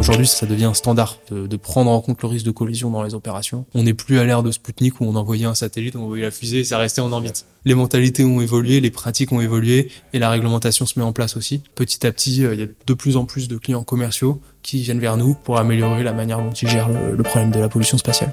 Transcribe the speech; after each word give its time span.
Aujourd'hui, 0.00 0.26
ça 0.26 0.46
devient 0.46 0.64
un 0.64 0.72
standard 0.72 1.18
de, 1.30 1.56
prendre 1.58 1.90
en 1.90 2.00
compte 2.00 2.22
le 2.22 2.28
risque 2.28 2.46
de 2.46 2.50
collision 2.50 2.88
dans 2.88 3.02
les 3.02 3.14
opérations. 3.14 3.66
On 3.74 3.82
n'est 3.82 3.92
plus 3.92 4.18
à 4.18 4.24
l'ère 4.24 4.42
de 4.42 4.50
Sputnik 4.50 4.98
où 4.98 5.04
on 5.04 5.14
envoyait 5.14 5.44
un 5.44 5.54
satellite, 5.54 5.94
on 5.94 6.04
envoyait 6.04 6.24
la 6.24 6.30
fusée 6.30 6.60
et 6.60 6.64
ça 6.64 6.78
restait 6.78 7.02
en 7.02 7.12
orbite. 7.12 7.44
Les 7.66 7.74
mentalités 7.74 8.24
ont 8.24 8.40
évolué, 8.40 8.80
les 8.80 8.90
pratiques 8.90 9.30
ont 9.30 9.42
évolué 9.42 9.90
et 10.14 10.18
la 10.18 10.30
réglementation 10.30 10.86
se 10.86 10.98
met 10.98 11.04
en 11.04 11.12
place 11.12 11.36
aussi. 11.36 11.62
Petit 11.74 12.06
à 12.06 12.12
petit, 12.12 12.46
euh, 12.46 12.54
il 12.54 12.60
y 12.60 12.62
a 12.62 12.66
de 12.86 12.94
plus 12.94 13.18
en 13.18 13.26
plus 13.26 13.46
de 13.46 13.58
clients 13.58 13.84
commerciaux 13.84 14.40
qui 14.62 14.80
viennent 14.80 15.00
vers 15.00 15.18
nous 15.18 15.34
pour 15.34 15.58
améliorer 15.58 16.02
la 16.02 16.14
manière 16.14 16.38
dont 16.38 16.52
ils 16.52 16.68
gèrent 16.68 16.88
le 16.88 17.22
problème 17.22 17.50
de 17.50 17.60
la 17.60 17.68
pollution 17.68 17.98
spatiale. 17.98 18.32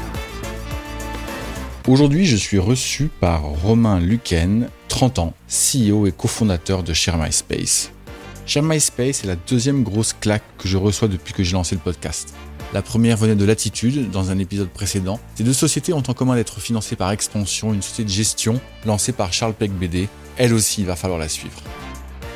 Aujourd'hui, 1.87 2.27
je 2.27 2.35
suis 2.35 2.59
reçu 2.59 3.09
par 3.19 3.41
Romain 3.41 3.99
Luquen, 3.99 4.69
30 4.87 5.17
ans, 5.17 5.33
CEO 5.49 6.05
et 6.05 6.11
cofondateur 6.11 6.83
de 6.83 6.93
Share 6.93 7.17
My 7.17 7.31
Space. 7.31 7.91
Space 8.45 9.23
est 9.23 9.25
la 9.25 9.35
deuxième 9.35 9.81
grosse 9.81 10.13
claque 10.13 10.43
que 10.59 10.67
je 10.67 10.77
reçois 10.77 11.07
depuis 11.07 11.33
que 11.33 11.41
j'ai 11.41 11.53
lancé 11.53 11.73
le 11.73 11.81
podcast. 11.81 12.35
La 12.75 12.83
première 12.83 13.17
venait 13.17 13.35
de 13.35 13.45
Latitude, 13.45 14.11
dans 14.11 14.29
un 14.29 14.37
épisode 14.37 14.69
précédent. 14.69 15.19
Ces 15.33 15.43
deux 15.43 15.53
sociétés 15.53 15.91
ont 15.91 16.03
en 16.07 16.13
commun 16.13 16.35
d'être 16.35 16.59
financées 16.61 16.95
par 16.95 17.09
Expansion, 17.11 17.73
une 17.73 17.81
société 17.81 18.03
de 18.03 18.09
gestion 18.09 18.61
lancée 18.85 19.11
par 19.11 19.33
Charles 19.33 19.55
Peck 19.55 19.71
BD. 19.71 20.07
Elle 20.37 20.53
aussi, 20.53 20.81
il 20.81 20.87
va 20.87 20.95
falloir 20.95 21.19
la 21.19 21.29
suivre. 21.29 21.61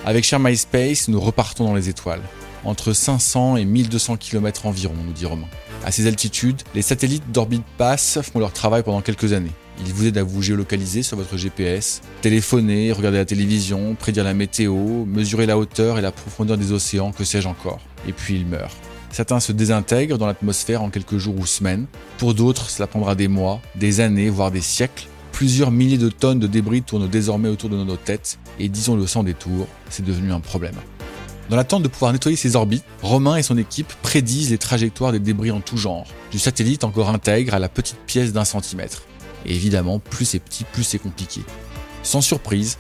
Avec 0.06 0.24
Share 0.24 0.40
My 0.40 0.58
Space, 0.58 1.08
nous 1.08 1.22
repartons 1.22 1.66
dans 1.66 1.76
les 1.76 1.88
étoiles. 1.88 2.22
Entre 2.64 2.94
500 2.94 3.58
et 3.58 3.66
1200 3.66 4.18
km 4.18 4.66
environ, 4.66 4.96
nous 5.06 5.14
dit 5.14 5.28
Romain. 5.28 5.48
À 5.86 5.92
ces 5.92 6.08
altitudes, 6.08 6.64
les 6.74 6.82
satellites 6.82 7.32
d'orbite 7.32 7.64
basse 7.78 8.18
font 8.24 8.40
leur 8.40 8.52
travail 8.52 8.82
pendant 8.82 9.02
quelques 9.02 9.34
années. 9.34 9.52
Ils 9.86 9.94
vous 9.94 10.08
aident 10.08 10.18
à 10.18 10.24
vous 10.24 10.42
géolocaliser 10.42 11.04
sur 11.04 11.16
votre 11.16 11.38
GPS, 11.38 12.02
téléphoner, 12.24 12.92
regarder 12.92 13.20
la 13.20 13.26
télévision, 13.26 13.94
prédire 13.94 14.24
la 14.24 14.34
météo, 14.34 15.06
mesurer 15.06 15.46
la 15.46 15.60
hauteur 15.60 16.00
et 16.00 16.02
la 16.02 16.12
profondeur 16.12 16.58
des 16.58 16.72
océans, 16.72 17.12
que 17.12 17.24
sais-je 17.24 17.48
encore. 17.48 17.82
Et 18.08 18.14
puis 18.14 18.34
ils 18.34 18.48
meurent. 18.48 18.74
Certains 19.12 19.40
se 19.40 19.52
désintègrent 19.52 20.18
dans 20.18 20.26
l'atmosphère 20.26 20.82
en 20.82 20.90
quelques 20.90 21.18
jours 21.18 21.38
ou 21.38 21.46
semaines. 21.46 21.86
Pour 22.18 22.34
d'autres, 22.34 22.72
cela 22.72 22.88
prendra 22.88 23.14
des 23.14 23.28
mois, 23.28 23.62
des 23.76 24.00
années, 24.00 24.32
voire 24.32 24.50
des 24.50 24.62
siècles. 24.62 25.06
Plusieurs 25.34 25.70
milliers 25.70 26.00
de 26.00 26.10
tonnes 26.10 26.40
de 26.40 26.48
débris 26.48 26.82
tournent 26.82 27.08
désormais 27.08 27.50
autour 27.50 27.70
de 27.70 27.78
nos 27.78 27.96
têtes, 27.96 28.40
et 28.58 28.70
disons 28.70 28.96
le 28.96 29.06
sans 29.06 29.22
détour, 29.24 29.68
c'est 29.92 30.04
devenu 30.04 30.32
un 30.32 30.40
problème. 30.40 30.76
Dans 31.50 31.56
l'attente 31.56 31.84
de 31.84 31.88
pouvoir 31.88 32.12
nettoyer 32.12 32.36
ces 32.36 32.56
orbites, 32.56 32.84
Romain 33.04 33.36
et 33.36 33.44
son 33.44 33.58
équipe 33.58 33.94
prédisent 34.02 34.50
les 34.50 34.58
trajectoires 34.58 35.12
des 35.12 35.20
débris 35.20 35.52
en 35.52 35.62
tout 35.62 35.78
genre, 35.78 36.08
du 36.32 36.40
satellite 36.40 36.84
encore 36.84 37.10
intègre 37.10 37.54
à 37.54 37.60
la 37.60 37.70
petite 37.70 38.00
pièce 38.08 38.34
d'un 38.34 38.46
centimètre. 38.46 39.04
Évidemment, 39.46 40.00
plus 40.00 40.26
c'est 40.26 40.40
petit, 40.40 40.64
plus 40.64 40.84
c'est 40.84 40.98
compliqué. 40.98 41.42
Sans 42.02 42.22
surprise, 42.22 42.80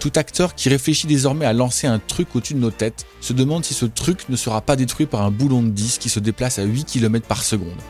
tout 0.00 0.12
acteur 0.16 0.54
qui 0.54 0.70
réfléchit 0.70 1.06
désormais 1.06 1.44
à 1.44 1.52
lancer 1.52 1.86
un 1.86 1.98
truc 1.98 2.34
au-dessus 2.34 2.54
de 2.54 2.58
nos 2.58 2.70
têtes 2.70 3.06
se 3.20 3.34
demande 3.34 3.64
si 3.64 3.74
ce 3.74 3.84
truc 3.84 4.28
ne 4.30 4.36
sera 4.36 4.62
pas 4.62 4.76
détruit 4.76 5.06
par 5.06 5.22
un 5.22 5.30
boulon 5.30 5.62
de 5.62 5.68
disque 5.68 6.00
qui 6.00 6.08
se 6.08 6.20
déplace 6.20 6.58
à 6.58 6.64
8 6.64 6.84
km 6.84 7.26
par 7.26 7.42
seconde. 7.42 7.80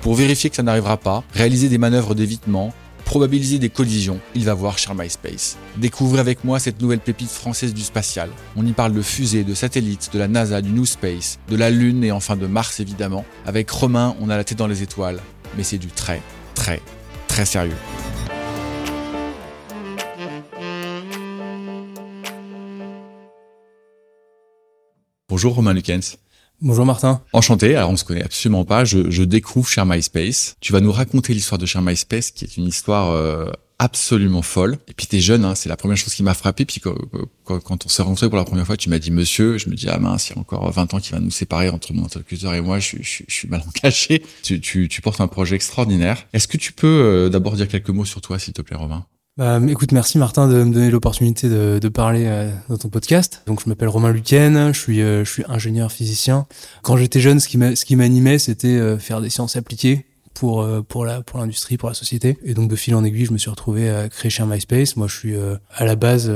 Pour 0.00 0.14
vérifier 0.14 0.48
que 0.48 0.56
ça 0.56 0.62
n'arrivera 0.62 0.96
pas, 0.96 1.24
réaliser 1.34 1.68
des 1.68 1.78
manœuvres 1.78 2.14
d'évitement, 2.14 2.72
probabiliser 3.08 3.58
des 3.58 3.70
collisions, 3.70 4.20
il 4.34 4.44
va 4.44 4.52
voir 4.52 4.76
Share 4.76 4.94
My 4.94 5.08
Space. 5.08 5.56
Découvrez 5.78 6.20
avec 6.20 6.44
moi 6.44 6.58
cette 6.58 6.82
nouvelle 6.82 7.00
pépite 7.00 7.30
française 7.30 7.72
du 7.72 7.80
spatial. 7.80 8.28
On 8.54 8.66
y 8.66 8.72
parle 8.72 8.92
de 8.92 9.00
fusées, 9.00 9.44
de 9.44 9.54
satellites, 9.54 10.10
de 10.12 10.18
la 10.18 10.28
NASA, 10.28 10.60
du 10.60 10.72
New 10.72 10.84
Space, 10.84 11.38
de 11.48 11.56
la 11.56 11.70
Lune 11.70 12.04
et 12.04 12.12
enfin 12.12 12.36
de 12.36 12.46
Mars 12.46 12.80
évidemment. 12.80 13.24
Avec 13.46 13.70
Romain, 13.70 14.14
on 14.20 14.28
a 14.28 14.36
la 14.36 14.44
tête 14.44 14.58
dans 14.58 14.66
les 14.66 14.82
étoiles, 14.82 15.20
mais 15.56 15.62
c'est 15.62 15.78
du 15.78 15.86
très, 15.86 16.20
très, 16.54 16.82
très 17.28 17.46
sérieux. 17.46 17.72
Bonjour 25.30 25.54
Romain 25.54 25.72
Lucens. 25.72 26.18
Bonjour 26.60 26.84
Martin. 26.84 27.22
Enchanté. 27.32 27.76
Alors 27.76 27.90
on 27.90 27.96
se 27.96 28.02
connaît 28.02 28.24
absolument 28.24 28.64
pas. 28.64 28.84
Je, 28.84 29.10
je 29.12 29.22
découvre 29.22 29.68
Share 29.68 29.86
My 29.86 30.02
Space. 30.02 30.56
Tu 30.60 30.72
vas 30.72 30.80
nous 30.80 30.90
raconter 30.90 31.32
l'histoire 31.32 31.56
de 31.56 31.66
Share 31.66 31.82
My 31.82 31.94
Space, 31.94 32.32
qui 32.32 32.44
est 32.44 32.56
une 32.56 32.66
histoire 32.66 33.12
euh, 33.12 33.46
absolument 33.78 34.42
folle. 34.42 34.76
Et 34.88 34.92
puis 34.92 35.06
t'es 35.06 35.20
jeune, 35.20 35.44
hein, 35.44 35.54
c'est 35.54 35.68
la 35.68 35.76
première 35.76 35.96
chose 35.96 36.12
qui 36.12 36.24
m'a 36.24 36.34
frappé. 36.34 36.64
Puis 36.64 36.80
quand, 36.80 36.96
quand 37.44 37.86
on 37.86 37.88
s'est 37.88 38.02
rencontrés 38.02 38.28
pour 38.28 38.38
la 38.38 38.44
première 38.44 38.66
fois, 38.66 38.76
tu 38.76 38.88
m'as 38.88 38.98
dit 38.98 39.12
Monsieur. 39.12 39.56
Je 39.56 39.68
me 39.70 39.76
dis 39.76 39.88
ah 39.88 40.00
mince, 40.00 40.30
il 40.30 40.32
y 40.32 40.36
a 40.36 40.40
encore 40.40 40.68
20 40.68 40.94
ans 40.94 40.98
qui 40.98 41.12
va 41.12 41.20
nous 41.20 41.30
séparer 41.30 41.68
entre 41.68 41.92
mon 41.92 42.06
interlocuteur 42.06 42.52
et 42.54 42.60
moi. 42.60 42.80
Je, 42.80 42.96
je, 43.02 43.22
je 43.28 43.32
suis 43.32 43.46
mal 43.46 43.62
en 43.68 43.70
caché. 43.70 44.24
Tu, 44.42 44.60
tu, 44.60 44.88
tu, 44.88 45.00
portes 45.00 45.20
un 45.20 45.28
projet 45.28 45.54
extraordinaire. 45.54 46.26
Est-ce 46.32 46.48
que 46.48 46.56
tu 46.56 46.72
peux 46.72 46.88
euh, 46.88 47.28
d'abord 47.28 47.54
dire 47.54 47.68
quelques 47.68 47.90
mots 47.90 48.04
sur 48.04 48.20
toi, 48.20 48.40
s'il 48.40 48.52
te 48.52 48.62
plaît, 48.62 48.76
Romain 48.76 49.06
bah, 49.38 49.60
écoute, 49.68 49.92
merci 49.92 50.18
Martin 50.18 50.48
de 50.48 50.64
me 50.64 50.72
donner 50.74 50.90
l'opportunité 50.90 51.48
de, 51.48 51.78
de, 51.80 51.88
parler 51.88 52.24
euh, 52.26 52.50
dans 52.68 52.76
ton 52.76 52.88
podcast. 52.88 53.42
Donc, 53.46 53.62
je 53.62 53.68
m'appelle 53.68 53.86
Romain 53.86 54.10
Luquen, 54.10 54.72
je 54.74 54.80
suis, 54.80 55.00
euh, 55.00 55.24
je 55.24 55.30
suis 55.30 55.44
ingénieur 55.46 55.92
physicien. 55.92 56.48
Quand 56.82 56.96
j'étais 56.96 57.20
jeune, 57.20 57.38
ce 57.38 57.46
qui 57.46 57.96
m'animait, 57.96 58.40
c'était 58.40 58.66
euh, 58.66 58.98
faire 58.98 59.20
des 59.20 59.30
sciences 59.30 59.54
appliquées 59.54 60.06
pour 60.34 60.62
euh, 60.62 60.82
pour 60.82 61.04
la 61.04 61.22
pour 61.22 61.38
l'industrie, 61.38 61.76
pour 61.76 61.88
la 61.88 61.94
société. 61.94 62.36
Et 62.42 62.54
donc, 62.54 62.68
de 62.68 62.74
fil 62.74 62.96
en 62.96 63.04
aiguille, 63.04 63.26
je 63.26 63.32
me 63.32 63.38
suis 63.38 63.48
retrouvé 63.48 63.88
à 63.88 64.08
créer 64.08 64.28
chez 64.28 64.44
MySpace. 64.44 64.96
Moi, 64.96 65.06
je 65.06 65.16
suis 65.16 65.36
euh, 65.36 65.56
à 65.72 65.84
la 65.84 65.94
base 65.94 66.32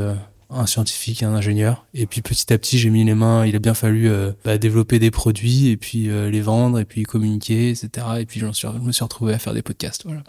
un 0.48 0.66
scientifique, 0.66 1.24
un 1.24 1.34
ingénieur. 1.34 1.84
Et 1.94 2.06
puis 2.06 2.22
petit 2.22 2.52
à 2.52 2.58
petit, 2.58 2.78
j'ai 2.78 2.90
mis 2.90 3.02
les 3.04 3.14
mains. 3.14 3.44
Il 3.46 3.56
a 3.56 3.58
bien 3.58 3.74
fallu 3.74 4.08
bah, 4.44 4.58
développer 4.58 5.00
des 5.00 5.10
produits 5.10 5.70
et 5.70 5.76
puis 5.76 6.08
les 6.08 6.40
vendre 6.40 6.78
et 6.78 6.84
puis 6.84 7.02
communiquer, 7.02 7.70
etc. 7.70 8.06
Et 8.20 8.26
puis, 8.26 8.38
je 8.38 8.46
me 8.46 8.52
suis 8.92 9.02
retrouvé 9.02 9.32
à 9.32 9.40
faire 9.40 9.54
des 9.54 9.62
podcasts. 9.62 10.04
Voilà. 10.04 10.22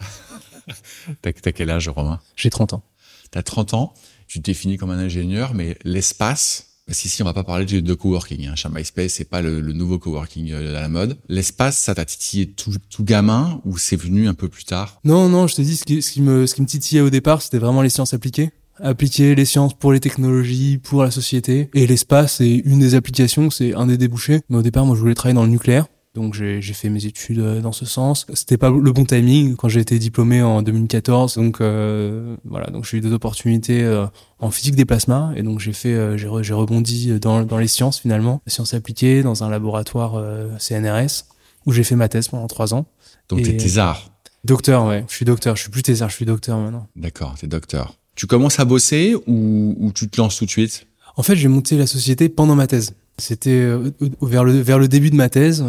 T'as 1.22 1.32
quel 1.32 1.70
âge, 1.70 1.90
Romain? 1.90 2.20
J'ai 2.36 2.50
30 2.50 2.74
ans. 2.74 2.84
T'as 3.32 3.44
30 3.44 3.74
ans, 3.74 3.94
tu 4.28 4.40
te 4.40 4.44
définis 4.44 4.78
comme 4.78 4.92
un 4.92 5.00
ingénieur, 5.00 5.54
mais 5.54 5.78
l'espace, 5.84 6.74
parce 6.86 7.00
qu'ici 7.00 7.22
on 7.24 7.26
va 7.26 7.34
pas 7.34 7.44
parler 7.44 7.66
de, 7.66 7.80
de 7.80 7.94
coworking. 7.94 8.48
Hein. 8.48 8.56
Chez 8.56 8.70
MySpace, 8.70 9.14
c'est 9.14 9.30
pas 9.30 9.42
le, 9.42 9.60
le, 9.60 9.74
nouveau 9.74 9.98
coworking 9.98 10.54
à 10.54 10.62
la 10.62 10.90
mode. 10.90 11.18
L'espace, 11.30 11.78
ça 11.78 11.96
t'a 11.96 12.06
titillé 12.06 12.52
tout, 12.52 12.74
tout, 12.90 13.04
gamin 13.04 13.60
ou 13.66 13.78
c'est 13.78 13.96
venu 13.96 14.28
un 14.28 14.34
peu 14.34 14.50
plus 14.50 14.66
tard? 14.66 15.00
Non, 15.04 15.30
non, 15.30 15.48
je 15.48 15.56
te 15.56 15.62
dis, 15.62 15.78
ce 15.78 15.84
qui, 15.84 16.02
ce 16.02 16.12
qui 16.12 16.22
me, 16.22 16.46
ce 16.46 16.54
qui 16.54 16.62
me 16.62 16.68
titillait 16.68 17.02
au 17.02 17.10
départ, 17.10 17.42
c'était 17.42 17.60
vraiment 17.60 17.82
les 17.82 17.90
sciences 17.90 18.14
appliquées 18.14 18.52
appliquer 18.80 19.36
les 19.36 19.46
sciences 19.46 19.74
pour 19.74 19.94
les 19.94 20.00
technologies, 20.00 20.78
pour 20.78 21.04
la 21.04 21.12
société. 21.12 21.70
Et 21.74 21.88
l'espace, 21.88 22.38
c'est 22.38 22.50
une 22.50 22.80
des 22.80 22.96
applications, 22.96 23.50
c'est 23.50 23.74
un 23.74 23.88
des 23.88 23.98
débouchés. 23.98 24.42
Mais 24.50 24.58
au 24.58 24.62
départ, 24.62 24.86
moi, 24.86 24.96
je 24.96 25.02
voulais 25.02 25.16
travailler 25.16 25.36
dans 25.36 25.44
le 25.44 25.50
nucléaire. 25.50 25.88
Donc 26.14 26.36
j'ai 26.36 26.62
fait 26.62 26.90
mes 26.90 27.06
études 27.06 27.42
dans 27.62 27.72
ce 27.72 27.86
sens. 27.86 28.28
C'était 28.36 28.58
pas 28.58 28.70
le 28.70 28.92
bon 28.92 29.04
timing 29.04 29.56
quand 29.56 29.68
j'ai 29.68 29.80
été 29.80 29.98
diplômé 29.98 30.44
en 30.44 30.62
2014. 30.62 31.36
Donc 31.36 31.60
euh, 31.60 32.36
voilà, 32.46 32.68
donc 32.68 32.86
j'ai 32.86 32.98
eu 32.98 33.02
des 33.02 33.12
opportunités 33.12 33.82
euh, 33.84 34.06
en 34.38 34.52
physique 34.52 34.76
des 34.76 34.86
plasmas 34.86 35.34
et 35.36 35.42
donc 35.42 35.60
j'ai 35.60 35.74
fait 35.74 35.94
euh, 35.94 36.16
j'ai 36.16 36.28
re, 36.28 36.58
rebondi 36.60 37.20
dans, 37.20 37.44
dans 37.44 37.58
les 37.58 37.68
sciences 37.68 38.00
finalement, 38.00 38.44
sciences 38.46 38.76
appliquées 38.76 39.24
dans 39.24 39.44
un 39.44 39.50
laboratoire 39.50 40.14
euh, 40.16 40.50
CNRS 40.60 41.26
où 41.66 41.72
j'ai 41.72 41.84
fait 41.84 41.96
ma 41.96 42.10
thèse 42.10 42.28
pendant 42.28 42.48
trois 42.48 42.76
ans. 42.76 42.86
Donc 43.30 43.42
t'es 43.42 43.58
thésard. 43.58 44.12
Docteur, 44.44 44.86
ouais. 44.86 45.06
Je 45.08 45.16
suis 45.16 45.26
docteur. 45.26 45.56
Je 45.56 45.62
suis 45.64 45.72
plus 45.72 45.82
thésard, 45.82 46.10
je 46.10 46.16
suis 46.16 46.26
docteur 46.26 46.60
maintenant. 46.60 46.88
D'accord, 46.96 47.36
t'es 47.40 47.48
docteur. 47.48 47.96
Tu 48.16 48.28
commences 48.28 48.60
à 48.60 48.66
bosser 48.66 49.16
ou, 49.26 49.76
ou 49.80 49.92
tu 49.94 50.08
te 50.10 50.22
lances 50.22 50.38
tout 50.38 50.46
de 50.46 50.52
suite? 50.52 50.86
En 51.16 51.24
fait, 51.24 51.36
j'ai 51.36 51.48
monté 51.48 51.78
la 51.78 51.88
société 51.88 52.30
pendant 52.30 52.56
ma 52.56 52.68
thèse. 52.68 52.94
C'était 53.20 53.52
euh, 53.52 53.92
vers 54.22 54.44
le 54.44 54.60
vers 54.60 54.80
le 54.80 54.88
début 54.88 55.12
de 55.12 55.16
ma 55.16 55.30
thèse. 55.30 55.64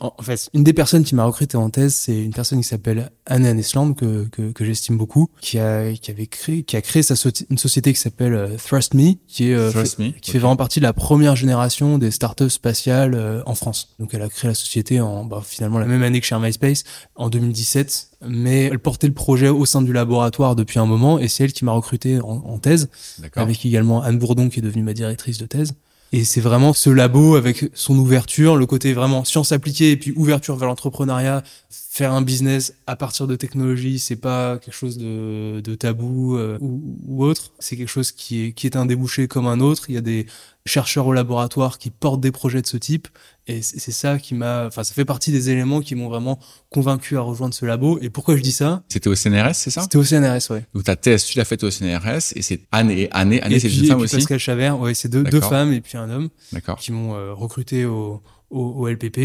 En 0.00 0.22
fait, 0.22 0.50
une 0.52 0.64
des 0.64 0.74
personnes 0.74 1.02
qui 1.02 1.14
m'a 1.14 1.24
recruté 1.24 1.56
en 1.56 1.70
thèse, 1.70 1.94
c'est 1.94 2.22
une 2.22 2.32
personne 2.32 2.60
qui 2.60 2.68
s'appelle 2.68 3.10
Anne 3.24 3.46
Anesland 3.46 3.94
que 3.94 4.28
que, 4.30 4.52
que 4.52 4.64
j'estime 4.66 4.98
beaucoup, 4.98 5.30
qui 5.40 5.58
a 5.58 5.92
qui 5.94 6.10
avait 6.10 6.26
créé 6.26 6.62
qui 6.62 6.76
a 6.76 6.82
créé 6.82 7.02
sa 7.02 7.14
une 7.48 7.58
société 7.58 7.92
qui 7.94 7.98
s'appelle 7.98 8.34
euh, 8.34 8.56
Thrust 8.56 8.92
Me, 8.92 9.14
qui 9.26 9.50
est 9.50 9.54
euh, 9.54 9.70
Thrust 9.70 9.96
fait, 9.96 10.02
Me, 10.02 10.10
qui 10.10 10.18
okay. 10.18 10.32
fait 10.32 10.38
vraiment 10.38 10.56
partie 10.56 10.80
de 10.80 10.84
la 10.84 10.92
première 10.92 11.36
génération 11.36 11.96
des 11.96 12.10
startups 12.10 12.50
spatiales 12.50 13.14
euh, 13.14 13.42
en 13.46 13.54
France. 13.54 13.94
Donc 13.98 14.12
elle 14.12 14.22
a 14.22 14.28
créé 14.28 14.48
la 14.48 14.54
société 14.54 15.00
en 15.00 15.24
bah, 15.24 15.42
finalement 15.44 15.78
la 15.78 15.86
même 15.86 16.02
année 16.02 16.20
que 16.20 16.26
chez 16.26 16.38
MySpace 16.38 16.84
en 17.14 17.30
2017 17.30 18.10
mais 18.28 18.64
elle 18.64 18.78
portait 18.78 19.06
le 19.06 19.14
projet 19.14 19.48
au 19.48 19.64
sein 19.64 19.80
du 19.80 19.94
laboratoire 19.94 20.54
depuis 20.54 20.78
un 20.78 20.86
moment 20.86 21.18
et 21.18 21.28
c'est 21.28 21.44
elle 21.44 21.52
qui 21.54 21.64
m'a 21.64 21.72
recruté 21.72 22.20
en, 22.20 22.28
en 22.28 22.58
thèse 22.58 22.90
avec 23.34 23.64
également 23.64 24.02
Anne 24.02 24.18
Bourdon 24.18 24.50
qui 24.50 24.58
est 24.58 24.62
devenue 24.62 24.82
ma 24.82 24.92
directrice 24.92 25.38
de 25.38 25.46
thèse 25.46 25.74
Et 26.12 26.24
c'est 26.24 26.40
vraiment 26.40 26.72
ce 26.72 26.90
labo 26.90 27.36
avec 27.36 27.70
son 27.72 27.96
ouverture, 27.96 28.56
le 28.56 28.66
côté 28.66 28.92
vraiment 28.92 29.24
science 29.24 29.52
appliquée 29.52 29.92
et 29.92 29.96
puis 29.96 30.12
ouverture 30.16 30.56
vers 30.56 30.68
l'entrepreneuriat. 30.68 31.44
Faire 31.68 32.12
un 32.12 32.22
business 32.22 32.74
à 32.86 32.96
partir 32.96 33.26
de 33.28 33.36
technologie, 33.36 33.98
c'est 33.98 34.16
pas 34.16 34.58
quelque 34.58 34.74
chose 34.74 34.98
de, 34.98 35.74
tabou 35.78 36.36
euh, 36.36 36.58
ou, 36.60 36.82
ou, 37.06 37.24
autre. 37.24 37.52
C'est 37.60 37.76
quelque 37.76 37.88
chose 37.88 38.10
qui 38.10 38.46
est, 38.46 38.52
qui 38.52 38.66
est 38.66 38.76
un 38.76 38.86
débouché 38.86 39.28
comme 39.28 39.46
un 39.46 39.60
autre. 39.60 39.84
Il 39.88 39.94
y 39.94 39.98
a 39.98 40.00
des 40.00 40.26
chercheurs 40.66 41.06
au 41.06 41.12
laboratoire 41.12 41.78
qui 41.78 41.90
portent 41.90 42.20
des 42.20 42.32
projets 42.32 42.62
de 42.62 42.66
ce 42.66 42.76
type. 42.76 43.08
Et 43.46 43.62
c'est 43.62 43.90
ça 43.90 44.18
qui 44.18 44.34
m'a, 44.34 44.66
enfin, 44.66 44.84
ça 44.84 44.94
fait 44.94 45.04
partie 45.04 45.32
des 45.32 45.50
éléments 45.50 45.80
qui 45.80 45.96
m'ont 45.96 46.08
vraiment 46.08 46.38
convaincu 46.68 47.16
à 47.16 47.20
rejoindre 47.20 47.52
ce 47.52 47.66
labo. 47.66 47.98
Et 48.00 48.08
pourquoi 48.08 48.36
je 48.36 48.42
dis 48.42 48.52
ça? 48.52 48.84
C'était 48.88 49.08
au 49.08 49.16
CNRS, 49.16 49.54
c'est 49.54 49.70
ça? 49.70 49.82
C'était 49.82 49.98
au 49.98 50.04
CNRS, 50.04 50.50
ouais. 50.50 50.64
Donc 50.72 50.84
ta 50.84 50.94
thèse, 50.94 51.24
tu 51.24 51.36
l'as 51.36 51.44
faite 51.44 51.64
au 51.64 51.70
CNRS 51.70 52.32
et 52.36 52.42
c'est 52.42 52.60
Anne 52.70 52.90
et 52.90 53.08
Anne, 53.10 53.32
Anne, 53.42 53.58
c'est 53.58 53.68
une 53.68 53.86
femme 53.86 54.00
aussi. 54.00 54.16
Pascal 54.16 54.38
Chavert, 54.38 54.78
ouais, 54.78 54.94
c'est 54.94 55.08
deux, 55.08 55.24
deux 55.24 55.40
femmes 55.40 55.72
et 55.72 55.80
puis 55.80 55.98
un 55.98 56.10
homme. 56.10 56.28
D'accord. 56.52 56.78
Qui 56.78 56.92
m'ont 56.92 57.14
euh, 57.14 57.32
recruté 57.32 57.86
au, 57.86 58.22
au, 58.50 58.60
au, 58.60 58.88
LPP. 58.88 59.18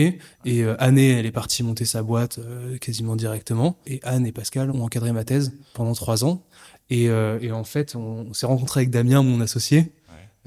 Et 0.45 0.63
euh, 0.63 0.75
Anne, 0.79 0.97
elle 0.97 1.25
est 1.25 1.31
partie 1.31 1.61
monter 1.61 1.85
sa 1.85 2.01
boîte 2.01 2.39
euh, 2.39 2.77
quasiment 2.79 3.15
directement. 3.15 3.77
Et 3.85 3.99
Anne 4.03 4.25
et 4.25 4.31
Pascal 4.31 4.71
ont 4.71 4.83
encadré 4.83 5.11
ma 5.11 5.23
thèse 5.23 5.53
pendant 5.75 5.93
trois 5.93 6.25
ans. 6.25 6.43
Et, 6.89 7.05
et 7.05 7.51
en 7.51 7.63
fait, 7.63 7.95
on, 7.95 8.27
on 8.29 8.33
s'est 8.33 8.45
rencontré 8.45 8.81
avec 8.81 8.91
Damien, 8.91 9.23
mon 9.23 9.41
associé, 9.41 9.91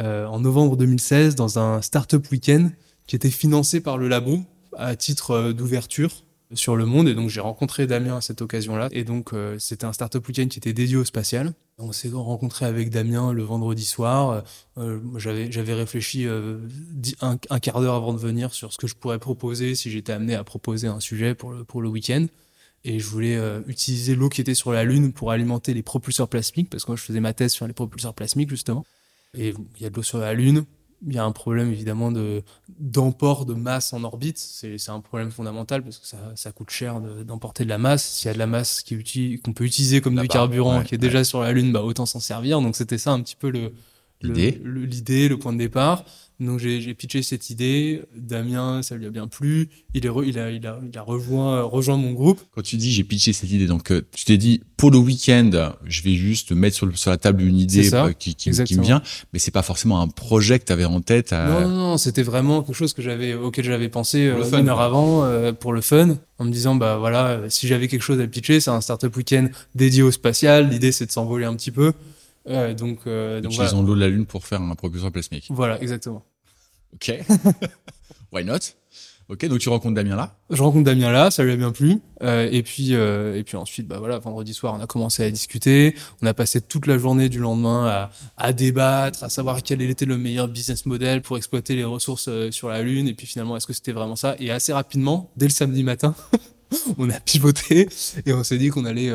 euh, 0.01 0.27
en 0.27 0.39
novembre 0.41 0.77
2016 0.77 1.35
dans 1.35 1.59
un 1.59 1.83
startup 1.83 2.31
week-end 2.31 2.71
qui 3.09 3.17
était 3.17 3.31
financé 3.31 3.81
par 3.81 3.99
le 3.99 4.07
labo 4.07 4.41
à 4.77 4.95
titre 4.95 5.33
euh, 5.33 5.53
d'ouverture 5.53 6.25
sur 6.55 6.77
le 6.77 6.87
monde. 6.87 7.09
Et 7.09 7.15
donc, 7.15 7.29
j'ai 7.31 7.41
rencontré 7.41 7.87
Damien 7.87 8.17
à 8.17 8.21
cette 8.21 8.41
occasion-là. 8.41 8.89
Et 8.93 9.03
donc, 9.03 9.33
euh, 9.33 9.59
c'était 9.59 9.87
un 9.87 9.93
startup 9.93 10.27
week-end 10.29 10.47
qui 10.47 10.59
était 10.59 10.73
dédié 10.73 10.97
au 10.97 11.05
spatial. 11.05 11.53
On 11.79 11.91
s'est 11.91 12.11
rencontré 12.13 12.65
avec 12.65 12.91
Damien 12.91 13.33
le 13.33 13.43
vendredi 13.43 13.85
soir. 13.85 14.43
J'avais, 15.17 15.75
réfléchi 15.75 16.27
un, 17.21 17.37
quart 17.39 17.81
d'heure 17.81 17.95
avant 17.95 18.13
de 18.13 18.19
venir 18.19 18.53
sur 18.53 18.73
ce 18.73 18.79
que 18.79 18.89
je 18.89 18.97
pourrais 18.97 19.21
proposer 19.21 19.77
si 19.77 19.89
j'étais 19.89 20.13
amené 20.13 20.35
à 20.35 20.43
proposer 20.43 20.89
un 20.89 20.99
sujet 20.99 21.37
pour 21.37 21.53
le, 21.53 21.63
pour 21.63 21.81
le 21.81 21.89
week-end. 21.89 22.27
Et 22.83 22.99
je 22.99 23.07
voulais 23.07 23.39
utiliser 23.69 24.17
l'eau 24.17 24.29
qui 24.29 24.41
était 24.41 24.55
sur 24.55 24.73
la 24.73 24.83
Lune 24.83 25.13
pour 25.13 25.31
alimenter 25.31 25.73
les 25.73 25.85
propulseurs 25.85 26.27
plasmiques, 26.27 26.69
parce 26.69 26.85
que 26.85 26.91
moi, 26.91 26.97
je 26.97 27.03
faisais 27.03 27.21
ma 27.21 27.33
thèse 27.33 27.53
sur 27.53 27.69
les 27.69 27.75
propulseurs 27.75 28.15
plasmiques, 28.15 28.51
justement. 28.51 28.85
Et 29.37 29.55
il 29.77 29.83
y 29.83 29.87
a 29.87 29.91
de 29.91 29.97
l'eau 29.97 30.03
sur 30.03 30.19
la 30.19 30.33
Lune, 30.35 30.65
il 31.07 31.15
y 31.15 31.19
a 31.19 31.25
un 31.25 31.33
problème 31.33 31.71
évidemment 31.71 32.11
de 32.11 32.43
d'emport 32.79 33.47
de 33.47 33.55
masse 33.55 33.93
en 33.93 34.03
orbite. 34.05 34.39
C'est 34.39 34.89
un 34.89 35.01
problème 35.01 35.31
fondamental 35.31 35.83
parce 35.83 35.99
que 35.99 36.07
ça, 36.07 36.19
ça 36.35 36.51
coûte 36.51 36.71
cher 36.71 37.01
d'emporter 37.01 37.65
de, 37.65 37.69
la 37.69 37.79
masse. 37.79 38.05
S'il 38.05 38.27
y 38.27 38.31
a 38.31 38.35
de 38.35 38.39
la 38.39 38.47
masse 38.47 38.85
qu'on 39.45 39.53
peut 39.53 39.65
utiliser 39.65 40.01
comme 40.01 40.21
du 40.21 40.29
carburant 40.29 40.79
ouais, 40.79 40.85
qui 40.85 40.95
est 40.95 40.99
ouais. 40.99 41.07
déjà 41.09 41.23
sur 41.25 41.41
la 41.41 41.53
Lune, 41.53 41.73
bah 41.73 41.83
autant 41.83 42.07
s'en 42.07 42.21
servir. 42.21 42.61
Donc 42.61 42.75
c'était 42.75 42.99
ça 42.99 43.13
un 43.13 43.21
petit 43.21 43.37
peu 43.37 43.51
le 43.51 43.73
l'idée, 44.23 44.61
le, 44.63 44.85
le, 44.85 45.29
le, 45.29 45.39
point 45.39 45.53
de 45.53 45.59
départ. 45.59 46.05
Donc 46.41 46.61
j'ai 46.61 46.95
pitché 46.95 47.23
cette 47.23 47.51
idée. 47.51 48.03
Damien, 48.17 48.83
ça 48.83 48.97
lui 48.97 49.07
a 49.07 49.11
bien 49.11 49.27
plu. 49.27 49.69
Il, 49.95 50.07
est 50.07 50.09
re, 50.09 50.25
il, 50.25 50.39
a, 50.39 50.51
il, 50.53 50.67
a, 50.67 50.79
il 50.91 50.97
a 50.97 51.03
rejoint, 51.03 51.63
rejoint 51.63 51.97
mon 51.97 52.13
groupe. 52.13 52.41
Quand 52.55 52.63
tu 52.63 52.77
dis 52.77 52.93
j'ai 52.93 53.03
pitché 53.03 53.33
cette 53.33 53.51
idée, 53.51 53.67
donc 53.67 53.91
euh, 53.91 54.07
tu 54.15 54.25
t'es 54.25 54.37
dit 54.37 54.63
pour 54.77 54.93
le 54.93 54.99
week-end, 54.99 55.73
je 55.85 56.03
vais 56.03 56.15
juste 56.15 56.53
mettre 56.53 56.77
sur, 56.77 56.87
le, 56.87 56.95
sur 56.95 57.11
la 57.11 57.19
table 57.19 57.43
une 57.43 57.59
idée 57.59 57.83
ça, 57.83 58.05
euh, 58.05 58.13
qui, 58.13 58.37
qui, 58.37 58.53
qui, 58.53 58.79
me 58.79 58.83
vient, 58.83 59.03
mais 59.33 59.41
c'est 59.41 59.51
pas 59.51 59.65
forcément 59.65 60.01
un 60.01 60.07
projet 60.07 60.61
que 60.61 60.65
tu 60.65 60.73
avais 60.73 60.85
en 60.85 61.01
tête. 61.01 61.33
À... 61.33 61.49
Non, 61.49 61.69
non, 61.69 61.77
non 61.77 61.99
c'était 61.99 62.23
vraiment 62.23 62.63
quelque 62.63 62.77
chose 62.77 62.93
que 62.93 63.03
j'avais 63.03 63.35
auquel 63.35 63.65
j'avais 63.65 63.89
pensé 63.89 64.29
euh, 64.29 64.45
fun, 64.45 64.61
une 64.61 64.69
heure 64.69 64.81
avant 64.81 65.25
euh, 65.25 65.53
pour 65.53 65.73
le 65.73 65.81
fun, 65.81 66.17
en 66.39 66.45
me 66.45 66.53
disant 66.53 66.77
bah 66.77 66.97
voilà, 66.99 67.41
si 67.49 67.67
j'avais 67.67 67.89
quelque 67.89 68.03
chose 68.03 68.21
à 68.21 68.27
pitcher, 68.29 68.61
c'est 68.61 68.71
un 68.71 68.81
startup 68.81 69.15
week-end 69.17 69.49
dédié 69.75 70.03
au 70.03 70.13
spatial. 70.13 70.71
L'idée 70.71 70.93
c'est 70.93 71.07
de 71.07 71.11
s'envoler 71.11 71.45
un 71.45 71.57
petit 71.57 71.73
peu. 71.73 71.93
Euh, 72.49 72.75
donc, 72.75 73.01
euh, 73.07 73.41
donc 73.41 73.53
utilisons 73.53 73.77
voilà. 73.77 73.89
l'eau 73.89 73.95
de 73.95 74.01
la 74.01 74.09
Lune 74.09 74.27
pour 74.27 74.47
faire 74.47 74.61
un 74.61 74.75
propulseur 74.75 75.13
plasmique. 75.13 75.47
Voilà, 75.51 75.81
exactement. 75.81 76.25
Ok. 76.95 77.13
Why 78.33 78.45
not? 78.45 78.59
Ok, 79.31 79.45
donc 79.45 79.59
tu 79.59 79.69
rencontres 79.69 79.95
Damien 79.95 80.17
là 80.17 80.39
Je 80.49 80.63
rencontre 80.63 80.85
Damien 80.85 81.11
là, 81.11 81.31
ça 81.31 81.45
lui 81.45 81.53
a 81.53 81.57
bien 81.57 81.71
plu. 81.71 82.01
Euh, 82.23 82.49
et 82.51 82.63
puis 82.63 82.95
euh, 82.95 83.37
et 83.37 83.45
puis 83.45 83.59
ensuite, 83.59 83.87
bah 83.87 83.99
voilà, 83.99 84.19
vendredi 84.19 84.55
soir, 84.55 84.75
on 84.75 84.83
a 84.83 84.87
commencé 84.87 85.23
à 85.23 85.31
discuter. 85.31 85.95
On 86.23 86.27
a 86.27 86.33
passé 86.33 86.63
toute 86.63 86.87
la 86.87 86.97
journée 86.97 87.29
du 87.29 87.39
lendemain 87.39 87.87
à, 87.87 88.11
à 88.39 88.55
débattre, 88.55 89.23
à 89.23 89.29
savoir 89.29 89.63
quel 89.63 89.83
était 89.83 90.07
le 90.07 90.17
meilleur 90.17 90.49
business 90.49 90.87
model 90.87 91.21
pour 91.21 91.37
exploiter 91.37 91.77
les 91.77 91.85
ressources 91.85 92.29
euh, 92.29 92.51
sur 92.51 92.71
la 92.71 92.83
Lune. 92.83 93.07
Et 93.07 93.13
puis 93.13 93.27
finalement, 93.27 93.55
est-ce 93.59 93.67
que 93.67 93.75
c'était 93.75 93.93
vraiment 93.93 94.17
ça? 94.17 94.35
Et 94.39 94.51
assez 94.51 94.73
rapidement, 94.73 95.31
dès 95.37 95.47
le 95.47 95.53
samedi 95.53 95.85
matin. 95.85 96.15
on 96.99 97.11
a 97.11 97.21
pivoté 97.21 97.89
et 98.25 98.33
on 98.33 98.45
s'est 98.45 98.59
dit 98.59 98.69
qu'on 98.69 98.85
allait 98.85 99.11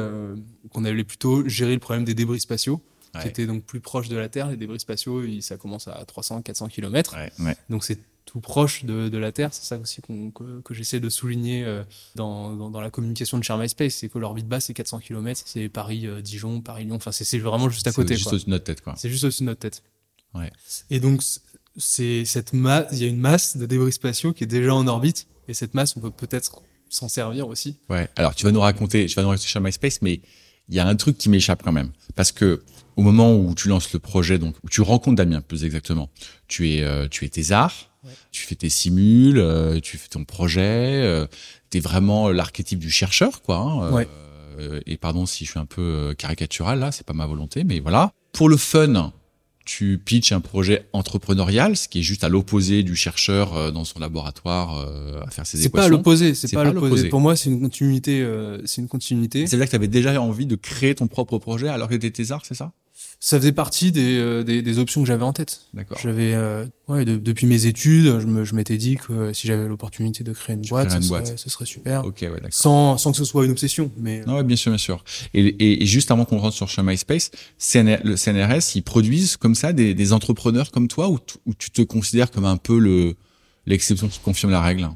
qu'on 0.72 0.86
allait 0.86 1.04
plutôt 1.04 1.48
gérer 1.48 1.74
le 1.74 1.80
problème 1.80 2.04
des 2.04 2.16
débris 2.16 2.40
spatiaux 2.40 2.82
Ouais. 3.14 3.22
qui 3.22 3.28
était 3.28 3.46
donc 3.46 3.64
plus 3.64 3.80
proche 3.80 4.10
de 4.10 4.16
la 4.16 4.30
Terre. 4.30 4.50
Les 4.50 4.58
débris 4.58 4.80
spatiaux, 4.80 5.22
ça 5.42 5.58
commence 5.58 5.88
à 5.88 6.04
300-400 6.04 6.70
km. 6.70 7.16
Ouais. 7.40 7.56
Donc 7.70 7.84
c'est 7.84 8.00
tout 8.26 8.40
proche 8.40 8.86
de, 8.86 9.10
de, 9.10 9.18
la 9.18 9.32
Terre. 9.32 9.54
C'est 9.54 9.66
ça 9.66 9.78
aussi 9.78 10.02
qu 10.02 10.32
que, 10.34 10.62
que 10.62 10.74
j'essaie 10.74 11.00
de 11.00 11.10
souligner 11.10 11.64
euh, 11.66 11.84
dans, 12.16 12.56
dans, 12.56 12.70
dans, 12.70 12.82
la 12.82 12.90
communication 12.90 13.38
de 13.38 13.44
Share 13.44 13.58
My 13.58 13.70
Space. 13.70 13.96
C'est 13.96 14.10
que 14.10 14.18
l'orbite 14.18 14.48
basse, 14.48 14.66
c'est 14.66 14.74
400 14.74 15.00
km. 15.00 15.42
C'est 15.46 15.70
Paris-Dijon, 15.70 16.62
Paris-Lyon. 16.62 16.96
Enfin, 16.96 17.12
c'est 17.12 17.38
vraiment 17.40 17.70
juste 17.70 17.86
à 17.88 17.92
côté. 17.92 18.10
C'est 18.10 18.20
juste 18.20 18.34
au-dessus 18.34 18.46
de 18.46 18.52
notre 18.52 18.64
tête, 18.64 18.82
quoi. 18.82 18.96
C'est 18.98 19.10
juste 19.10 19.24
au-dessus 19.24 19.44
de 19.44 19.48
notre 19.48 19.60
tête. 19.60 19.84
Ouais. 20.34 20.52
Et 20.90 21.00
donc, 21.00 21.22
c'est 21.78 22.26
cette 22.26 22.54
masse, 22.54 22.88
il 22.92 23.00
y 23.00 23.04
a 23.04 23.08
une 23.08 23.20
masse 23.20 23.58
de 23.58 23.66
débris 23.66 23.92
spatiaux 23.92 24.34
qui 24.34 24.44
est 24.44 24.48
déjà 24.48 24.74
en 24.74 24.88
orbite. 24.88 25.28
Et 25.48 25.54
cette 25.54 25.74
masse, 25.74 25.96
on 25.98 26.00
peut 26.00 26.12
peut-être 26.12 26.62
s'en 26.90 27.10
servir 27.10 27.48
aussi. 27.48 27.78
Ouais. 27.90 28.10
Alors, 28.16 28.34
tu 28.36 28.46
vas 28.46 28.52
nous 28.52 28.62
raconter, 28.62 29.06
tu 29.06 29.16
vas 29.16 29.24
nous 29.24 29.30
raconter 29.30 29.48
Share 29.48 29.62
My 29.62 29.72
Space, 29.72 30.02
mais 30.02 30.22
il 30.70 30.76
y 30.76 30.80
a 30.80 30.88
un 30.88 30.96
truc 30.96 31.18
qui 31.18 31.30
m'échappe 31.30 31.62
quand 31.64 31.72
même. 31.72 31.92
Parce 32.16 32.32
que, 32.32 32.64
au 32.96 33.02
moment 33.02 33.36
où 33.36 33.54
tu 33.56 33.68
lances 33.68 33.92
le 33.94 34.00
projet, 34.00 34.38
donc 34.38 34.56
où 34.64 34.70
tu 34.70 34.82
rencontres 34.82 35.16
Damien 35.16 35.42
plus 35.42 35.64
exactement, 35.64 36.10
tu 36.48 36.70
es 36.72 36.84
euh, 36.84 37.08
tu 37.10 37.26
es 37.26 37.30
tes 37.30 37.52
arts, 37.52 37.92
ouais. 38.04 38.12
tu 38.32 38.44
fais 38.44 38.56
tes 38.56 38.70
simules, 38.70 39.40
euh, 39.40 39.80
tu 39.80 39.98
fais 39.98 40.10
ton 40.10 40.24
projet, 40.26 41.02
euh, 41.04 41.28
tu 41.70 41.78
es 41.78 41.82
vraiment 41.82 42.30
l'archétype 42.30 42.80
du 42.80 42.92
chercheur 42.92 43.42
quoi. 43.42 43.58
Hein, 43.58 43.92
ouais. 43.92 44.08
et 44.86 44.98
pardon 44.98 45.26
si 45.26 45.46
je 45.46 45.52
suis 45.52 45.60
un 45.60 45.66
peu 45.66 46.14
caricatural 46.18 46.80
là, 46.80 46.92
c'est 46.92 47.06
pas 47.06 47.14
ma 47.14 47.26
volonté, 47.26 47.64
mais 47.64 47.80
voilà. 47.80 48.12
Pour 48.32 48.50
le 48.50 48.58
fun, 48.58 49.12
tu 49.66 49.98
pitches 49.98 50.32
un 50.32 50.42
projet 50.42 50.88
entrepreneurial, 50.94 51.78
ce 51.78 51.88
qui 51.88 52.00
est 52.00 52.04
juste 52.04 52.24
à 52.24 52.30
l'opposé 52.30 52.84
du 52.84 52.96
chercheur 52.96 53.56
euh, 53.56 53.72
dans 53.72 53.86
son 53.86 54.00
laboratoire 54.00 54.78
euh, 54.78 55.22
à 55.26 55.30
faire 55.30 55.46
ses 55.46 55.58
équations. 55.58 55.64
C'est 55.64 55.70
pas 55.70 55.86
à 55.86 55.90
l'opposé, 55.90 56.34
c'est 56.34 56.52
pas, 56.52 56.64
pas 56.64 56.72
l'opposé. 56.72 57.10
Pour 57.10 57.22
moi, 57.22 57.36
c'est 57.36 57.50
une 57.50 57.62
continuité. 57.62 58.22
Euh, 58.22 58.62
c'est 58.66 58.82
une 58.82 58.88
continuité. 58.88 59.48
C'est-à-dire 59.48 59.66
que 59.66 59.72
tu 59.72 59.76
avais 59.76 59.88
déjà 59.88 60.20
envie 60.22 60.46
de 60.46 60.56
créer 60.56 60.96
ton 60.96 61.08
propre 61.08 61.38
projet 61.38 61.70
alors 61.70 61.88
que 61.88 61.96
tu 61.96 62.06
étais 62.06 62.32
arts, 62.32 62.46
c'est 62.46 62.56
ça? 62.56 62.74
Ça 63.26 63.38
faisait 63.40 63.54
partie 63.54 63.94
des, 63.94 64.18
euh, 64.18 64.44
des, 64.44 64.62
des, 64.62 64.80
options 64.80 65.00
que 65.00 65.08
j'avais 65.08 65.24
en 65.24 65.32
tête. 65.32 65.62
D'accord. 65.74 65.98
J'avais, 66.04 66.34
euh, 66.34 66.66
ouais, 66.90 67.06
de, 67.06 67.16
depuis 67.16 67.48
mes 67.48 67.68
études, 67.68 68.20
je, 68.20 68.28
me, 68.28 68.44
je 68.44 68.54
m'étais 68.54 68.76
dit 68.76 68.98
que 68.98 69.32
si 69.32 69.48
j'avais 69.48 69.66
l'opportunité 69.66 70.26
de 70.26 70.34
créer 70.34 70.58
une 70.58 70.64
boîte, 70.64 70.92
ce, 70.92 71.00
serait, 71.00 71.22
boîte. 71.22 71.38
ce 71.40 71.50
serait 71.50 71.66
super. 71.66 72.04
Ok, 72.04 72.18
ouais, 72.24 72.42
sans, 72.50 72.98
sans 72.98 73.12
que 73.12 73.18
ce 73.18 73.24
soit 73.24 73.46
une 73.46 73.52
obsession. 73.52 73.90
Mais 73.98 74.26
non, 74.28 74.36
ouais, 74.36 74.44
bien 74.44 74.58
sûr, 74.58 74.72
bien 74.72 74.78
sûr. 74.78 75.06
Et, 75.34 75.40
et, 75.40 75.84
et 75.84 75.86
juste 75.86 76.12
avant 76.12 76.26
qu'on 76.26 76.38
rentre 76.38 76.54
sur 76.54 76.68
chez 76.68 76.84
MySpace, 76.84 77.32
CNR, 77.58 78.00
le 78.04 78.18
CNRS, 78.18 78.76
ils 78.76 78.84
produisent 78.84 79.38
comme 79.38 79.56
ça 79.56 79.72
des, 79.72 79.94
des 79.94 80.12
entrepreneurs 80.12 80.70
comme 80.70 80.90
toi, 80.90 81.08
ou, 81.08 81.18
ou 81.46 81.54
tu 81.54 81.72
te 81.72 81.82
considères 81.82 82.30
comme 82.30 82.44
un 82.44 82.58
peu 82.58 82.78
le 82.78 83.16
l'exception 83.66 84.10
qui 84.10 84.20
confirme 84.20 84.52
la 84.52 84.62
règle? 84.62 84.90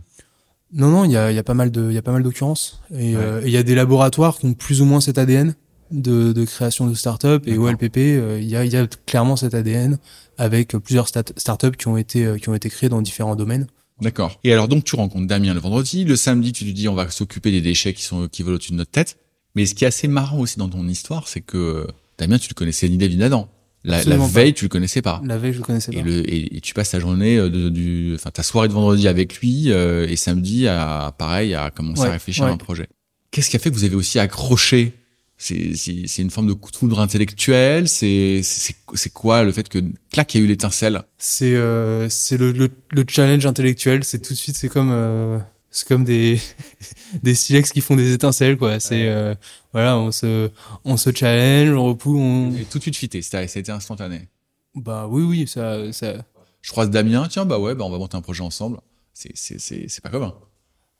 Non, 0.73 0.89
non, 0.89 1.05
il 1.05 1.11
y 1.11 1.17
a, 1.17 1.31
y 1.31 1.39
a 1.39 1.43
pas 1.43 1.53
mal 1.53 1.71
de, 1.71 1.89
il 1.89 1.93
y 1.93 1.97
a 1.97 2.01
pas 2.01 2.11
mal 2.11 2.23
d'occurrences. 2.23 2.81
Et 2.93 3.11
il 3.11 3.15
ouais. 3.15 3.23
euh, 3.23 3.47
y 3.47 3.55
a 3.55 3.63
des 3.63 3.73
laboratoires 3.73 4.37
qui 4.37 4.47
ont 4.47 4.53
plus 4.53 4.81
ou 4.81 4.85
moins 4.85 4.99
cet 4.99 5.17
ADN 5.17 5.55
de, 5.91 6.33
de 6.33 6.45
création 6.45 6.87
de 6.87 6.93
start-up 6.93 7.43
et 7.47 7.57
au 7.57 7.69
LPP, 7.69 7.97
il 7.97 8.01
euh, 8.01 8.41
y, 8.41 8.55
a, 8.55 8.65
y, 8.65 8.75
a, 8.75 8.87
clairement 9.05 9.35
cet 9.35 9.53
ADN 9.53 9.97
avec 10.37 10.75
plusieurs 10.77 11.07
start-up 11.07 11.77
qui 11.77 11.87
ont 11.87 11.97
été 11.97 12.25
euh, 12.25 12.37
qui 12.37 12.49
ont 12.49 12.55
été 12.55 12.69
créées 12.69 12.89
dans 12.89 13.01
différents 13.01 13.35
domaines. 13.35 13.67
D'accord. 14.01 14.39
Et 14.43 14.53
alors 14.53 14.67
donc 14.67 14.83
tu 14.83 14.95
rencontres 14.95 15.27
Damien 15.27 15.53
le 15.53 15.59
vendredi, 15.59 16.03
le 16.03 16.15
samedi 16.15 16.53
tu 16.53 16.65
te 16.65 16.69
dis 16.71 16.87
on 16.87 16.95
va 16.95 17.09
s'occuper 17.09 17.51
des 17.51 17.61
déchets 17.61 17.93
qui 17.93 18.03
sont 18.03 18.27
qui 18.27 18.43
volent 18.43 18.55
au-dessus 18.55 18.71
de 18.71 18.77
notre 18.77 18.91
tête. 18.91 19.17
Mais 19.55 19.65
ce 19.65 19.73
qui 19.73 19.85
est 19.85 19.87
assez 19.87 20.07
marrant 20.07 20.39
aussi 20.39 20.59
dans 20.59 20.69
ton 20.69 20.87
histoire, 20.87 21.27
c'est 21.27 21.41
que 21.41 21.87
Damien 22.17 22.37
tu 22.37 22.49
le 22.49 22.53
connaissais 22.53 22.87
ni 22.89 22.97
d'Eve 22.97 23.11
ni 23.11 23.17
d'Adam. 23.17 23.49
La, 23.87 24.03
la, 24.03 24.17
veille, 24.17 24.53
tu 24.53 24.65
le 24.65 24.69
connaissais 24.69 25.01
pas. 25.01 25.21
La 25.23 25.37
veille, 25.37 25.53
je 25.53 25.59
le 25.59 25.63
connaissais 25.63 25.93
pas. 25.93 25.99
Et, 25.99 26.03
le, 26.03 26.29
et, 26.29 26.57
et 26.57 26.61
tu 26.61 26.73
passes 26.73 26.91
ta 26.91 26.99
journée 26.99 27.37
euh, 27.37 27.49
de, 27.49 27.69
du, 27.69 28.13
enfin 28.15 28.31
ta 28.31 28.43
soirée 28.43 28.67
de 28.67 28.73
vendredi 28.73 29.07
avec 29.07 29.39
lui 29.39 29.71
euh, 29.71 30.07
et 30.09 30.17
samedi 30.17 30.67
à 30.67 31.13
pareil 31.17 31.55
à 31.55 31.69
commencer 31.69 32.01
ouais, 32.01 32.09
à 32.09 32.11
réfléchir 32.11 32.43
ouais. 32.43 32.49
à 32.49 32.53
un 32.53 32.57
projet. 32.57 32.89
Qu'est-ce 33.31 33.49
qui 33.49 33.55
a 33.55 33.59
fait 33.59 33.69
que 33.69 33.75
vous 33.75 33.85
avez 33.85 33.95
aussi 33.95 34.19
accroché 34.19 34.93
c'est 35.37 36.17
une 36.17 36.31
forme 36.31 36.47
de 36.47 36.53
coup 36.53 36.71
de 36.71 36.75
foudre 36.75 36.99
intellectuel. 36.99 37.87
C'est 37.87 38.41
c'est 38.43 39.09
quoi 39.13 39.43
le 39.43 39.51
fait 39.51 39.69
que 39.69 39.79
clac 40.11 40.33
il 40.33 40.39
y 40.39 40.41
a 40.41 40.43
eu 40.45 40.47
l'étincelle? 40.47 41.03
C'est 41.17 41.55
euh, 41.55 42.09
c'est 42.09 42.37
le, 42.37 42.51
le, 42.51 42.69
le 42.91 43.05
challenge 43.07 43.45
intellectuel. 43.45 44.03
C'est 44.03 44.19
tout 44.19 44.33
de 44.33 44.37
suite 44.37 44.55
c'est 44.55 44.69
comme 44.69 44.89
euh, 44.91 45.37
c'est 45.69 45.87
comme 45.87 46.03
des 46.03 46.39
des 47.23 47.35
silex 47.35 47.71
qui 47.71 47.81
font 47.81 47.95
des 47.95 48.13
étincelles 48.13 48.57
quoi. 48.57 48.79
C'est 48.79 49.07
euh, 49.07 49.35
voilà 49.73 49.97
on 49.97 50.11
se 50.11 50.49
on 50.83 50.97
se 50.97 51.11
challenge 51.13 51.69
on 51.77 51.85
repousse 51.85 52.19
on 52.19 52.55
et 52.55 52.65
tout 52.65 52.79
de 52.79 52.83
suite 52.83 52.95
fité 52.95 53.21
ça 53.21 53.39
a 53.39 53.43
été 53.43 53.71
instantané. 53.71 54.29
Bah 54.73 55.07
oui 55.07 55.21
oui 55.21 55.47
ça 55.47 55.91
ça 55.93 56.15
je 56.61 56.71
croise 56.71 56.89
Damien. 56.89 57.27
Tiens 57.29 57.45
bah 57.45 57.59
ouais 57.59 57.75
bah 57.75 57.85
on 57.85 57.91
va 57.91 57.99
monter 57.99 58.17
un 58.17 58.21
projet 58.21 58.43
ensemble. 58.43 58.79
C'est 59.13 59.31
c'est 59.35 59.59
c'est 59.59 59.85
c'est 59.87 60.01
pas 60.01 60.09
commun 60.09 60.33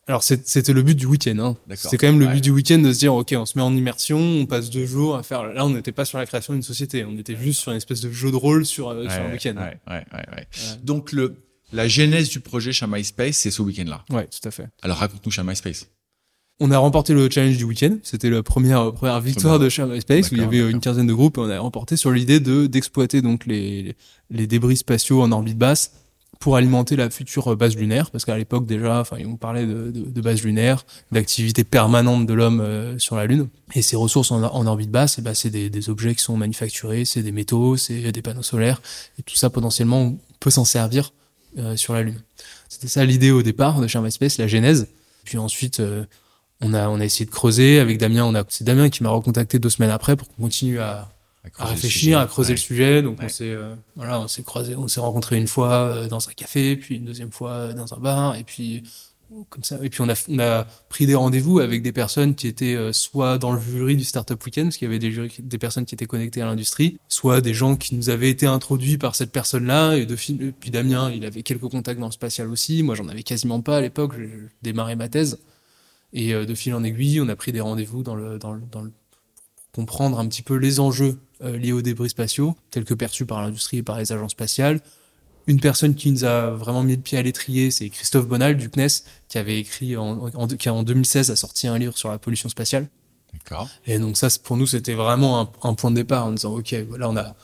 Alors 0.08 0.24
c'est- 0.24 0.48
c'était 0.48 0.72
le 0.74 0.82
but 0.84 0.96
du 0.96 1.06
week-end. 1.06 1.38
Hein. 1.40 1.56
C'était 1.76 1.98
quand 1.98 2.08
même 2.08 2.20
le 2.20 2.28
Ouais. 2.28 2.34
but 2.36 2.42
du 2.44 2.52
week-end 2.52 2.80
de 2.80 2.94
se 2.94 3.00
dire 3.00 3.14
ok, 3.14 3.34
on 3.38 3.46
se 3.46 3.58
met 3.58 3.64
en 3.64 3.76
immersion, 3.76 4.18
on 4.20 4.46
passe 4.46 4.70
deux 4.70 4.86
jours 4.86 5.16
à 5.18 5.24
faire. 5.24 5.44
Là, 5.44 5.66
on 5.66 5.70
n'était 5.70 5.92
pas 5.92 6.06
sur 6.06 6.18
la 6.18 6.26
création 6.26 6.54
d'une 6.54 6.64
société, 6.64 7.04
on 7.06 7.18
était 7.18 7.36
juste 7.36 7.60
sur 7.60 7.72
une 7.72 7.78
espèce 7.78 8.02
de 8.02 8.12
jeu 8.12 8.32
de 8.32 8.36
rôle 8.38 8.66
sur, 8.66 8.90
euh, 8.90 9.04
sur 9.04 9.12
un 9.12 9.26
Ouais, 9.28 9.32
week-end. 9.34 9.56
ouais, 9.58 9.78
ouais, 9.94 10.06
ouais, 10.14 10.26
ouais. 10.38 10.48
Donc, 10.84 11.12
le, 11.12 11.36
la 11.74 11.88
genèse 11.90 12.30
du 12.30 12.40
projet 12.40 12.72
chez 12.72 12.88
MySpace, 12.88 13.36
c'est 13.36 13.52
ce 13.52 13.62
week-end-là. 13.62 14.06
Ouais, 14.10 14.28
tout 14.28 14.48
à 14.48 14.52
fait. 14.52 14.68
Alors, 14.82 14.98
raconte-nous 14.98 15.32
chez 15.32 15.44
MySpace. 15.44 15.88
On 16.60 16.72
a 16.72 16.78
remporté 16.80 17.14
le 17.14 17.30
challenge 17.30 17.58
du 17.58 17.66
week-end. 17.66 17.98
C'était 18.02 18.30
la 18.32 18.42
première 18.42 18.92
première 18.94 19.20
victoire 19.22 19.60
de 19.60 19.70
Share 19.70 19.86
MySpace 19.88 20.32
où 20.32 20.36
il 20.36 20.40
y 20.40 20.44
avait 20.44 20.58
d'accord. 20.58 20.72
une 20.72 20.80
quinzaine 20.80 21.06
de 21.06 21.14
groupes 21.14 21.38
et 21.38 21.42
on 21.42 21.50
a 21.52 21.60
remporté 21.60 21.98
sur 21.98 22.10
l'idée 22.12 22.40
de 22.40 22.66
d'exploiter 22.66 23.22
donc 23.22 23.46
les 23.46 23.96
les 24.32 24.48
débris 24.48 24.78
spatiaux 24.78 25.22
en 25.22 25.32
orbite 25.32 25.58
basse 25.60 25.92
pour 26.40 26.56
alimenter 26.56 26.96
la 26.96 27.10
future 27.10 27.56
base 27.56 27.76
lunaire 27.76 28.12
parce 28.12 28.26
qu'à 28.26 28.38
l'époque 28.38 28.66
déjà 28.66 29.00
enfin 29.00 29.18
on 29.26 29.38
parlait 29.38 29.66
de, 29.66 29.92
de, 29.92 30.22
base 30.22 30.44
lunaire 30.44 30.86
d'activité 31.12 31.64
permanente 31.64 32.26
de 32.26 32.34
l'homme 32.34 32.62
euh, 32.62 32.98
sur 33.00 33.16
la 33.16 33.26
lune. 33.26 33.48
Et 33.74 33.82
ces 33.82 33.96
ressources 33.96 34.32
en, 34.32 34.66
orbite 34.66 34.92
basse 34.92 35.20
et 35.20 35.22
ben 35.22 35.34
c'est 35.34 35.50
des, 35.50 35.90
objets 35.90 36.16
qui 36.16 36.22
sont 36.22 36.38
manufacturés 36.38 37.06
c'est 37.06 37.24
des 37.24 37.32
métaux 37.32 37.78
c'est 37.78 38.12
des 38.12 38.22
panneaux 38.22 38.44
solaires 38.44 38.82
et 39.20 39.24
tout 39.24 39.36
ça 39.36 39.50
potentiellement 39.50 40.02
on 40.02 40.18
peut 40.40 40.50
s'en 40.50 40.66
servir 40.66 41.12
euh, 41.58 41.76
sur 41.76 41.94
la 41.94 42.04
lune. 42.04 42.22
C'était 42.70 42.88
ça 42.88 43.04
l'idée 43.04 43.32
au 43.32 43.42
départ 43.42 43.80
de 43.80 43.88
Share 43.88 44.02
MySpace 44.02 44.38
la 44.38 44.48
genèse. 44.48 44.88
Puis 45.24 45.38
ensuite 45.38 45.80
euh, 45.80 46.06
on 46.62 46.74
a 46.74 46.88
on 46.90 47.00
a 47.00 47.06
essayé 47.06 47.26
de 47.26 47.32
creuser 47.32 47.80
avec 47.80 47.98
Damien. 47.98 48.32
C'est 48.50 48.64
Damien 48.64 48.90
qui 48.90 49.02
m'a 49.02 49.10
recontacté 49.10 49.60
deux 49.60 49.70
semaines 49.70 49.92
après 49.92 50.16
pour 50.16 50.28
qu'on 50.28 50.44
continue 50.44 50.80
à 50.80 51.10
à 51.58 51.66
réfléchir, 51.66 52.00
sujet. 52.02 52.14
à 52.16 52.26
creuser 52.26 52.50
Ouais. 52.50 52.56
le 52.56 52.62
sujet. 52.62 53.02
Donc 53.02 53.20
Ouais. 53.20 53.26
on 53.26 53.30
s'est 53.30 53.50
euh, 53.52 53.76
voilà, 53.96 54.20
on 54.20 54.28
s'est 54.28 54.44
croisé, 54.44 54.76
on 54.76 54.88
s'est 54.88 55.00
rencontré 55.00 55.38
une 55.38 55.48
fois 55.48 55.72
euh, 55.74 56.08
dans 56.08 56.28
un 56.28 56.34
café, 56.34 56.76
puis 56.76 56.96
une 56.98 57.06
deuxième 57.06 57.32
fois 57.32 57.52
euh, 57.52 57.74
dans 57.74 57.94
un 57.94 57.98
bar, 57.98 58.36
et 58.36 58.44
puis 58.44 58.84
euh, 59.32 59.36
comme 59.50 59.64
ça. 59.64 59.78
Et 59.84 59.90
puis 59.90 60.02
on 60.02 60.08
a 60.10 60.14
on 60.30 60.40
a 60.40 60.64
pris 60.90 61.06
des 61.06 61.16
rendez-vous 61.16 61.60
avec 61.60 61.82
des 61.82 61.92
personnes 61.92 62.34
qui 62.36 62.48
étaient 62.48 62.76
euh, 62.76 62.94
soit 62.94 63.38
dans 63.38 63.52
le 63.52 63.60
jury 63.60 63.98
du 63.98 64.06
Startup 64.06 64.42
Weekend, 64.46 64.68
parce 64.68 64.78
qu'il 64.78 64.86
y 64.86 64.90
avait 64.90 65.00
des 65.00 65.12
jurys, 65.12 65.34
des 65.40 65.58
personnes 65.58 65.86
qui 65.86 65.96
étaient 65.96 66.06
connectées 66.06 66.42
à 66.42 66.46
l'industrie, 66.46 66.98
soit 67.10 67.42
des 67.42 67.54
gens 67.54 67.76
qui 67.76 67.96
nous 67.96 68.10
avaient 68.10 68.30
été 68.30 68.46
introduits 68.46 68.98
par 68.98 69.16
cette 69.16 69.32
personne-là. 69.34 69.96
Et 69.98 70.06
de 70.06 70.16
fil, 70.16 70.42
et 70.42 70.52
puis 70.54 70.72
Damien, 70.72 71.12
il 71.12 71.26
avait 71.26 71.44
quelques 71.44 71.68
contacts 71.70 72.00
dans 72.00 72.06
le 72.08 72.12
spatial 72.14 72.50
aussi. 72.50 72.84
Moi, 72.84 72.96
j'en 72.96 73.08
avais 73.10 73.24
quasiment 73.24 73.60
pas 73.62 73.78
à 73.78 73.82
l'époque. 73.82 74.14
J'ai 74.18 74.32
démarré 74.62 74.96
ma 74.96 75.10
thèse. 75.10 75.40
Et 76.14 76.32
de 76.34 76.56
fil 76.56 76.74
en 76.74 76.86
aiguille, 76.86 77.20
on 77.20 77.28
a 77.28 77.36
pris 77.36 77.52
des 77.52 77.60
rendez-vous 77.60 78.02
dans 78.02 78.16
le, 78.16 78.40
dans 78.40 78.54
le, 78.54 78.62
dans 78.72 78.82
le, 78.82 78.92
pour 79.74 79.84
comprendre 79.84 80.18
un 80.20 80.28
petit 80.30 80.42
peu 80.42 80.56
les 80.56 80.80
enjeux 80.80 81.20
euh, 81.44 81.58
liés 81.58 81.72
aux 81.72 81.82
débris 81.82 82.10
spatiaux, 82.10 82.56
tels 82.72 82.86
que 82.86 82.94
perçus 82.94 83.26
par 83.26 83.42
l'industrie 83.42 83.78
et 83.78 83.84
par 83.84 83.98
les 83.98 84.12
agences 84.12 84.32
spatiales. 84.32 84.82
Une 85.48 85.60
personne 85.60 85.96
qui 85.96 86.12
nous 86.12 86.26
a 86.26 86.50
vraiment 86.52 86.84
mis 86.84 86.96
le 86.96 87.02
pied 87.02 87.18
à 87.18 87.22
l'étrier, 87.22 87.72
c'est 87.72 87.90
Christophe 87.90 88.28
Bonal 88.28 88.58
du 88.58 88.70
CNES, 88.70 89.04
qui 89.30 89.38
avait 89.38 89.60
écrit 89.60 89.96
en, 89.96 90.28
en, 90.34 90.48
qui 90.48 90.70
en 90.70 90.84
2016 90.84 91.32
a 91.32 91.36
sorti 91.36 91.68
un 91.68 91.78
livre 91.78 91.98
sur 91.98 92.10
la 92.10 92.18
pollution 92.18 92.50
spatiale. 92.50 92.90
D'accord. 93.34 93.70
Et 93.86 93.98
donc 94.00 94.18
ça, 94.18 94.28
pour 94.44 94.58
nous, 94.58 94.68
c'était 94.68 94.94
vraiment 94.94 95.40
un, 95.40 95.50
un 95.64 95.74
point 95.74 95.92
de 95.92 95.96
départ 95.96 96.26
en 96.26 96.32
disant, 96.32 96.54
ok, 96.54 96.76
voilà, 96.90 97.10
on 97.10 97.16
a, 97.16 97.36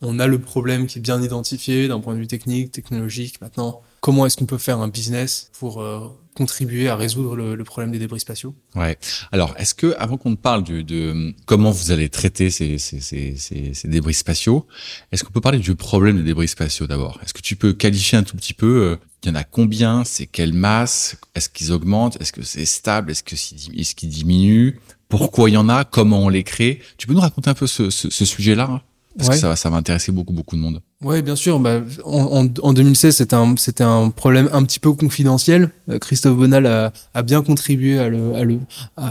on 0.00 0.18
a 0.18 0.26
le 0.26 0.40
problème 0.40 0.86
qui 0.86 0.98
est 0.98 1.02
bien 1.02 1.22
identifié 1.22 1.86
d'un 1.86 2.00
point 2.00 2.14
de 2.14 2.18
vue 2.18 2.26
technique, 2.26 2.72
technologique. 2.72 3.40
Maintenant, 3.40 3.82
comment 4.00 4.26
est-ce 4.26 4.36
qu'on 4.36 4.46
peut 4.46 4.58
faire 4.58 4.80
un 4.80 4.88
business 4.88 5.50
pour 5.58 5.80
euh, 5.80 6.08
contribuer 6.34 6.88
à 6.88 6.96
résoudre 6.96 7.36
le, 7.36 7.54
le 7.54 7.64
problème 7.64 7.90
des 7.92 7.98
débris 7.98 8.20
spatiaux. 8.20 8.54
Ouais. 8.74 8.98
Alors, 9.32 9.54
est-ce 9.58 9.74
que, 9.74 9.94
avant 9.98 10.16
qu'on 10.16 10.36
parle 10.36 10.64
de, 10.64 10.82
de 10.82 11.34
comment 11.46 11.70
vous 11.70 11.90
allez 11.90 12.08
traiter 12.08 12.50
ces, 12.50 12.78
ces, 12.78 13.00
ces, 13.00 13.36
ces, 13.36 13.88
débris 13.88 14.14
spatiaux, 14.14 14.66
est-ce 15.10 15.24
qu'on 15.24 15.32
peut 15.32 15.40
parler 15.40 15.58
du 15.58 15.74
problème 15.74 16.16
des 16.16 16.22
débris 16.22 16.48
spatiaux 16.48 16.86
d'abord? 16.86 17.20
Est-ce 17.22 17.34
que 17.34 17.42
tu 17.42 17.56
peux 17.56 17.72
qualifier 17.72 18.18
un 18.18 18.22
tout 18.22 18.36
petit 18.36 18.54
peu 18.54 18.66
euh, 18.66 18.96
Il 19.22 19.28
y 19.28 19.32
en 19.32 19.34
a 19.34 19.44
combien? 19.44 20.04
C'est 20.04 20.26
quelle 20.26 20.54
masse? 20.54 21.16
Est-ce 21.34 21.48
qu'ils 21.48 21.72
augmentent? 21.72 22.20
Est-ce 22.20 22.32
que 22.32 22.42
c'est 22.42 22.66
stable? 22.66 23.10
Est-ce 23.10 23.22
que 23.22 23.34
est-ce 23.34 23.94
qu'ils 23.94 24.08
diminuent? 24.08 24.78
Pourquoi 25.08 25.50
il 25.50 25.52
y 25.52 25.58
en 25.58 25.68
a? 25.68 25.84
Comment 25.84 26.20
on 26.20 26.28
les 26.30 26.44
crée? 26.44 26.80
Tu 26.96 27.06
peux 27.06 27.12
nous 27.12 27.20
raconter 27.20 27.50
un 27.50 27.54
peu 27.54 27.66
ce, 27.66 27.90
ce, 27.90 28.08
ce 28.08 28.24
sujet-là 28.24 28.68
hein? 28.70 28.80
Parce 29.16 29.28
Ouais. 29.28 29.34
que 29.34 29.40
ça, 29.40 29.48
va- 29.48 29.56
ça 29.56 29.68
va 29.70 29.76
intéresser 29.76 30.10
beaucoup, 30.12 30.32
beaucoup 30.32 30.56
de 30.56 30.60
monde. 30.60 30.80
Ouais, 31.02 31.20
bien 31.22 31.36
sûr. 31.36 31.58
Bah, 31.60 31.80
en, 32.04 32.46
en, 32.46 32.48
en 32.62 32.72
2016, 32.72 33.16
c'était 33.16 33.34
un, 33.36 33.54
c'était 33.56 33.84
un 33.84 34.08
problème 34.10 34.48
un 34.52 34.62
petit 34.64 34.78
peu 34.80 34.92
confidentiel. 34.92 35.70
Euh, 35.90 35.98
Christophe 35.98 36.36
Bonal 36.36 36.66
a, 36.66 36.92
a 37.14 37.22
bien 37.22 37.42
contribué 37.42 37.98
à 37.98 38.08
le, 38.08 38.34
à 38.34 38.44
le, 38.44 38.58
à, 38.96 39.08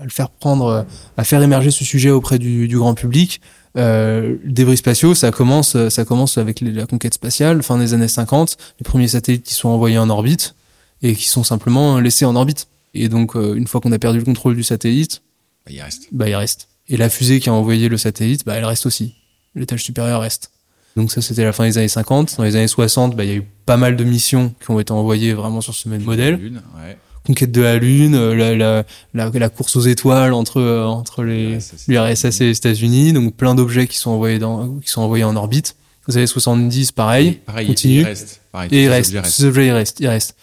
à 0.00 0.04
le 0.04 0.10
faire 0.10 0.30
prendre, 0.30 0.86
à 1.16 1.24
faire 1.24 1.42
émerger 1.42 1.70
ce 1.70 1.84
sujet 1.84 2.10
auprès 2.10 2.38
du, 2.38 2.68
du 2.68 2.78
grand 2.78 2.94
public. 2.94 3.40
Euh, 3.76 4.36
débris 4.44 4.78
spatiaux, 4.78 5.14
ça 5.14 5.30
commence, 5.30 5.76
ça 5.90 6.04
commence 6.06 6.38
avec 6.38 6.60
la 6.62 6.86
conquête 6.86 7.12
spatiale, 7.14 7.62
fin 7.62 7.78
des 7.78 7.92
années 7.92 8.08
50, 8.08 8.56
les 8.80 8.84
premiers 8.84 9.08
satellites 9.08 9.42
qui 9.44 9.52
sont 9.54 9.68
envoyés 9.68 9.98
en 9.98 10.08
orbite 10.08 10.54
et 11.02 11.14
qui 11.14 11.28
sont 11.28 11.44
simplement 11.44 11.98
laissés 12.00 12.24
en 12.24 12.36
orbite. 12.36 12.68
Et 12.94 13.10
donc, 13.10 13.36
euh, 13.36 13.54
une 13.54 13.66
fois 13.66 13.82
qu'on 13.82 13.92
a 13.92 13.98
perdu 13.98 14.18
le 14.20 14.24
contrôle 14.24 14.56
du 14.56 14.62
satellite, 14.62 15.20
Bah, 15.66 15.72
il 15.74 15.82
reste. 15.82 16.08
bah, 16.12 16.26
il 16.28 16.34
reste. 16.34 16.68
Et 16.88 16.96
la 16.96 17.08
fusée 17.08 17.40
qui 17.40 17.48
a 17.48 17.52
envoyé 17.52 17.88
le 17.88 17.96
satellite, 17.96 18.44
bah, 18.44 18.54
elle 18.54 18.64
reste 18.64 18.86
aussi. 18.86 19.14
L'étage 19.54 19.82
supérieur 19.82 20.20
reste. 20.20 20.50
Donc 20.96 21.10
ça, 21.12 21.20
c'était 21.20 21.44
la 21.44 21.52
fin 21.52 21.64
des 21.64 21.78
années 21.78 21.88
50. 21.88 22.36
Dans 22.38 22.44
les 22.44 22.56
années 22.56 22.68
60, 22.68 23.16
bah, 23.16 23.24
il 23.24 23.30
y 23.30 23.32
a 23.32 23.36
eu 23.36 23.44
pas 23.66 23.76
mal 23.76 23.96
de 23.96 24.04
missions 24.04 24.54
qui 24.64 24.70
ont 24.70 24.80
été 24.80 24.92
envoyées 24.92 25.34
vraiment 25.34 25.60
sur 25.60 25.74
ce 25.74 25.88
même 25.88 26.02
modèle. 26.02 26.36
Lune, 26.36 26.62
ouais. 26.76 26.96
Conquête 27.26 27.50
de 27.50 27.60
la 27.60 27.76
Lune, 27.76 28.14
euh, 28.14 28.34
la, 28.36 28.54
la, 28.54 28.84
la, 29.12 29.30
la 29.30 29.48
course 29.48 29.74
aux 29.76 29.80
étoiles 29.80 30.32
entre, 30.32 30.60
euh, 30.60 30.84
entre 30.84 31.24
les, 31.24 31.58
l'URSS. 31.88 32.40
et 32.40 32.44
les 32.44 32.56
États-Unis. 32.56 33.12
Donc 33.12 33.34
plein 33.34 33.54
d'objets 33.56 33.88
qui 33.88 33.98
sont 33.98 34.12
envoyés 34.12 34.38
dans, 34.38 34.78
qui 34.78 34.88
sont 34.88 35.02
envoyés 35.02 35.24
en 35.24 35.34
orbite. 35.34 35.74
Les 36.08 36.18
années 36.18 36.26
70, 36.28 36.92
pareil. 36.92 37.40
Pareil, 37.44 37.66
continue. 37.66 38.00
il 38.00 38.04
reste. 38.04 38.40
Pareil, 38.52 38.68
Et 38.72 38.84
il 38.84 38.88
reste, 38.88 39.16
objets 39.42 39.66
il 39.66 39.72
reste, 39.72 40.00
il 40.00 40.06
reste. 40.06 40.36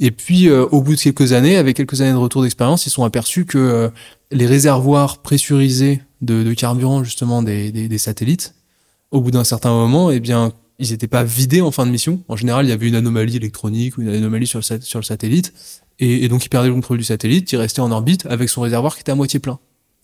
Et 0.00 0.10
puis, 0.10 0.48
euh, 0.48 0.64
au 0.72 0.80
bout 0.80 0.96
de 0.96 1.00
quelques 1.00 1.32
années, 1.32 1.56
avec 1.56 1.76
quelques 1.76 2.00
années 2.00 2.12
de 2.12 2.16
retour 2.16 2.42
d'expérience, 2.42 2.86
ils 2.86 2.90
sont 2.90 3.04
aperçus 3.04 3.44
que 3.44 3.58
euh, 3.58 3.88
les 4.32 4.46
réservoirs 4.46 5.22
pressurisés 5.22 6.02
de, 6.20 6.42
de 6.42 6.54
carburant, 6.54 7.04
justement, 7.04 7.42
des, 7.42 7.70
des, 7.70 7.88
des 7.88 7.98
satellites, 7.98 8.54
au 9.10 9.20
bout 9.20 9.30
d'un 9.30 9.44
certain 9.44 9.70
moment, 9.70 10.10
eh 10.10 10.20
bien, 10.20 10.52
ils 10.78 10.90
n'étaient 10.90 11.06
pas 11.06 11.22
vidés 11.22 11.60
en 11.60 11.70
fin 11.70 11.86
de 11.86 11.90
mission. 11.90 12.22
En 12.28 12.36
général, 12.36 12.66
il 12.66 12.70
y 12.70 12.72
avait 12.72 12.88
une 12.88 12.94
anomalie 12.94 13.36
électronique 13.36 13.98
ou 13.98 14.02
une 14.02 14.08
anomalie 14.08 14.46
sur 14.46 14.58
le, 14.58 14.62
sat- 14.62 14.80
sur 14.80 14.98
le 14.98 15.04
satellite. 15.04 15.52
Et, 15.98 16.24
et 16.24 16.28
donc, 16.28 16.44
il 16.44 16.48
perdait 16.48 16.68
le 16.68 16.74
contrôle 16.74 16.98
du 16.98 17.04
satellite, 17.04 17.52
il 17.52 17.56
restait 17.56 17.80
en 17.80 17.90
orbite 17.92 18.26
avec 18.26 18.48
son 18.48 18.62
réservoir 18.62 18.94
qui 18.94 19.02
était 19.02 19.12
à 19.12 19.14
moitié 19.14 19.38
plein, 19.38 19.58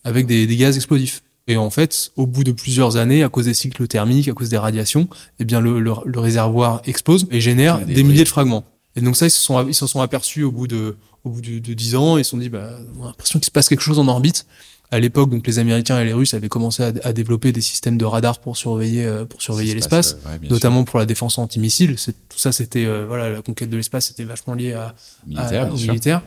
avec 0.04 0.26
des, 0.26 0.46
des 0.46 0.56
gaz 0.56 0.76
explosifs. 0.76 1.22
Et 1.46 1.56
en 1.56 1.70
fait, 1.70 2.12
au 2.16 2.26
bout 2.26 2.44
de 2.44 2.52
plusieurs 2.52 2.96
années, 2.98 3.22
à 3.22 3.30
cause 3.30 3.46
des 3.46 3.54
cycles 3.54 3.88
thermiques, 3.88 4.28
à 4.28 4.32
cause 4.34 4.50
des 4.50 4.58
radiations, 4.58 5.08
eh 5.40 5.44
bien, 5.44 5.60
le, 5.60 5.80
le, 5.80 5.92
le 6.04 6.20
réservoir 6.20 6.82
explose 6.84 7.26
et 7.30 7.40
génère 7.40 7.84
Des 7.86 8.02
milliers 8.02 8.24
de 8.24 8.28
fragments. 8.28 8.64
Et 8.96 9.00
donc 9.00 9.16
ça, 9.16 9.26
ils 9.26 9.30
se 9.30 9.40
sont, 9.40 9.66
ils 9.66 9.74
s'en 9.74 9.86
sont 9.86 10.00
aperçus 10.00 10.42
au 10.42 10.50
bout 10.52 10.66
de, 10.66 10.96
au 11.28 11.32
bout 11.32 11.40
de, 11.40 11.58
de 11.58 11.74
10 11.74 11.94
ans. 11.96 12.18
Ils 12.18 12.24
se 12.24 12.30
sont 12.30 12.38
dit, 12.38 12.48
bah, 12.48 12.70
on 12.98 13.04
a 13.04 13.06
l'impression 13.08 13.38
qu'il 13.38 13.46
se 13.46 13.50
passe 13.50 13.68
quelque 13.68 13.80
chose 13.82 13.98
en 13.98 14.08
orbite. 14.08 14.46
À 14.90 14.98
l'époque, 15.00 15.28
donc 15.28 15.46
les 15.46 15.58
Américains 15.58 16.00
et 16.00 16.04
les 16.06 16.14
Russes 16.14 16.32
avaient 16.32 16.48
commencé 16.48 16.82
à, 16.82 16.92
à 17.04 17.12
développer 17.12 17.52
des 17.52 17.60
systèmes 17.60 17.98
de 17.98 18.04
radar 18.06 18.38
pour 18.40 18.56
surveiller, 18.56 19.04
euh, 19.04 19.26
pour 19.26 19.42
surveiller 19.42 19.74
l'espace, 19.74 20.16
euh, 20.26 20.30
ouais, 20.32 20.38
bien 20.38 20.48
sûr. 20.48 20.54
notamment 20.54 20.84
pour 20.84 20.98
la 20.98 21.04
défense 21.04 21.36
antimissile. 21.36 21.96
Tout 21.96 22.38
ça, 22.38 22.52
c'était, 22.52 22.86
euh, 22.86 23.04
voilà, 23.06 23.28
la 23.28 23.42
conquête 23.42 23.68
de 23.68 23.76
l'espace, 23.76 24.06
c'était 24.06 24.24
vachement 24.24 24.54
lié 24.54 24.72
à, 24.72 24.94
militaire, 25.26 25.66
à- 25.72 25.76
sûr. 25.76 25.88
militaires. 25.92 26.22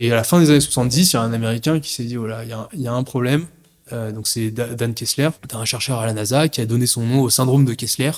Et 0.00 0.12
à 0.12 0.16
la 0.16 0.22
fin 0.24 0.38
des 0.38 0.50
années 0.50 0.60
70, 0.60 1.12
il 1.12 1.14
y 1.14 1.16
a 1.16 1.22
un 1.22 1.32
Américain 1.32 1.80
qui 1.80 1.92
s'est 1.94 2.04
dit, 2.04 2.16
voilà, 2.16 2.44
il 2.44 2.50
y 2.50 2.52
a, 2.52 2.68
y 2.74 2.86
a 2.86 2.92
un 2.92 3.02
problème. 3.04 3.46
Euh, 3.94 4.12
donc 4.12 4.28
c'est 4.28 4.50
Da- 4.50 4.74
Dan 4.74 4.92
Kessler, 4.92 5.30
un 5.54 5.64
chercheur 5.64 5.98
à 5.98 6.04
la 6.04 6.12
NASA, 6.12 6.48
qui 6.48 6.60
a 6.60 6.66
donné 6.66 6.86
son 6.86 7.06
nom 7.06 7.22
au 7.22 7.30
syndrome 7.30 7.64
de 7.64 7.72
Kessler, 7.72 8.10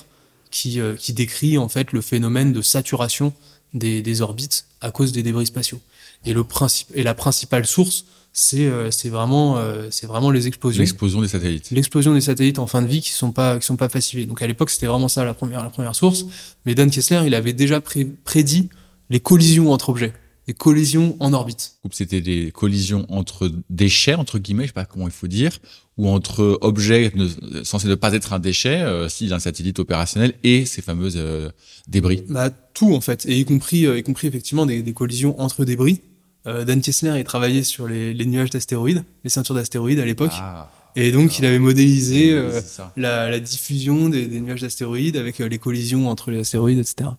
qui, 0.50 0.80
euh, 0.80 0.96
qui 0.96 1.12
décrit 1.12 1.58
en 1.58 1.68
fait 1.68 1.92
le 1.92 2.00
phénomène 2.00 2.52
de 2.52 2.60
saturation 2.60 3.32
des, 3.72 4.02
des 4.02 4.20
orbites 4.20 4.64
à 4.80 4.90
cause 4.90 5.12
des 5.12 5.22
débris 5.22 5.46
spatiaux. 5.46 5.80
Et, 6.24 6.32
le 6.34 6.44
principe, 6.44 6.88
et 6.94 7.02
la 7.02 7.14
principale 7.14 7.66
source, 7.66 8.04
c'est 8.32 8.66
euh, 8.66 8.90
c'est 8.90 9.08
vraiment, 9.08 9.56
euh, 9.58 9.88
c'est 9.90 10.06
vraiment 10.06 10.30
les 10.30 10.46
explosions 10.46 10.80
L'explosion 10.80 11.20
des 11.20 11.28
satellites. 11.28 11.70
l'explosion 11.72 12.14
des 12.14 12.20
satellites 12.20 12.58
en 12.60 12.66
fin 12.66 12.80
de 12.82 12.86
vie 12.86 13.00
qui 13.00 13.10
sont 13.10 13.32
pas 13.32 13.58
qui 13.58 13.66
sont 13.66 13.76
pas 13.76 13.88
facilés. 13.88 14.26
Donc 14.26 14.40
à 14.42 14.46
l'époque 14.46 14.70
c'était 14.70 14.86
vraiment 14.86 15.08
ça 15.08 15.24
la 15.24 15.34
première 15.34 15.62
la 15.64 15.70
première 15.70 15.94
source. 15.96 16.26
Mais 16.66 16.74
Dan 16.76 16.90
Kessler 16.90 17.22
il 17.26 17.34
avait 17.34 17.52
déjà 17.54 17.80
pré- 17.80 18.04
prédit 18.24 18.68
les 19.08 19.18
collisions 19.18 19.72
entre 19.72 19.88
objets, 19.88 20.12
les 20.46 20.54
collisions 20.54 21.16
en 21.18 21.32
orbite. 21.32 21.72
C'était 21.90 22.20
des 22.20 22.52
collisions 22.52 23.04
entre 23.08 23.50
déchets, 23.68 24.14
entre 24.14 24.38
guillemets, 24.38 24.64
je 24.64 24.68
sais 24.68 24.72
pas 24.74 24.84
comment 24.84 25.08
il 25.08 25.12
faut 25.12 25.26
dire, 25.26 25.58
ou 25.96 26.08
entre 26.08 26.56
objets 26.60 27.10
ne- 27.16 27.64
censés 27.64 27.88
ne 27.88 27.96
pas 27.96 28.12
être 28.12 28.32
un 28.32 28.38
déchet, 28.38 28.80
euh, 28.82 29.08
s'il 29.08 29.32
a 29.32 29.36
un 29.36 29.40
satellite 29.40 29.80
opérationnel, 29.80 30.34
et 30.44 30.66
ces 30.66 30.82
fameuses 30.82 31.14
euh, 31.16 31.50
débris. 31.88 32.22
Bah 32.28 32.50
tout 32.50 32.94
en 32.94 33.00
fait, 33.00 33.26
et 33.26 33.40
y 33.40 33.44
compris 33.44 33.86
euh, 33.86 33.98
y 33.98 34.04
compris 34.04 34.28
effectivement 34.28 34.66
des, 34.66 34.82
des 34.84 34.92
collisions 34.92 35.40
entre 35.40 35.64
débris. 35.64 36.02
Euh, 36.46 36.64
Dan 36.64 36.80
Kessler 36.80 37.18
il 37.18 37.24
travaillait 37.24 37.62
sur 37.62 37.86
les, 37.86 38.14
les 38.14 38.26
nuages 38.26 38.50
d'astéroïdes, 38.50 39.04
les 39.24 39.30
ceintures 39.30 39.54
d'astéroïdes 39.54 39.98
à 40.00 40.04
l'époque, 40.04 40.32
Ah, 40.34 40.70
et 40.96 41.12
donc 41.12 41.38
il 41.38 41.44
avait 41.44 41.58
modélisé 41.58 42.32
euh, 42.32 42.60
la, 42.96 43.30
la 43.30 43.40
diffusion 43.40 44.08
des, 44.08 44.26
des 44.26 44.40
nuages 44.40 44.62
d'astéroïdes 44.62 45.16
avec 45.16 45.40
euh, 45.40 45.48
les 45.48 45.58
collisions 45.58 46.08
entre 46.08 46.30
les 46.30 46.40
astéroïdes, 46.40 46.78
etc. 46.78 47.10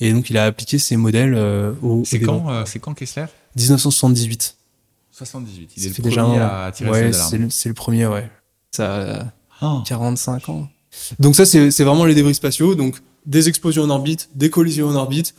Et 0.00 0.12
donc 0.12 0.30
il 0.30 0.38
a 0.38 0.44
appliqué 0.46 0.78
ces 0.78 0.96
modèles 0.96 1.34
au, 1.82 2.02
C'est 2.04 2.20
quand, 2.20 2.64
c'est 2.66 2.80
quand 2.80 2.94
Kessler? 2.94 3.26
1978. 3.56 4.56
78. 5.12 5.70
Il 5.76 5.84
est 5.84 5.88
le 5.88 5.94
premier 5.94 6.08
déjà 6.08 6.64
à 6.66 6.72
tirer 6.72 6.90
ouais, 6.90 7.12
c'est 7.12 7.68
le, 7.68 7.74
premier, 7.74 8.06
ouais. 8.06 8.28
Ça 8.72 8.94
a 8.96 9.00
d'alarme. 9.60 9.84
45 9.86 10.48
ans. 10.48 10.68
Donc 11.20 11.36
ça, 11.36 11.44
c'est 11.46 11.84
vraiment 11.84 12.04
les 12.04 12.14
débris 12.14 12.34
spatiaux. 12.34 12.74
Donc 12.74 13.00
des 13.26 13.48
explosions 13.48 13.82
en 13.82 13.90
orbite, 13.90 14.28
des 14.34 14.50
collisions 14.50 14.88
en 14.88 14.94
orbite, 14.96 15.34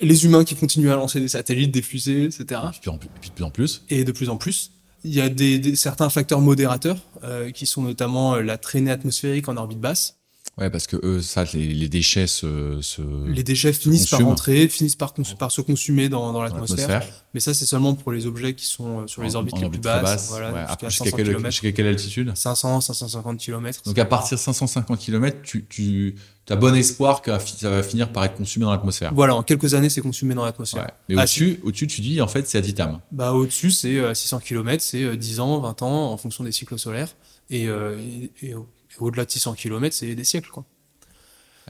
les 0.00 0.24
humains 0.24 0.44
qui 0.44 0.54
continuent 0.56 0.90
à 0.90 0.96
lancer 0.96 1.20
des 1.20 1.28
satellites, 1.28 1.70
des 1.72 1.82
fusées, 1.82 2.24
etc. 2.24 2.60
Et 2.94 2.98
puis, 3.20 3.28
de 3.30 3.34
plus 3.34 3.44
en 3.44 3.50
plus. 3.50 3.82
Et 3.90 4.04
de 4.04 4.12
plus 4.12 4.28
en 4.28 4.36
plus. 4.36 4.72
Il 5.04 5.14
y 5.14 5.20
a 5.20 5.28
des, 5.30 5.58
des- 5.58 5.76
certains 5.76 6.10
facteurs 6.10 6.40
modérateurs, 6.40 6.98
euh, 7.24 7.50
qui 7.50 7.66
sont 7.66 7.82
notamment 7.82 8.34
euh, 8.34 8.42
la 8.42 8.58
traînée 8.58 8.90
atmosphérique 8.90 9.48
en 9.48 9.56
orbite 9.56 9.80
basse. 9.80 10.19
Ouais, 10.60 10.68
parce 10.70 10.86
que 10.86 10.96
eux, 11.02 11.22
ça, 11.22 11.44
les, 11.54 11.68
les 11.72 11.88
déchets 11.88 12.26
se, 12.26 12.80
se 12.82 13.00
Les 13.26 13.42
déchets 13.42 13.72
finissent 13.72 14.08
par 14.10 14.20
rentrer, 14.20 14.68
finissent 14.68 14.94
par, 14.94 15.12
se 15.50 15.60
consumer 15.62 16.08
dans, 16.10 16.32
dans 16.34 16.42
l'atmosphère. 16.42 17.02
Mais 17.32 17.40
ça, 17.40 17.54
c'est 17.54 17.64
seulement 17.64 17.94
pour 17.94 18.12
les 18.12 18.26
objets 18.26 18.54
qui 18.54 18.66
sont 18.66 19.00
euh, 19.00 19.06
sur 19.06 19.22
les 19.22 19.36
orbites 19.36 19.54
en 19.54 19.56
les 19.56 19.62
plus 19.62 19.76
orbite 19.78 19.82
basses. 19.82 20.02
basse. 20.02 20.28
Voilà, 20.28 20.52
Ouais, 20.52 20.58
jusqu'à 20.60 20.72
après, 20.72 20.90
500 20.90 21.04
jusqu'à 21.50 21.62
quelle, 21.62 21.74
quelle 21.74 21.86
altitude 21.86 22.32
500, 22.34 22.80
550 22.82 23.38
km. 23.38 23.82
Donc 23.84 23.98
à 23.98 24.04
partir 24.04 24.36
de 24.36 24.42
550 24.42 24.98
km, 24.98 25.38
tu, 25.42 25.64
tu 25.64 26.14
as 26.50 26.56
bon 26.56 26.74
espoir 26.74 27.22
que 27.22 27.30
ça 27.38 27.70
va 27.70 27.82
finir 27.82 28.12
par 28.12 28.24
être 28.24 28.34
consumé 28.34 28.64
dans 28.66 28.72
l'atmosphère. 28.72 29.14
Voilà, 29.14 29.36
en 29.36 29.42
quelques 29.42 29.72
années, 29.74 29.88
c'est 29.88 30.00
consumé 30.02 30.34
dans 30.34 30.44
l'atmosphère. 30.44 30.82
Ouais. 30.82 30.90
Mais 31.08 31.14
Ah, 31.16 31.20
au-dessus, 31.22 31.60
au-dessus, 31.62 31.86
tu 31.86 32.00
dis 32.00 32.20
en 32.20 32.26
fait 32.28 32.46
c'est 32.48 32.58
ad 32.58 32.64
vitam. 32.64 33.00
Bah, 33.12 33.32
au-dessus, 33.32 33.70
c'est 33.70 33.96
euh, 33.96 34.12
600 34.12 34.40
km, 34.40 34.82
c'est 34.82 35.04
euh, 35.04 35.16
10 35.16 35.40
ans, 35.40 35.60
20 35.60 35.82
ans, 35.82 36.12
en 36.12 36.16
fonction 36.16 36.44
des 36.44 36.52
cycles 36.52 36.78
solaires. 36.78 37.14
Et, 37.48 37.66
euh, 37.68 37.96
au- 37.96 38.46
et 38.46 38.54
au-delà 38.98 39.24
de 39.24 39.30
600 39.30 39.54
km, 39.54 39.94
c'est 39.94 40.14
des 40.14 40.24
siècles, 40.24 40.50
quoi. 40.50 40.64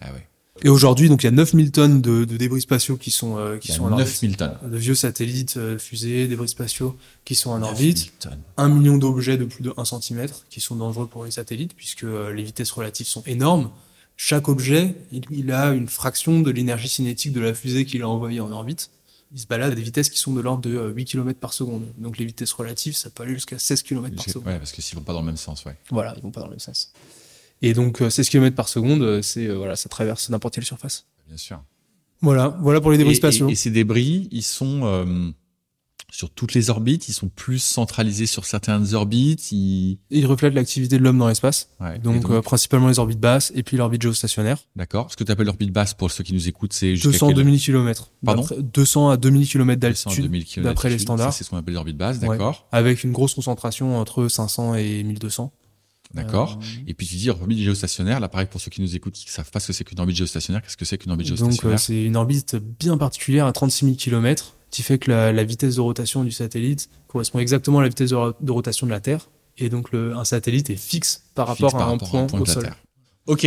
Ah 0.00 0.12
ouais. 0.12 0.26
Et 0.62 0.68
aujourd'hui, 0.68 1.08
donc, 1.08 1.22
il 1.22 1.26
y 1.26 1.28
a 1.28 1.32
9000 1.32 1.72
tonnes 1.72 2.00
de, 2.02 2.24
de 2.24 2.36
débris 2.36 2.60
spatiaux 2.60 2.96
qui 2.96 3.10
sont, 3.10 3.38
euh, 3.38 3.56
qui 3.56 3.72
sont 3.72 3.84
en 3.84 3.92
orbite. 3.92 4.06
9000 4.06 4.36
tonnes. 4.36 4.58
De 4.62 4.76
vieux 4.76 4.94
satellites, 4.94 5.56
euh, 5.56 5.78
fusées, 5.78 6.28
débris 6.28 6.48
spatiaux 6.48 6.98
qui 7.24 7.34
sont 7.34 7.50
en 7.50 7.60
9000 7.60 7.88
orbite. 7.88 8.12
tonnes. 8.18 8.40
Un 8.56 8.68
million 8.68 8.98
d'objets 8.98 9.38
de 9.38 9.44
plus 9.44 9.62
de 9.62 9.72
1 9.76 9.84
cm 9.84 10.26
qui 10.50 10.60
sont 10.60 10.76
dangereux 10.76 11.06
pour 11.06 11.24
les 11.24 11.30
satellites 11.30 11.74
puisque 11.74 12.04
euh, 12.04 12.32
les 12.32 12.42
vitesses 12.42 12.72
relatives 12.72 13.06
sont 13.06 13.22
énormes. 13.26 13.70
Chaque 14.16 14.48
objet, 14.48 14.96
il, 15.12 15.22
il 15.30 15.50
a 15.50 15.70
une 15.70 15.88
fraction 15.88 16.40
de 16.40 16.50
l'énergie 16.50 16.88
cinétique 16.88 17.32
de 17.32 17.40
la 17.40 17.54
fusée 17.54 17.86
qu'il 17.86 18.02
a 18.02 18.08
envoyée 18.08 18.40
en 18.40 18.52
orbite. 18.52 18.90
Il 19.32 19.38
se 19.38 19.46
balade 19.46 19.72
à 19.72 19.74
des 19.76 19.82
vitesses 19.82 20.10
qui 20.10 20.18
sont 20.18 20.32
de 20.34 20.40
l'ordre 20.40 20.62
de 20.62 20.76
euh, 20.76 20.92
8 20.92 21.04
km 21.04 21.38
par 21.38 21.52
seconde. 21.52 21.84
Donc 21.98 22.18
les 22.18 22.24
vitesses 22.24 22.52
relatives, 22.52 22.96
ça 22.96 23.10
peut 23.10 23.22
aller 23.22 23.34
jusqu'à 23.34 23.58
16 23.58 23.82
km 23.82 24.14
par 24.16 24.24
seconde. 24.24 24.46
Ouais, 24.48 24.58
parce 24.58 24.72
que 24.72 24.82
s'ils 24.82 24.96
vont 24.98 25.04
pas 25.04 25.12
dans 25.12 25.20
le 25.20 25.26
même 25.26 25.36
sens, 25.36 25.64
ouais. 25.66 25.76
Voilà, 25.90 26.14
ils 26.16 26.22
vont 26.22 26.30
pas 26.32 26.40
dans 26.40 26.46
le 26.46 26.52
même 26.52 26.58
sens. 26.58 26.92
Et 27.62 27.72
donc 27.74 28.02
euh, 28.02 28.10
16 28.10 28.28
km 28.28 28.56
par 28.56 28.68
seconde, 28.68 29.02
euh, 29.02 29.22
c'est 29.22 29.46
euh, 29.46 29.54
voilà, 29.56 29.76
ça 29.76 29.88
traverse 29.88 30.30
n'importe 30.30 30.54
quelle 30.54 30.64
surface. 30.64 31.06
Bien 31.28 31.36
sûr. 31.36 31.62
Voilà, 32.22 32.48
voilà 32.60 32.80
pour 32.80 32.90
les 32.90 32.98
débris 32.98 33.12
Et, 33.12 33.16
spatiaux. 33.16 33.48
et- 33.48 33.52
et 33.52 33.54
ces 33.54 33.70
débris, 33.70 34.28
ils 34.32 34.42
sont 34.42 34.80
euh, 34.84 35.30
sur 36.12 36.30
toutes 36.30 36.54
les 36.54 36.70
orbites, 36.70 37.08
ils 37.08 37.12
sont 37.12 37.28
plus 37.28 37.58
centralisés 37.60 38.26
sur 38.26 38.44
certaines 38.44 38.94
orbites. 38.94 39.52
Ils... 39.52 39.98
Ils 40.10 40.26
reflètent 40.26 40.54
l'activité 40.54 40.98
de 40.98 41.02
l'homme 41.02 41.18
dans 41.18 41.28
l'espace. 41.28 41.68
Ouais. 41.80 41.98
Donc, 41.98 42.28
euh, 42.30 42.42
principalement 42.42 42.88
les 42.88 42.98
orbites 42.98 43.20
basses 43.20 43.52
et 43.54 43.62
puis 43.62 43.76
l'orbite 43.76 44.02
géostationnaire. 44.02 44.58
D'accord. 44.76 45.10
Ce 45.10 45.16
que 45.16 45.24
tu 45.24 45.32
appelles 45.32 45.46
l'orbite 45.46 45.72
basse 45.72 45.94
pour 45.94 46.10
ceux 46.10 46.24
qui 46.24 46.32
nous 46.34 46.48
écoutent, 46.48 46.72
c'est 46.72 46.94
jusqu'à 46.96 47.10
200 47.12 47.26
quel- 47.28 47.36
2000 47.36 47.60
km. 47.60 48.10
Pardon 48.24 48.46
200 48.60 49.10
à 49.10 49.16
2000 49.16 49.48
km 49.48 49.66
200 49.66 49.72
à 49.72 49.76
d'altitude 49.76 50.24
2000 50.24 50.44
kilomètres 50.44 50.70
d'après 50.74 50.90
les 50.90 50.98
standards. 50.98 51.32
C'est 51.32 51.44
ce 51.44 51.50
qu'on 51.50 51.56
appelle 51.56 51.74
l'orbite 51.74 51.96
basse, 51.96 52.18
Ouais. 52.18 52.28
d'accord. 52.28 52.66
avec 52.72 53.04
une 53.04 53.12
grosse 53.12 53.34
concentration 53.34 53.96
entre 53.98 54.28
500 54.28 54.74
et 54.74 55.02
1200. 55.02 55.52
D'accord. 56.12 56.58
Euh, 56.60 56.80
Et 56.88 56.94
puis 56.94 57.06
tu 57.06 57.14
dis 57.14 57.30
orbite 57.30 57.58
géostationnaire. 57.60 58.18
Là, 58.18 58.28
pareil, 58.28 58.48
pour 58.50 58.60
ceux 58.60 58.70
qui 58.70 58.80
nous 58.82 58.96
écoutent, 58.96 59.14
qui 59.14 59.26
ne 59.26 59.30
savent 59.30 59.50
pas 59.50 59.60
ce 59.60 59.68
que 59.68 59.72
c'est 59.72 59.84
qu'une 59.84 60.00
orbite 60.00 60.16
géostationnaire, 60.16 60.60
qu'est-ce 60.60 60.76
que 60.76 60.84
c'est 60.84 60.98
qu'une 60.98 61.12
orbite 61.12 61.28
donc 61.28 61.38
géostationnaire? 61.38 61.76
euh, 61.76 61.80
c'est 61.80 62.02
une 62.04 62.16
orbite 62.16 62.56
bien 62.56 62.98
particulière 62.98 63.46
à 63.46 63.52
36 63.52 63.84
000 63.84 63.96
km 63.96 64.56
qui 64.70 64.82
fait 64.82 64.98
que 64.98 65.10
la, 65.10 65.32
la 65.32 65.44
vitesse 65.44 65.76
de 65.76 65.80
rotation 65.80 66.24
du 66.24 66.30
satellite 66.30 66.88
correspond 67.08 67.38
exactement 67.40 67.80
à 67.80 67.82
la 67.82 67.88
vitesse 67.88 68.10
de, 68.10 68.16
ro- 68.16 68.32
de 68.40 68.52
rotation 68.52 68.86
de 68.86 68.92
la 68.92 69.00
Terre. 69.00 69.28
Et 69.58 69.68
donc 69.68 69.92
le, 69.92 70.14
un 70.14 70.24
satellite 70.24 70.70
est 70.70 70.76
fixe 70.76 71.24
par 71.34 71.48
Fixe 71.48 71.60
rapport 71.60 71.78
par 71.78 71.88
à 71.88 71.90
un 71.90 71.92
rapport 71.94 72.10
point, 72.10 72.26
de 72.26 72.42
au 72.42 72.44
la 72.46 72.52
sol. 72.52 72.62
Terre. 72.62 72.76
Ok. 73.26 73.46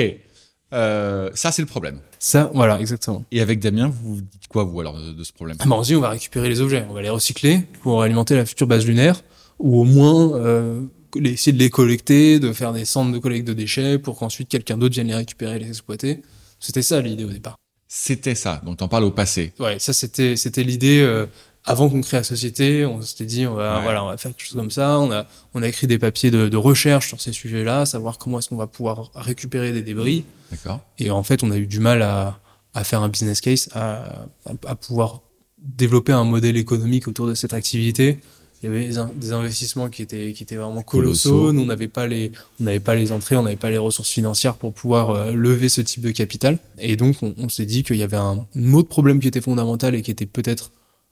Euh, 0.73 1.29
ça, 1.35 1.51
c'est 1.51 1.61
le 1.61 1.67
problème. 1.67 1.99
Ça, 2.17 2.49
voilà, 2.53 2.79
exactement. 2.79 3.23
Et 3.31 3.41
avec 3.41 3.59
Damien, 3.59 3.89
vous 3.89 4.21
dites 4.21 4.47
quoi, 4.47 4.63
vous, 4.63 4.79
alors, 4.79 4.99
de, 4.99 5.11
de 5.11 5.23
ce 5.23 5.31
problème? 5.31 5.57
Ah 5.59 5.65
bah, 5.67 5.75
on 5.77 5.81
dit, 5.81 5.95
on 5.95 6.01
va 6.01 6.09
récupérer 6.09 6.49
les 6.49 6.61
objets, 6.61 6.83
on 6.89 6.93
va 6.93 7.01
les 7.03 7.11
recycler 7.11 7.59
pour 7.83 8.01
alimenter 8.01 8.35
la 8.35 8.45
future 8.45 8.65
base 8.65 8.85
lunaire, 8.85 9.21
ou 9.59 9.81
au 9.81 9.83
moins 9.83 10.35
euh, 10.35 10.81
essayer 11.23 11.51
de 11.53 11.59
les 11.59 11.69
collecter, 11.69 12.39
de 12.39 12.51
faire 12.53 12.73
des 12.73 12.85
centres 12.85 13.11
de 13.11 13.19
collecte 13.19 13.47
de 13.47 13.53
déchets 13.53 13.99
pour 13.99 14.17
qu'ensuite 14.17 14.49
quelqu'un 14.49 14.77
d'autre 14.79 14.95
vienne 14.95 15.07
les 15.07 15.15
récupérer 15.15 15.57
et 15.57 15.59
les 15.59 15.69
exploiter. 15.69 16.23
C'était 16.59 16.81
ça 16.81 17.01
l'idée 17.01 17.23
au 17.23 17.29
départ. 17.29 17.55
C'était 17.95 18.33
ça. 18.33 18.59
Donc, 18.65 18.77
t'en 18.77 18.87
parles 18.87 19.03
au 19.03 19.11
passé. 19.11 19.53
Ouais, 19.59 19.77
ça 19.77 19.93
c'était 19.93 20.35
c'était 20.35 20.63
l'idée 20.63 20.99
euh, 21.01 21.27
avant 21.63 21.89
qu'on 21.89 22.01
crée 22.01 22.17
la 22.17 22.23
société. 22.23 22.87
On 22.87 22.99
s'était 23.03 23.25
dit 23.25 23.45
on 23.45 23.53
va 23.53 23.75
Ouais. 23.77 23.83
voilà 23.83 24.03
on 24.03 24.07
va 24.07 24.17
faire 24.17 24.31
quelque 24.35 24.47
chose 24.47 24.57
comme 24.57 24.71
ça. 24.71 24.99
On 24.99 25.11
a 25.11 25.27
on 25.53 25.61
a 25.61 25.67
écrit 25.67 25.85
des 25.85 25.99
papiers 25.99 26.31
de, 26.31 26.49
de 26.49 26.57
recherche 26.57 27.07
sur 27.09 27.21
ces 27.21 27.31
sujets-là, 27.33 27.85
savoir 27.85 28.17
comment 28.17 28.39
est-ce 28.39 28.49
qu'on 28.49 28.55
va 28.57 28.65
pouvoir 28.65 29.11
récupérer 29.13 29.71
des 29.73 29.83
débris. 29.83 30.25
D'accord. 30.49 30.79
Et 30.97 31.11
en 31.11 31.21
fait, 31.21 31.43
on 31.43 31.51
a 31.51 31.57
eu 31.57 31.67
du 31.67 31.79
mal 31.79 32.01
à, 32.01 32.39
à 32.73 32.83
faire 32.83 33.03
un 33.03 33.09
business 33.09 33.41
case, 33.41 33.69
à, 33.73 34.25
à, 34.47 34.53
à 34.65 34.75
pouvoir 34.75 35.21
développer 35.59 36.13
un 36.13 36.23
modèle 36.23 36.57
économique 36.57 37.07
autour 37.07 37.27
de 37.27 37.35
cette 37.35 37.53
activité. 37.53 38.17
Il 38.63 38.67
y 38.67 38.69
avait 38.69 38.87
des, 38.87 38.97
in- 38.97 39.11
des 39.15 39.31
investissements 39.33 39.89
qui 39.89 40.01
étaient, 40.01 40.31
qui 40.33 40.43
étaient 40.43 40.55
vraiment 40.55 40.81
colossaux. 40.81 41.51
Nous, 41.51 41.61
on 41.61 41.65
n'avait 41.65 41.89
pas 41.89 42.07
les, 42.07 42.31
on 42.61 42.63
n'avait 42.63 42.79
pas 42.79 42.95
les 42.95 43.11
entrées, 43.11 43.35
on 43.35 43.43
n'avait 43.43 43.57
pas 43.57 43.69
les 43.69 43.77
ressources 43.77 44.09
financières 44.09 44.55
pour 44.55 44.73
pouvoir 44.73 45.09
euh, 45.09 45.31
lever 45.33 45.67
ce 45.69 45.81
type 45.81 46.01
de 46.01 46.11
capital. 46.11 46.57
Et 46.79 46.95
donc, 46.95 47.17
on, 47.21 47.33
on 47.37 47.49
s'est 47.49 47.65
dit 47.65 47.83
qu'il 47.83 47.97
y 47.97 48.03
avait 48.03 48.17
un, 48.17 48.45
un 48.55 48.73
autre 48.73 48.87
problème 48.89 49.19
qui 49.19 49.27
était 49.27 49.41
fondamental 49.41 49.93
et 49.95 50.01
qui 50.01 50.11
était 50.11 50.25
peut-être 50.25 50.71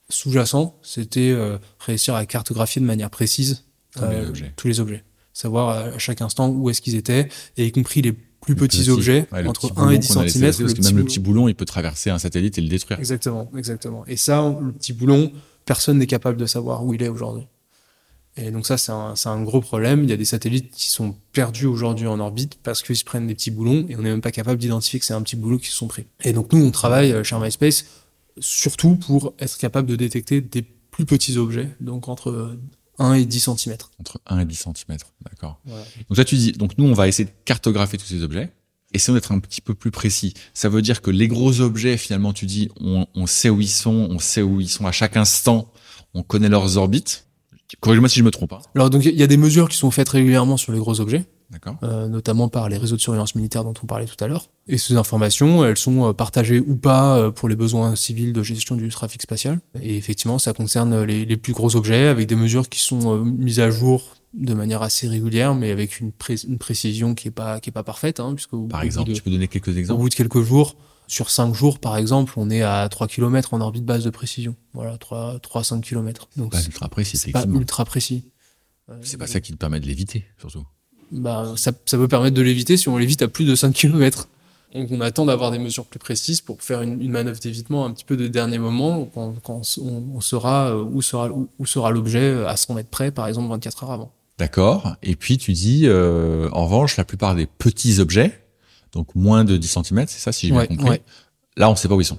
sous-jacent. 0.09 0.75
C'était 0.81 1.31
euh, 1.31 1.57
réussir 1.79 2.15
à 2.15 2.25
cartographier 2.25 2.81
de 2.81 2.85
manière 2.85 3.09
précise 3.09 3.65
Tous 3.95 4.01
les 4.05 4.51
tous 4.55 4.67
les 4.67 4.79
objets. 4.79 5.03
Savoir 5.33 5.69
à 5.69 5.97
chaque 5.97 6.21
instant 6.21 6.49
où 6.49 6.69
est-ce 6.69 6.81
qu'ils 6.81 6.95
étaient, 6.95 7.27
et 7.57 7.65
y 7.65 7.71
compris 7.71 8.01
les 8.01 8.11
plus 8.13 8.55
petits 8.55 8.79
Petit. 8.79 8.89
objets, 8.89 9.27
Ouais, 9.31 9.45
entre 9.47 9.69
petit 9.69 9.73
1 9.79 9.89
et 9.91 9.97
boulon 9.97 9.99
10 9.99 10.07
qu'on 10.13 10.19
a 10.19 10.23
laissé 10.23 10.39
cm. 10.39 10.51
Parce 10.65 10.73
que 10.73 10.81
même 10.83 10.97
le 10.97 11.03
petit 11.05 11.19
boulon, 11.19 11.47
il 11.47 11.55
peut 11.55 11.65
traverser 11.65 12.09
un 12.09 12.17
satellite 12.19 12.57
et 12.57 12.61
le 12.61 12.67
détruire. 12.67 12.99
Exactement, 12.99 13.49
exactement. 13.57 14.03
Et 14.07 14.17
ça, 14.17 14.55
le 14.61 14.71
petit 14.73 14.93
boulon, 14.93 15.31
personne 15.71 15.99
n'est 15.99 16.05
capable 16.07 16.35
de 16.35 16.45
savoir 16.45 16.83
où 16.83 16.93
il 16.93 17.01
est 17.01 17.07
aujourd'hui. 17.07 17.47
Et 18.35 18.51
donc 18.51 18.67
ça, 18.67 18.77
c'est 18.77 18.91
un, 18.91 19.41
gros 19.43 19.61
problème. 19.61 20.03
Il 20.03 20.09
y 20.09 20.11
a 20.11 20.17
des 20.17 20.25
satellites 20.25 20.69
qui 20.69 20.89
sont 20.89 21.15
perdus 21.31 21.65
aujourd'hui 21.65 22.07
en 22.07 22.19
orbite 22.19 22.59
parce 22.61 22.83
qu'ils 22.83 22.97
se 22.97 23.05
prennent 23.05 23.25
des 23.25 23.35
petits 23.35 23.51
boulons 23.51 23.85
et 23.87 23.95
on 23.95 24.01
n'est 24.01 24.09
même 24.09 24.19
pas 24.19 24.33
capable 24.33 24.59
d'identifier 24.59 24.99
que 24.99 25.05
c'est 25.05 25.13
un 25.13 25.21
petit 25.21 25.37
boulot 25.37 25.59
qui 25.59 25.67
se 25.67 25.75
sont 25.77 25.87
pris. 25.87 26.07
Et 26.25 26.33
donc 26.33 26.51
nous, 26.51 26.61
on 26.61 26.71
travaille 26.71 27.13
euh, 27.13 27.23
chez 27.23 27.39
MySpace 27.39 27.85
surtout 28.41 28.97
pour 28.97 29.33
être 29.39 29.57
capable 29.57 29.87
de 29.87 29.95
détecter 29.95 30.41
des 30.41 30.61
plus 30.61 31.05
petits 31.05 31.37
objets, 31.37 31.69
donc 31.79 32.09
entre 32.09 32.31
euh, 32.31 32.59
1 32.99 33.13
et 33.13 33.25
10 33.25 33.39
cm. 33.39 33.77
Entre 34.01 34.19
1 34.25 34.39
et 34.39 34.45
10 34.45 34.55
cm. 34.57 34.97
D'accord. 35.29 35.61
Donc 36.09 36.17
là, 36.17 36.25
tu 36.25 36.35
dis, 36.35 36.51
donc 36.51 36.77
nous, 36.77 36.85
on 36.85 36.93
va 36.93 37.07
essayer 37.07 37.29
de 37.29 37.33
cartographier 37.45 37.97
tous 37.97 38.07
ces 38.07 38.23
objets. 38.23 38.51
Essayons 38.93 39.15
d'être 39.15 39.31
un 39.31 39.39
petit 39.39 39.61
peu 39.61 39.73
plus 39.73 39.91
précis. 39.91 40.33
Ça 40.53 40.69
veut 40.69 40.81
dire 40.81 41.01
que 41.01 41.11
les 41.11 41.27
gros 41.27 41.61
objets, 41.61 41.97
finalement, 41.97 42.33
tu 42.33 42.45
dis, 42.45 42.69
on, 42.79 43.05
on 43.15 43.25
sait 43.25 43.49
où 43.49 43.61
ils 43.61 43.69
sont, 43.69 44.07
on 44.09 44.19
sait 44.19 44.41
où 44.41 44.59
ils 44.59 44.69
sont 44.69 44.85
à 44.85 44.91
chaque 44.91 45.17
instant, 45.17 45.71
on 46.13 46.23
connaît 46.23 46.49
leurs 46.49 46.77
orbites. 46.77 47.27
Corrige-moi 47.79 48.09
si 48.09 48.19
je 48.19 48.23
me 48.23 48.31
trompe. 48.31 48.53
Hein. 48.53 48.59
Alors 48.75 48.89
donc 48.89 49.05
il 49.05 49.15
y 49.15 49.23
a 49.23 49.27
des 49.27 49.37
mesures 49.37 49.69
qui 49.69 49.77
sont 49.77 49.91
faites 49.91 50.09
régulièrement 50.09 50.57
sur 50.57 50.73
les 50.73 50.79
gros 50.79 50.99
objets. 50.99 51.25
Euh, 51.83 52.07
notamment 52.07 52.47
par 52.47 52.69
les 52.69 52.77
réseaux 52.77 52.95
de 52.95 53.01
surveillance 53.01 53.35
militaire 53.35 53.65
dont 53.65 53.73
on 53.83 53.85
parlait 53.85 54.05
tout 54.05 54.21
à 54.23 54.27
l'heure. 54.27 54.47
Et 54.67 54.77
ces 54.77 54.95
informations, 54.95 55.65
elles 55.65 55.77
sont 55.77 56.07
euh, 56.07 56.13
partagées 56.13 56.61
ou 56.61 56.77
pas 56.77 57.17
euh, 57.17 57.31
pour 57.31 57.49
les 57.49 57.57
besoins 57.57 57.95
civils 57.97 58.31
de 58.31 58.41
gestion 58.41 58.75
du 58.75 58.87
trafic 58.87 59.21
spatial. 59.21 59.59
Et 59.81 59.97
effectivement, 59.97 60.39
ça 60.39 60.53
concerne 60.53 61.03
les, 61.03 61.25
les 61.25 61.37
plus 61.37 61.51
gros 61.51 61.75
objets 61.75 62.07
avec 62.07 62.27
des 62.27 62.37
mesures 62.37 62.69
qui 62.69 62.79
sont 62.79 63.25
mises 63.25 63.59
à 63.59 63.69
jour 63.69 64.15
de 64.33 64.53
manière 64.53 64.81
assez 64.81 65.07
régulière, 65.07 65.53
mais 65.55 65.71
avec 65.71 65.99
une, 65.99 66.11
pré- 66.11 66.35
une 66.47 66.57
précision 66.57 67.15
qui 67.15 67.27
est 67.27 67.31
pas 67.31 67.59
qui 67.59 67.69
est 67.69 67.73
pas 67.73 67.83
parfaite, 67.83 68.19
hein, 68.19 68.33
puisque 68.33 68.53
au, 68.53 68.63
Par 68.67 68.81
au 68.81 68.83
exemple, 68.83 69.09
de, 69.09 69.15
tu 69.15 69.21
peux 69.21 69.31
donner 69.31 69.47
quelques 69.47 69.67
au 69.69 69.77
exemples 69.77 70.01
bout 70.01 70.09
de 70.09 70.15
quelques 70.15 70.41
jours, 70.41 70.75
sur 71.07 71.29
5 71.29 71.53
jours 71.53 71.79
par 71.79 71.97
exemple, 71.97 72.33
on 72.37 72.49
est 72.49 72.61
à 72.61 72.87
3 72.87 73.07
km 73.07 73.53
en 73.53 73.59
orbite 73.61 73.83
basse 73.85 74.03
de 74.03 74.09
précision. 74.09 74.55
Voilà, 74.73 74.97
3 74.97 75.39
3 75.39 75.63
5 75.65 75.81
km. 75.83 76.29
Donc 76.37 76.51
Pas 76.51 76.61
ultra 76.63 76.87
précis, 76.87 77.17
c'est 77.17 77.31
pas 77.31 77.45
ultra 77.59 77.83
précis. 77.85 78.23
Euh, 78.89 78.97
C'est 79.03 79.17
pas 79.17 79.27
ça 79.27 79.41
qui 79.41 79.51
te 79.51 79.57
permet 79.57 79.79
de 79.81 79.85
l'éviter, 79.87 80.25
surtout. 80.39 80.65
bah, 81.11 81.53
ça, 81.57 81.71
ça 81.85 81.97
peut 81.97 82.07
permettre 82.07 82.35
de 82.35 82.41
l'éviter 82.41 82.77
si 82.77 82.87
on 82.89 82.97
l'évite 82.97 83.21
à 83.21 83.27
plus 83.27 83.45
de 83.45 83.55
5 83.55 83.73
km. 83.73 84.29
Donc 84.73 84.87
on 84.91 85.01
attend 85.01 85.25
d'avoir 85.25 85.51
des 85.51 85.59
mesures 85.59 85.85
plus 85.85 85.99
précises 85.99 86.39
pour 86.39 86.61
faire 86.61 86.81
une, 86.81 87.01
une 87.01 87.11
manœuvre 87.11 87.39
d'évitement 87.41 87.85
un 87.85 87.91
petit 87.91 88.05
peu 88.05 88.15
de 88.15 88.29
dernier 88.29 88.57
moment 88.57 89.03
quand, 89.13 89.33
quand 89.43 89.61
on, 89.81 90.03
on 90.15 90.21
saura 90.21 90.69
euh, 90.69 90.81
où 90.81 91.01
sera, 91.01 91.29
où, 91.29 91.49
où 91.59 91.65
sera 91.65 91.91
l'objet 91.91 92.21
euh, 92.21 92.47
à 92.47 92.55
100 92.55 92.75
mètres 92.75 92.89
près, 92.89 93.11
par 93.11 93.27
exemple 93.27 93.49
24 93.49 93.83
heures 93.83 93.91
avant. 93.91 94.13
D'accord. 94.37 94.95
Et 95.03 95.15
puis 95.15 95.37
tu 95.37 95.53
dis, 95.53 95.83
euh, 95.85 96.49
en 96.51 96.65
revanche, 96.65 96.97
la 96.97 97.05
plupart 97.05 97.35
des 97.35 97.45
petits 97.45 97.99
objets, 97.99 98.39
donc 98.93 99.13
moins 99.15 99.43
de 99.43 99.57
10 99.57 99.67
cm, 99.67 100.05
c'est 100.07 100.19
ça, 100.19 100.31
si 100.31 100.47
j'ai 100.47 100.53
Ouais, 100.53 100.67
bien 100.67 100.77
compris. 100.77 100.91
ouais. 100.91 101.01
Là, 101.57 101.69
on 101.69 101.75
sait 101.75 101.87
pas 101.87 101.95
où 101.95 102.01
ils 102.01 102.05
sont. 102.05 102.17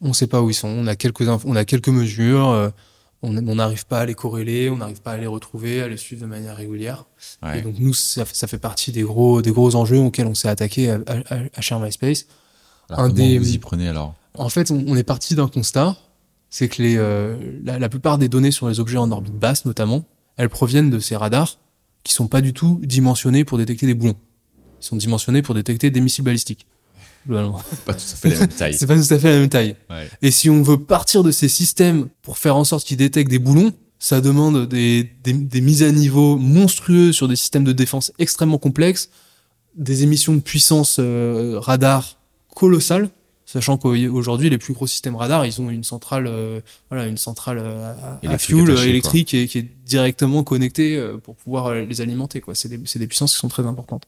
On 0.00 0.08
ne 0.08 0.12
sait 0.12 0.26
pas 0.26 0.42
où 0.42 0.50
ils 0.50 0.54
sont, 0.54 0.68
on 0.68 0.86
a 0.86 0.96
quelques, 0.96 1.22
on 1.44 1.56
a 1.56 1.64
quelques 1.64 1.88
mesures, 1.88 2.48
euh, 2.48 2.68
on 3.22 3.36
on 3.36 3.54
n'arrive 3.54 3.86
pas 3.86 4.00
à 4.00 4.06
les 4.06 4.14
corréler, 4.14 4.68
on 4.68 4.76
n'arrive 4.78 5.00
pas 5.00 5.12
à 5.12 5.16
les 5.16 5.28
retrouver, 5.28 5.80
à 5.80 5.88
les 5.88 5.96
suivre 5.96 6.22
de 6.22 6.26
manière 6.26 6.56
régulière. 6.56 7.04
Ouais. 7.42 7.60
Et 7.60 7.62
donc 7.62 7.76
nous, 7.78 7.94
ça, 7.94 8.24
ça 8.30 8.46
fait 8.48 8.58
partie 8.58 8.90
des 8.92 9.02
gros, 9.02 9.40
des 9.42 9.52
gros 9.52 9.74
enjeux 9.76 9.98
auxquels 9.98 10.26
on 10.26 10.34
s'est 10.34 10.48
attaqué 10.48 10.90
à, 10.90 10.98
à, 11.06 11.36
à 11.54 11.60
Share 11.60 11.78
MySpace. 11.80 12.26
Alors, 12.88 13.04
un 13.04 13.10
comment 13.10 13.14
des- 13.14 13.38
vous 13.38 13.54
y 13.54 13.58
prenez 13.58 13.88
alors? 13.88 14.14
En 14.36 14.48
fait, 14.48 14.70
on, 14.72 14.84
on 14.88 14.96
est 14.96 15.04
parti 15.04 15.36
d'un 15.36 15.46
constat, 15.48 15.96
c'est 16.50 16.68
que 16.68 16.82
les, 16.82 16.96
euh, 16.96 17.36
la, 17.64 17.78
la 17.78 17.88
plupart 17.88 18.18
des 18.18 18.28
données 18.28 18.50
sur 18.50 18.68
les 18.68 18.80
objets 18.80 18.98
en 18.98 19.10
orbite 19.12 19.34
basse, 19.38 19.64
notamment, 19.64 20.04
elles 20.42 20.48
proviennent 20.48 20.90
de 20.90 20.98
ces 20.98 21.14
radars 21.14 21.58
qui 22.02 22.12
sont 22.12 22.26
pas 22.26 22.40
du 22.40 22.52
tout 22.52 22.80
dimensionnés 22.82 23.44
pour 23.44 23.58
détecter 23.58 23.86
des 23.86 23.94
boulons. 23.94 24.16
Ils 24.80 24.84
sont 24.84 24.96
dimensionnés 24.96 25.40
pour 25.40 25.54
détecter 25.54 25.90
des 25.90 26.00
missiles 26.00 26.24
balistiques. 26.24 26.66
Pas 27.84 27.94
tout 27.94 28.00
à 28.00 28.16
fait 28.16 28.30
la 28.30 28.38
même 28.40 28.48
taille. 28.48 28.74
c'est 28.78 28.88
pas 28.88 28.96
tout 28.96 29.14
à 29.14 29.18
fait 29.20 29.30
la 29.30 29.38
même 29.38 29.48
taille. 29.48 29.76
Ouais. 29.88 30.10
Et 30.20 30.32
si 30.32 30.50
on 30.50 30.62
veut 30.62 30.78
partir 30.78 31.22
de 31.22 31.30
ces 31.30 31.48
systèmes 31.48 32.08
pour 32.22 32.38
faire 32.38 32.56
en 32.56 32.64
sorte 32.64 32.84
qu'ils 32.84 32.96
détectent 32.96 33.30
des 33.30 33.38
boulons, 33.38 33.72
ça 34.00 34.20
demande 34.20 34.66
des, 34.66 35.12
des, 35.22 35.32
des 35.32 35.60
mises 35.60 35.84
à 35.84 35.92
niveau 35.92 36.36
monstrueuses 36.36 37.14
sur 37.14 37.28
des 37.28 37.36
systèmes 37.36 37.62
de 37.62 37.72
défense 37.72 38.12
extrêmement 38.18 38.58
complexes, 38.58 39.10
des 39.76 40.02
émissions 40.02 40.34
de 40.34 40.40
puissance 40.40 40.96
euh, 40.98 41.60
radar 41.60 42.18
colossales, 42.52 43.10
sachant 43.52 43.76
qu'aujourd'hui 43.76 44.48
les 44.48 44.56
plus 44.56 44.72
gros 44.72 44.86
systèmes 44.86 45.14
radar, 45.14 45.44
ils 45.44 45.60
ont 45.60 45.68
une 45.68 45.84
centrale, 45.84 46.26
euh, 46.26 46.60
voilà, 46.88 47.06
une 47.06 47.18
centrale 47.18 47.58
euh, 47.60 47.92
à, 48.26 48.38
fuel 48.38 48.70
électrique 48.88 49.34
et 49.34 49.46
qui 49.46 49.58
est 49.58 49.68
directement 49.84 50.42
connectée 50.42 50.96
euh, 50.96 51.18
pour 51.18 51.36
pouvoir 51.36 51.74
les 51.74 52.00
alimenter. 52.00 52.40
Quoi, 52.40 52.54
c'est 52.54 52.70
des, 52.70 53.06
puissances 53.06 53.34
qui 53.34 53.40
sont 53.40 53.48
très 53.48 53.66
importantes. 53.66 54.06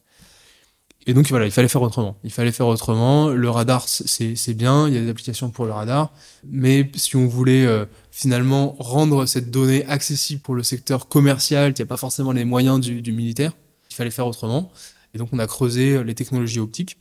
Et 1.07 1.13
donc 1.13 1.29
voilà, 1.29 1.45
il 1.45 1.51
fallait 1.51 1.69
faire 1.69 1.83
autrement. 1.83 2.17
Il 2.25 2.33
fallait 2.33 2.53
faire 2.53 2.67
autrement. 2.67 3.29
Le 3.29 3.51
radar, 3.51 3.87
c'est 3.87 4.55
bien. 4.55 4.89
Il 4.89 4.95
y 4.95 4.97
a 4.97 5.03
des 5.03 5.11
applications 5.11 5.51
pour 5.51 5.67
le 5.67 5.73
radar, 5.73 6.11
mais 6.49 6.91
si 6.95 7.17
on 7.17 7.27
voulait 7.27 7.67
euh, 7.67 7.85
finalement 8.11 8.75
rendre 8.79 9.27
cette 9.27 9.51
donnée 9.51 9.85
accessible 9.85 10.41
pour 10.41 10.55
le 10.55 10.63
secteur 10.63 11.07
commercial, 11.09 11.75
qui 11.75 11.83
n'a 11.83 11.87
pas 11.87 11.99
forcément 11.99 12.33
les 12.33 12.47
moyens 12.47 12.81
du, 12.81 13.03
du 13.03 13.13
militaire, 13.13 13.53
il 13.91 13.95
fallait 13.95 14.11
faire 14.11 14.27
autrement. 14.27 14.73
Et 15.13 15.19
donc 15.19 15.29
on 15.33 15.39
a 15.39 15.47
creusé 15.47 16.03
les 16.03 16.15
technologies 16.15 16.61
optiques. 16.61 16.97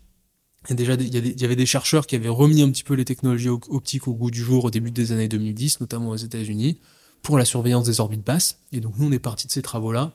Et 0.69 0.76
déjà, 0.76 0.93
il 0.93 1.41
y, 1.41 1.45
avait 1.45 1.56
des 1.58 1.65
chercheurs 1.65 2.08
qui 2.08 2.15
avaient 2.15 2.30
remis 2.30 2.62
un 2.62 2.69
petit 2.71 2.84
peu 2.84 2.93
les 2.93 3.04
technologies 3.06 3.49
op- 3.49 3.65
optiques 3.69 4.08
au 4.08 4.13
goût 4.13 4.32
du 4.32 4.41
jour 4.41 4.63
au 4.65 4.69
début 4.71 4.91
des 4.91 5.12
années 5.12 5.28
2010, 5.28 5.82
notamment 5.82 6.10
aux 6.12 6.15
États-Unis, 6.15 6.80
pour 7.21 7.38
la 7.38 7.43
surveillance 7.45 7.86
des 7.86 7.99
orbites 7.99 8.26
basses. 8.26 8.60
Et 8.71 8.80
donc 8.80 8.93
nous, 8.97 9.08
on 9.08 9.12
est 9.12 9.19
parti 9.19 9.45
de 9.47 9.52
ces 9.52 9.62
travaux-là 9.62 10.13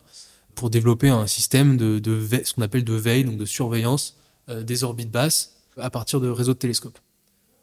pour 0.55 0.71
développer 0.71 1.09
un 1.11 1.27
système 1.27 1.77
de, 1.77 1.99
de 1.99 2.13
veille- 2.13 2.45
ce 2.45 2.55
qu'on 2.55 2.63
appelle 2.63 2.85
de 2.85 2.95
veille, 2.95 3.25
donc 3.25 3.37
de 3.37 3.45
surveillance 3.45 4.17
euh, 4.49 4.63
des 4.63 4.85
orbites 4.85 5.11
basses 5.11 5.55
à 5.77 5.91
partir 5.91 6.21
de 6.21 6.29
réseaux 6.29 6.55
de 6.55 6.59
télescopes. 6.59 6.99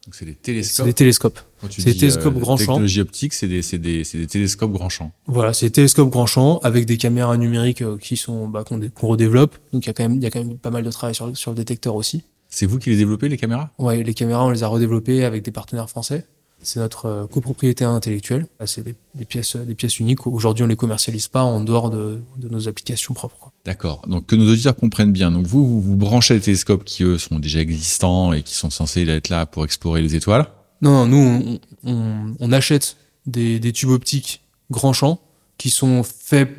Donc 0.06 0.14
c'est 0.14 0.26
des 0.26 0.34
C'est 0.34 0.42
télescopes. 0.44 0.86
des 0.86 0.94
télescopes. 0.94 1.40
C'est 1.72 1.84
des 1.86 1.98
télescopes 1.98 2.38
grand 2.38 2.58
champ. 2.58 2.66
Technologie 2.74 3.02
optique, 3.02 3.34
c'est 3.34 3.48
des, 3.48 3.64
c'est 3.64 3.80
des, 3.80 4.04
c'est 4.04 4.20
des 4.20 4.28
télescopes 4.28 4.72
grand 4.72 4.90
champ. 4.90 5.12
Voilà, 5.26 5.52
c'est 5.54 5.66
des 5.66 5.72
télescopes 5.72 6.12
grand 6.12 6.28
champ 6.28 6.60
avec 6.60 6.86
des 6.86 6.98
caméras 6.98 7.36
numériques 7.38 7.82
euh, 7.82 7.98
qui 7.98 8.16
sont 8.16 8.48
bah, 8.48 8.64
qu'on 8.64 8.78
dé- 8.78 8.90
qu'on 8.92 9.08
redéveloppe. 9.08 9.58
Donc 9.74 9.86
il 9.86 9.88
y 9.88 9.90
a 9.90 9.94
quand 9.94 10.04
même 10.04 10.14
il 10.18 10.22
y 10.24 10.28
a 10.28 10.30
quand 10.30 10.44
même 10.46 10.60
pas 10.60 10.70
mal 10.70 10.84
de 10.84 10.92
travail 10.92 11.16
sur 11.16 11.26
le 11.50 11.56
détecteur 11.56 11.96
aussi. 11.96 12.22
C'est 12.56 12.68
vous 12.68 12.80
qui 12.80 12.90
les 12.90 12.96
développez, 12.96 13.28
les 13.28 13.36
caméras? 13.36 13.70
Ouais, 13.80 14.02
les 14.02 14.14
caméras 14.14 14.46
on 14.46 14.50
les 14.50 14.64
a 14.64 14.68
redéveloppées 14.70 15.26
avec 15.26 15.44
des 15.44 15.52
partenaires 15.52 15.90
français. 15.90 16.26
C'est 16.62 16.80
notre 16.80 17.06
euh, 17.06 17.28
copropriété 17.28 17.84
intellectuelle. 17.84 18.48
C'est 18.66 18.82
des, 18.82 18.96
des 19.14 19.26
pièces 19.26 19.58
des 19.58 19.76
pièces 19.76 20.00
uniques. 20.00 20.26
Aujourd'hui 20.26 20.64
on 20.64 20.68
les 20.68 20.78
commercialise 20.78 21.28
pas 21.28 21.44
en 21.44 21.60
dehors 21.60 21.90
de, 21.90 22.22
de 22.38 22.48
nos 22.48 22.70
applications 22.70 23.14
propres. 23.14 23.52
D'accord. 23.66 24.04
Donc 24.08 24.28
que 24.28 24.38
nos 24.38 24.50
auditeurs 24.50 24.78
comprennent 24.78 25.12
bien. 25.12 25.32
Donc 25.32 25.46
vous, 25.46 25.68
vous, 25.68 25.82
vous 25.82 25.98
branchez 25.98 26.36
les 26.36 26.40
télescopes 26.40 26.86
qui 26.86 27.04
eux 27.04 27.18
sont 27.18 27.40
déjà 27.40 27.60
existants 27.60 28.32
et 28.32 28.42
qui 28.42 28.54
sont 28.54 28.70
censés 28.70 29.06
être 29.06 29.28
là 29.28 29.46
pour 29.46 29.66
explorer 29.66 30.02
les 30.02 30.16
étoiles? 30.16 30.48
Non, 30.82 31.06
non, 31.06 31.08
nous 31.08 31.60
on, 31.84 31.92
on, 31.92 32.36
on 32.40 32.52
achète 32.54 32.96
des, 33.26 33.60
des 33.60 33.74
tubes 33.74 33.90
optiques 33.90 34.44
grand 34.72 34.94
champ 34.94 35.20
qui 35.58 35.70
sont 35.70 36.04
faits 36.04 36.52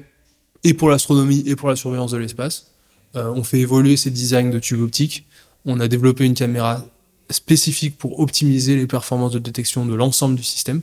et 0.63 0.75
pour 0.75 0.91
l'astronomie 0.91 1.43
et 1.47 1.57
pour 1.57 1.71
la 1.71 1.77
surveillance 1.77 2.11
de 2.11 2.19
l'espace. 2.19 2.73
Euh, 3.15 3.33
on 3.35 3.43
fait 3.45 3.61
évoluer 3.61 3.97
ces 3.97 4.11
designs 4.11 4.51
de 4.51 4.59
tubes 4.59 4.83
optiques. 4.83 5.26
On 5.67 5.81
a 5.81 5.89
développé 5.89 6.25
une 6.25 6.35
caméra 6.35 6.85
spécifique 7.29 7.99
pour 7.99 8.21
optimiser 8.21 8.77
les 8.77 8.87
performances 8.87 9.33
de 9.33 9.41
détection 9.41 9.85
de 9.85 9.95
l'ensemble 9.95 10.37
du 10.37 10.45
système. 10.45 10.81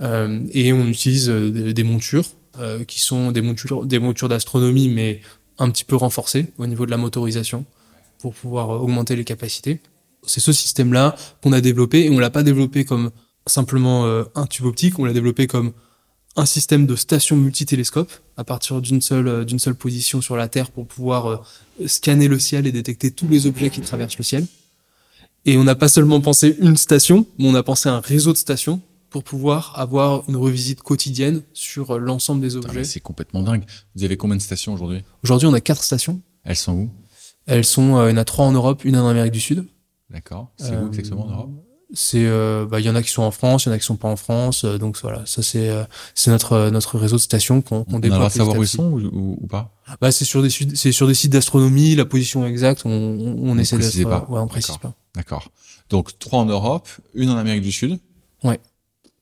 Euh, 0.00 0.40
et 0.52 0.72
on 0.72 0.86
utilise 0.86 1.28
euh, 1.28 1.72
des, 1.72 1.84
montures 1.84 2.24
euh, 2.58 2.84
qui 2.84 3.00
sont 3.00 3.32
des 3.32 3.40
montures, 3.42 4.28
d'astronomie, 4.28 4.88
mais 4.88 5.20
un 5.58 5.70
petit 5.70 5.84
peu 5.84 5.96
renforcées 5.96 6.52
au 6.58 6.66
niveau 6.66 6.86
de 6.86 6.90
la 6.90 6.96
motorisation 6.96 7.64
pour 8.18 8.34
pouvoir 8.34 8.70
augmenter 8.70 9.14
les 9.14 9.24
capacités. 9.24 9.80
C'est 10.26 10.40
ce 10.40 10.52
système-là 10.52 11.14
qu'on 11.42 11.52
a 11.52 11.60
développé 11.60 12.04
et 12.04 12.10
on 12.10 12.18
l'a 12.18 12.30
pas 12.30 12.42
développé 12.42 12.84
comme 12.84 13.10
simplement 13.46 14.06
un 14.34 14.46
tube 14.46 14.66
optique, 14.66 14.98
on 14.98 15.04
l'a 15.04 15.12
développé 15.12 15.46
comme 15.46 15.72
un 16.36 16.46
système 16.46 16.86
de 16.86 16.96
station 16.96 17.36
multitélescope 17.36 18.12
à 18.36 18.44
partir 18.44 18.80
d'une 18.80 19.00
seule 19.00 19.28
euh, 19.28 19.44
d'une 19.44 19.58
seule 19.58 19.74
position 19.74 20.20
sur 20.20 20.36
la 20.36 20.48
Terre 20.48 20.70
pour 20.70 20.86
pouvoir 20.86 21.26
euh, 21.26 21.38
scanner 21.86 22.28
le 22.28 22.38
ciel 22.38 22.66
et 22.66 22.72
détecter 22.72 23.10
tous 23.10 23.28
les 23.28 23.46
objets 23.46 23.70
qui 23.70 23.80
traversent 23.80 24.18
le 24.18 24.24
ciel. 24.24 24.46
Et 25.44 25.56
on 25.56 25.64
n'a 25.64 25.74
pas 25.76 25.88
seulement 25.88 26.20
pensé 26.20 26.56
une 26.60 26.76
station, 26.76 27.26
mais 27.38 27.48
on 27.48 27.54
a 27.54 27.62
pensé 27.62 27.88
un 27.88 28.00
réseau 28.00 28.32
de 28.32 28.38
stations 28.38 28.80
pour 29.10 29.22
pouvoir 29.22 29.72
avoir 29.76 30.24
une 30.28 30.36
revisite 30.36 30.82
quotidienne 30.82 31.42
sur 31.52 31.92
euh, 31.92 31.98
l'ensemble 31.98 32.40
des 32.40 32.56
objets. 32.56 32.84
C'est 32.84 33.00
complètement 33.00 33.42
dingue. 33.42 33.64
Vous 33.94 34.04
avez 34.04 34.16
combien 34.16 34.36
de 34.36 34.42
stations 34.42 34.74
aujourd'hui? 34.74 35.02
Aujourd'hui, 35.22 35.46
on 35.46 35.54
a 35.54 35.60
quatre 35.60 35.82
stations. 35.84 36.20
Elles 36.44 36.56
sont 36.56 36.72
où? 36.72 36.90
Elles 37.46 37.64
sont, 37.64 37.96
euh, 37.96 38.08
il 38.08 38.12
y 38.12 38.14
en 38.14 38.20
a 38.20 38.24
trois 38.24 38.44
en 38.44 38.52
Europe, 38.52 38.84
une 38.84 38.96
en 38.96 39.08
Amérique 39.08 39.32
du 39.32 39.40
Sud. 39.40 39.64
D'accord. 40.10 40.50
C'est 40.56 40.72
Euh, 40.72 40.82
où 40.82 40.88
exactement 40.88 41.26
en 41.26 41.30
Europe? 41.30 41.50
C'est, 41.94 42.24
euh, 42.26 42.66
bah, 42.68 42.80
il 42.80 42.86
y 42.86 42.90
en 42.90 42.96
a 42.96 43.02
qui 43.02 43.10
sont 43.10 43.22
en 43.22 43.30
France, 43.30 43.64
il 43.64 43.68
y 43.68 43.70
en 43.70 43.74
a 43.74 43.78
qui 43.78 43.84
sont 43.84 43.96
pas 43.96 44.08
en 44.08 44.16
France. 44.16 44.64
euh, 44.64 44.76
donc 44.76 44.98
voilà, 45.02 45.24
ça 45.24 45.40
c'est, 45.42 45.68
euh, 45.68 45.84
c'est 46.16 46.32
notre 46.32 46.54
euh, 46.54 46.70
notre 46.72 46.98
réseau 46.98 47.14
de 47.16 47.20
stations 47.20 47.62
qu'on 47.62 47.84
qu'on 47.84 47.94
On 47.94 47.98
a 47.98 48.00
déploie. 48.00 48.26
de 48.26 48.32
savoir 48.32 48.56
où 48.56 48.62
ils 48.64 48.68
sont 48.68 48.90
ou, 48.90 49.38
ou- 49.42 49.46
pas. 49.46 49.72
Bah, 50.00 50.10
c'est 50.10 50.24
sur 50.24 50.42
des 50.42 50.50
c'est 50.50 50.90
sur 50.90 51.06
des 51.06 51.14
sites 51.14 51.30
d'astronomie, 51.32 51.94
la 51.94 52.04
position 52.04 52.44
exacte, 52.44 52.82
on, 52.86 52.90
on, 52.90 53.50
on 53.50 53.58
essaie 53.58 53.76
précisez 53.76 54.02
pas. 54.04 54.26
euh, 54.28 54.32
ouais, 54.32 54.40
on 54.40 54.48
précise 54.48 54.78
pas. 54.78 54.94
D'accord. 55.14 55.48
Donc 55.88 56.18
trois 56.18 56.40
en 56.40 56.46
Europe, 56.46 56.88
une 57.14 57.30
en 57.30 57.36
Amérique 57.36 57.62
du 57.62 57.70
Sud. 57.72 58.00
Ouais. 58.42 58.58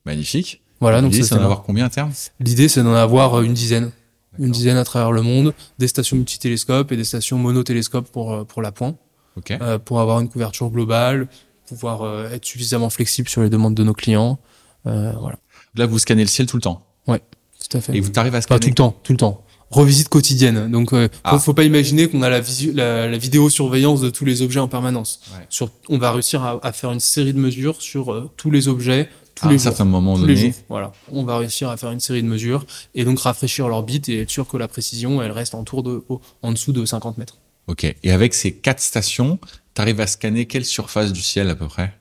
Magnifique. 0.06 0.62
Voilà, 0.80 1.02
donc 1.02 1.12
L'idée, 1.12 1.24
c'est 1.24 1.34
d'en 1.34 1.42
avoir 1.42 1.62
combien 1.62 1.84
à 1.86 1.90
terme 1.90 2.12
L'idée, 2.40 2.68
c'est 2.68 2.82
d'en 2.82 2.94
avoir 2.94 3.34
euh, 3.38 3.42
une 3.42 3.54
dizaine. 3.54 3.90
Une 4.38 4.50
dizaine 4.50 4.76
à 4.78 4.84
travers 4.84 5.12
le 5.12 5.22
monde, 5.22 5.54
des 5.78 5.86
stations 5.86 6.16
multitélescopes 6.16 6.90
et 6.90 6.96
des 6.96 7.04
stations 7.04 7.38
monotélescopes 7.38 8.10
pour, 8.10 8.44
pour 8.46 8.62
la 8.62 8.72
pointe, 8.72 8.96
Ok. 9.36 9.52
euh, 9.52 9.78
pour 9.78 10.00
avoir 10.00 10.18
une 10.18 10.28
couverture 10.28 10.70
globale, 10.70 11.28
pouvoir 11.66 12.02
euh, 12.02 12.30
être 12.30 12.44
suffisamment 12.44 12.90
flexible 12.90 13.28
sur 13.28 13.42
les 13.42 13.50
demandes 13.50 13.74
de 13.74 13.84
nos 13.84 13.94
clients. 13.94 14.38
Euh, 14.86 15.12
voilà, 15.20 15.38
Là, 15.76 15.86
vous 15.86 15.98
scannez 15.98 16.22
le 16.22 16.28
ciel 16.28 16.46
tout 16.46 16.56
le 16.56 16.62
temps. 16.62 16.86
tout 17.06 17.76
à 17.76 17.80
fait. 17.80 17.96
Et 17.96 18.00
vous 18.00 18.10
arrivez 18.16 18.36
à 18.36 18.40
Pas 18.40 18.42
scanner 18.42 18.60
tout 18.60 18.68
le 18.68 18.74
temps, 18.74 18.96
tout 19.02 19.12
le 19.12 19.16
temps. 19.18 19.40
Revisite 19.70 20.08
quotidienne. 20.08 20.70
Donc, 20.70 20.92
euh, 20.92 21.08
faut, 21.12 21.18
Ah. 21.24 21.38
faut 21.38 21.54
pas 21.54 21.64
imaginer 21.64 22.08
qu'on 22.08 22.22
a 22.22 22.28
la, 22.28 22.40
la, 22.74 23.08
la 23.08 23.18
vidéosurveillance 23.18 24.00
de 24.02 24.10
tous 24.10 24.24
les 24.24 24.42
objets 24.42 24.60
en 24.60 24.68
permanence. 24.68 25.20
Ouais. 25.32 25.46
Sur, 25.48 25.70
on 25.88 25.98
va 25.98 26.12
réussir 26.12 26.42
à, 26.44 26.60
à 26.62 26.72
faire 26.72 26.92
une 26.92 27.00
série 27.00 27.32
de 27.32 27.38
mesures 27.38 27.80
sur 27.82 28.12
euh, 28.12 28.30
tous 28.36 28.50
les 28.52 28.68
objets, 28.68 29.08
tous 29.34 29.46
à 29.46 29.48
les 29.48 29.54
un 29.54 29.58
jours. 29.58 29.62
certain 29.62 29.84
moment 29.84 30.16
tous 30.16 30.26
les 30.26 30.36
jours. 30.36 30.52
Voilà. 30.68 30.92
On 31.10 31.24
va 31.24 31.38
réussir 31.38 31.70
à 31.70 31.76
faire 31.76 31.90
une 31.90 31.98
série 32.00 32.22
de 32.22 32.28
mesures 32.28 32.66
et 32.94 33.04
donc 33.04 33.18
rafraîchir 33.20 33.66
l'orbite 33.66 34.08
et 34.10 34.20
être 34.20 34.30
sûr 34.30 34.46
que 34.46 34.56
la 34.58 34.68
précision, 34.68 35.20
elle 35.22 35.32
reste 35.32 35.54
en, 35.56 35.64
tour 35.64 35.82
de, 35.82 36.04
en 36.42 36.52
dessous 36.52 36.72
de 36.72 36.84
50 36.84 37.18
mètres. 37.18 37.38
Ok. 37.66 37.84
Et 38.02 38.10
avec 38.10 38.34
ces 38.34 38.52
quatre 38.52 38.80
stations, 38.80 39.38
tu 39.74 39.80
arrives 39.80 40.00
à 40.00 40.06
scanner 40.06 40.46
quelle 40.46 40.64
surface 40.64 41.12
du 41.12 41.22
ciel 41.22 41.48
à 41.50 41.54
peu 41.54 41.66
près? 41.66 41.94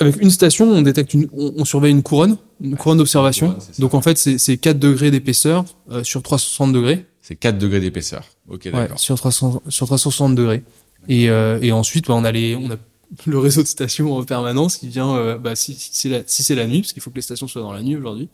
Avec 0.00 0.20
une 0.20 0.30
station, 0.30 0.70
on 0.70 0.82
détecte 0.82 1.14
une, 1.14 1.28
on, 1.32 1.52
on 1.56 1.64
surveille 1.64 1.92
une 1.92 2.02
couronne, 2.02 2.36
une 2.60 2.76
couronne 2.76 2.98
d'observation. 2.98 3.56
Donc 3.78 3.94
en 3.94 4.00
fait, 4.00 4.18
c'est 4.18 4.38
c'est 4.38 4.56
4 4.56 4.78
degrés 4.78 5.10
d'épaisseur 5.10 5.64
euh, 5.90 6.02
sur 6.02 6.22
360 6.22 6.72
degrés. 6.72 7.06
C'est 7.20 7.36
4 7.36 7.58
degrés 7.58 7.80
d'épaisseur. 7.80 8.24
Ok, 8.48 8.62
Ouais, 8.64 8.72
d'accord. 8.72 8.98
sur 8.98 9.16
300, 9.16 9.62
sur 9.68 9.86
360 9.86 10.34
degrés. 10.34 10.64
Et, 11.08 11.28
euh, 11.30 11.58
et 11.62 11.72
ensuite, 11.72 12.08
bah, 12.08 12.14
on 12.14 12.24
a 12.24 12.32
les, 12.32 12.56
on 12.56 12.70
a 12.70 12.76
le 13.26 13.38
réseau 13.38 13.62
de 13.62 13.68
stations 13.68 14.16
en 14.16 14.24
permanence 14.24 14.78
qui 14.78 14.88
vient, 14.88 15.14
euh, 15.14 15.38
bah, 15.38 15.54
si, 15.54 15.74
si 15.74 15.90
c'est 15.92 16.08
la, 16.08 16.22
si 16.26 16.42
c'est 16.42 16.54
la 16.54 16.66
nuit, 16.66 16.80
parce 16.80 16.92
qu'il 16.92 17.02
faut 17.02 17.10
que 17.10 17.16
les 17.16 17.22
stations 17.22 17.46
soient 17.46 17.62
dans 17.62 17.72
la 17.72 17.82
nuit 17.82 17.96
aujourd'hui, 17.96 18.28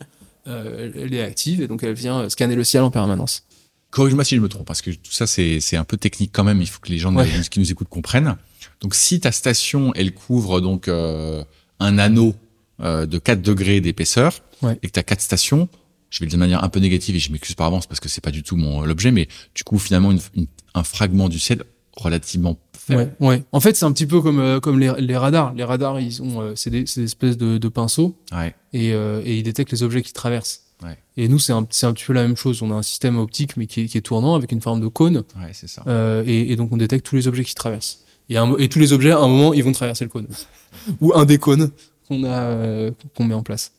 euh, 0.47 0.89
elle, 0.95 1.13
est 1.13 1.21
active 1.21 1.61
et 1.61 1.67
donc 1.67 1.83
elle 1.83 1.93
vient 1.93 2.29
scanner 2.29 2.55
le 2.55 2.63
ciel 2.63 2.81
en 2.83 2.89
permanence. 2.89 3.43
Corrige-moi 3.91 4.23
si 4.23 4.35
je 4.35 4.41
me 4.41 4.47
trompe, 4.49 4.65
parce 4.67 4.81
que 4.81 4.91
tout 4.91 5.11
ça, 5.11 5.25
c'est 5.27 5.75
un 5.75 5.83
peu 5.83 5.97
technique 5.97 6.31
quand 6.33 6.43
même. 6.43 6.61
Il 6.61 6.67
faut 6.67 6.79
que 6.79 6.89
les 6.89 6.99
gens 6.99 7.15
Ouais. 7.15 7.27
qui 7.49 7.59
nous 7.59 7.71
écoutent 7.71 7.89
comprennent. 7.89 8.35
Donc, 8.81 8.93
si 8.95 9.19
ta 9.19 9.31
station, 9.31 9.91
elle 9.95 10.13
couvre 10.13 10.61
donc 10.61 10.87
euh, 10.87 11.43
un 11.79 11.97
anneau 11.97 12.35
euh, 12.81 13.05
de 13.05 13.17
4 13.17 13.41
degrés 13.41 13.81
d'épaisseur, 13.81 14.33
Ouais. 14.61 14.77
et 14.83 14.87
que 14.87 14.91
tu 14.93 14.99
as 14.99 15.03
quatre 15.03 15.21
stations, 15.21 15.67
je 16.09 16.19
vais 16.19 16.25
le 16.25 16.29
dire 16.29 16.37
de 16.37 16.43
manière 16.43 16.63
un 16.63 16.69
peu 16.69 16.79
négative 16.79 17.15
et 17.15 17.19
je 17.19 17.31
m'excuse 17.31 17.55
par 17.55 17.67
avance 17.67 17.87
parce 17.87 17.99
que 17.99 18.09
c'est 18.09 18.21
pas 18.21 18.31
du 18.31 18.43
tout 18.43 18.55
mon 18.57 18.81
l'objet, 18.81 19.11
mais 19.11 19.27
tu 19.53 19.63
couvres 19.63 19.81
finalement 19.81 20.11
une- 20.11 20.19
une- 20.35 20.47
un 20.75 20.83
fragment 20.83 21.27
du 21.29 21.39
ciel 21.39 21.63
relativement 21.95 22.57
faible. 22.77 23.13
Ouais, 23.19 23.27
ouais. 23.27 23.43
En 23.51 23.59
fait, 23.59 23.75
c'est 23.75 23.85
un 23.85 23.91
petit 23.91 24.05
peu 24.05 24.21
comme, 24.21 24.39
euh, 24.39 24.59
comme 24.59 24.79
les, 24.79 24.91
les 24.99 25.17
radars. 25.17 25.53
Les 25.53 25.63
radars, 25.63 25.99
ils 25.99 26.21
ont, 26.21 26.41
euh, 26.41 26.53
c'est 26.55 26.69
des, 26.69 26.83
des 26.83 27.03
espèces 27.03 27.37
de, 27.37 27.57
de 27.57 27.67
pinceaux 27.69 28.17
Ouais. 28.31 28.55
et, 28.73 28.93
euh, 28.93 29.21
et 29.25 29.37
ils 29.37 29.43
détectent 29.43 29.71
les 29.71 29.83
objets 29.83 30.01
qui 30.01 30.13
traversent. 30.13 30.63
Ouais. 30.83 30.97
Et 31.17 31.27
nous, 31.27 31.39
c'est 31.39 31.51
un, 31.51 31.63
petit 31.63 32.05
peu 32.05 32.13
la 32.13 32.21
même 32.23 32.37
chose. 32.37 32.61
On 32.61 32.71
a 32.71 32.75
un 32.75 32.81
système 32.83 33.17
optique, 33.17 33.57
mais 33.57 33.67
qui 33.67 33.81
est, 33.81 33.85
qui 33.87 33.97
est 33.97 34.01
tournant 34.01 34.35
avec 34.35 34.51
une 34.51 34.61
forme 34.61 34.79
de 34.79 34.87
cône. 34.87 35.17
Ouais, 35.37 35.51
c'est 35.53 35.67
ça. 35.67 35.83
Euh, 35.87 36.23
et, 36.25 36.51
et 36.51 36.55
donc 36.55 36.71
on 36.71 36.77
détecte 36.77 37.05
tous 37.05 37.15
les 37.15 37.27
objets 37.27 37.43
qui 37.43 37.53
traversent. 37.55 38.03
Et, 38.29 38.37
un 38.37 38.45
mo- 38.45 38.57
et 38.57 38.69
tous 38.69 38.79
les 38.79 38.93
objets, 38.93 39.11
à 39.11 39.17
un 39.19 39.27
moment, 39.27 39.53
ils 39.53 39.63
vont 39.63 39.71
traverser 39.73 40.05
le 40.05 40.09
cône. 40.09 40.27
Ou 41.01 41.13
un 41.15 41.25
des 41.25 41.37
cônes 41.37 41.71
qu'on 42.07 42.23
euh, 42.23 42.91
qu'on 43.15 43.23
met 43.25 43.33
en 43.33 43.43
place. 43.43 43.73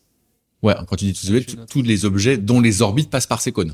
Ouais, 0.63 0.75
quand 0.89 0.97
tu 0.97 1.07
dis 1.07 1.15
tous 1.15 1.27
les 1.29 1.37
objets, 1.39 1.45
tous- 1.47 1.67
tous 1.67 1.83
les 1.83 2.05
objets 2.05 2.37
dont 2.37 2.61
les 2.61 2.83
orbites 2.83 3.09
passent 3.09 3.27
par 3.27 3.41
ces 3.41 3.53
cônes. 3.53 3.73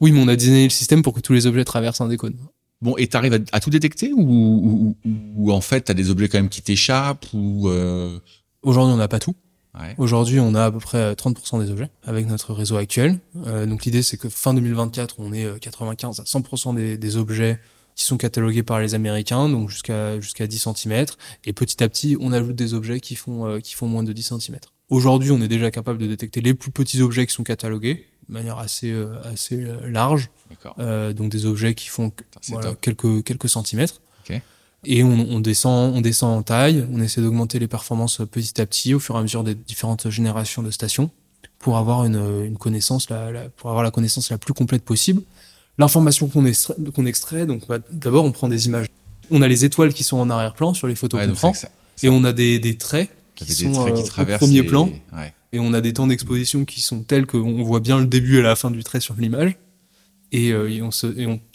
Oui, 0.00 0.10
mais 0.12 0.20
on 0.20 0.28
a 0.28 0.36
designé 0.36 0.64
le 0.64 0.70
système 0.70 1.02
pour 1.02 1.12
que 1.12 1.20
tous 1.20 1.32
les 1.34 1.46
objets 1.46 1.64
traversent 1.64 2.00
un 2.00 2.08
des 2.08 2.16
cônes. 2.16 2.36
Bon, 2.80 2.96
et 2.96 3.06
t'arrives 3.06 3.34
à, 3.34 3.38
à 3.52 3.60
tout 3.60 3.70
détecter 3.70 4.12
ou, 4.12 4.20
ou, 4.22 4.96
ou- 5.04 5.10
ou 5.36 5.52
en 5.52 5.60
fait 5.60 5.82
t'as 5.82 5.94
des 5.94 6.10
objets 6.10 6.28
quand 6.28 6.38
même 6.38 6.48
qui 6.48 6.62
t'échappent 6.62 7.26
ou 7.34 7.68
euh... 7.68 8.18
Aujourd'hui, 8.62 8.94
on 8.94 8.96
n'a 8.96 9.08
pas 9.08 9.18
tout. 9.20 9.34
Ouais. 9.80 9.94
Aujourd'hui, 9.98 10.40
on 10.40 10.54
a 10.54 10.66
à 10.66 10.70
peu 10.70 10.78
près 10.78 10.98
euh, 10.98 11.14
30% 11.14 11.64
des 11.64 11.70
objets 11.70 11.88
avec 12.04 12.26
notre 12.26 12.52
réseau 12.52 12.76
actuel. 12.76 13.18
Euh, 13.46 13.66
donc 13.66 13.84
l'idée, 13.84 14.02
c'est 14.02 14.16
que 14.16 14.28
fin 14.28 14.54
2024, 14.54 15.16
on 15.18 15.32
est 15.32 15.44
euh, 15.44 15.58
95 15.58 16.20
à 16.20 16.22
100% 16.24 16.74
des, 16.74 16.96
des 16.96 17.16
objets 17.16 17.58
qui 17.94 18.04
sont 18.04 18.16
catalogués 18.16 18.62
par 18.62 18.80
les 18.80 18.94
Américains, 18.94 19.48
donc 19.48 19.70
jusqu'à 19.70 20.20
jusqu'à 20.20 20.46
10 20.46 20.68
cm. 20.74 21.06
Et 21.44 21.52
petit 21.52 21.82
à 21.82 21.88
petit, 21.88 22.16
on 22.20 22.32
ajoute 22.32 22.56
des 22.56 22.74
objets 22.74 23.00
qui 23.00 23.14
font 23.14 23.46
euh, 23.46 23.60
qui 23.60 23.74
font 23.74 23.86
moins 23.86 24.02
de 24.02 24.12
10 24.12 24.34
cm. 24.40 24.58
Aujourd'hui, 24.90 25.30
on 25.30 25.40
est 25.40 25.48
déjà 25.48 25.70
capable 25.70 25.98
de 25.98 26.06
détecter 26.06 26.40
les 26.40 26.54
plus 26.54 26.70
petits 26.70 27.00
objets 27.00 27.26
qui 27.26 27.32
sont 27.32 27.44
catalogués 27.44 28.06
de 28.28 28.32
manière 28.32 28.58
assez 28.58 28.90
euh, 28.90 29.20
assez 29.24 29.64
euh, 29.64 29.88
large. 29.88 30.30
Euh, 30.78 31.12
donc 31.12 31.30
des 31.30 31.46
objets 31.46 31.74
qui 31.74 31.88
font 31.88 32.12
voilà, 32.48 32.74
quelques 32.80 33.24
quelques 33.24 33.48
centimètres. 33.48 34.00
Okay. 34.24 34.42
Et 34.86 35.02
on, 35.02 35.12
on, 35.30 35.40
descend 35.40 35.94
on 35.94 36.00
descend 36.00 36.38
en 36.38 36.42
taille. 36.42 36.86
On 36.92 37.00
essaie 37.00 37.20
d'augmenter 37.20 37.58
les 37.58 37.68
performances 37.68 38.20
petit 38.30 38.60
à 38.60 38.66
petit 38.66 38.94
au 38.94 39.00
fur 39.00 39.14
et 39.16 39.18
à 39.18 39.22
mesure 39.22 39.44
des 39.44 39.54
différentes 39.54 40.08
générations 40.10 40.62
de 40.62 40.70
stations 40.70 41.10
pour 41.58 41.78
avoir 41.78 42.04
une, 42.04 42.44
une 42.44 42.58
connaissance 42.58 43.08
la, 43.10 43.30
la, 43.30 43.48
pour 43.48 43.70
avoir 43.70 43.82
la 43.82 43.90
connaissance 43.90 44.30
la 44.30 44.38
plus 44.38 44.52
complète 44.52 44.82
possible 44.84 45.22
l'information 45.78 46.28
qu'on 46.28 47.06
extrait, 47.06 47.46
donc 47.46 47.66
bah, 47.68 47.78
d'abord 47.90 48.24
on 48.24 48.32
prend 48.32 48.48
des 48.48 48.66
images. 48.66 48.86
On 49.30 49.42
a 49.42 49.48
les 49.48 49.64
étoiles 49.64 49.92
qui 49.92 50.04
sont 50.04 50.18
en 50.18 50.30
arrière-plan 50.30 50.74
sur 50.74 50.86
les 50.86 50.94
photos 50.94 51.20
ouais, 51.20 51.26
qu'on 51.26 51.34
prend, 51.34 51.52
et 52.02 52.08
on 52.08 52.24
a 52.24 52.32
des, 52.32 52.58
des 52.58 52.76
traits 52.76 53.10
qui 53.34 53.52
sont 53.52 53.72
traits 53.72 53.94
qui 53.94 54.20
euh, 54.20 54.34
au 54.34 54.38
premier 54.38 54.62
les... 54.62 54.66
plan, 54.66 54.88
ouais. 55.16 55.34
et 55.52 55.58
on 55.58 55.72
a 55.72 55.80
des 55.80 55.92
temps 55.92 56.06
d'exposition 56.06 56.64
qui 56.64 56.80
sont 56.80 57.00
tels 57.02 57.26
qu'on 57.26 57.62
voit 57.64 57.80
bien 57.80 57.98
le 57.98 58.06
début 58.06 58.38
et 58.38 58.42
la 58.42 58.56
fin 58.56 58.70
du 58.70 58.84
trait 58.84 59.00
sur 59.00 59.14
l'image. 59.14 59.56
Et, 60.34 60.50
euh, 60.50 60.68
et, 60.68 60.82
on 60.82 60.90
se, 60.90 61.06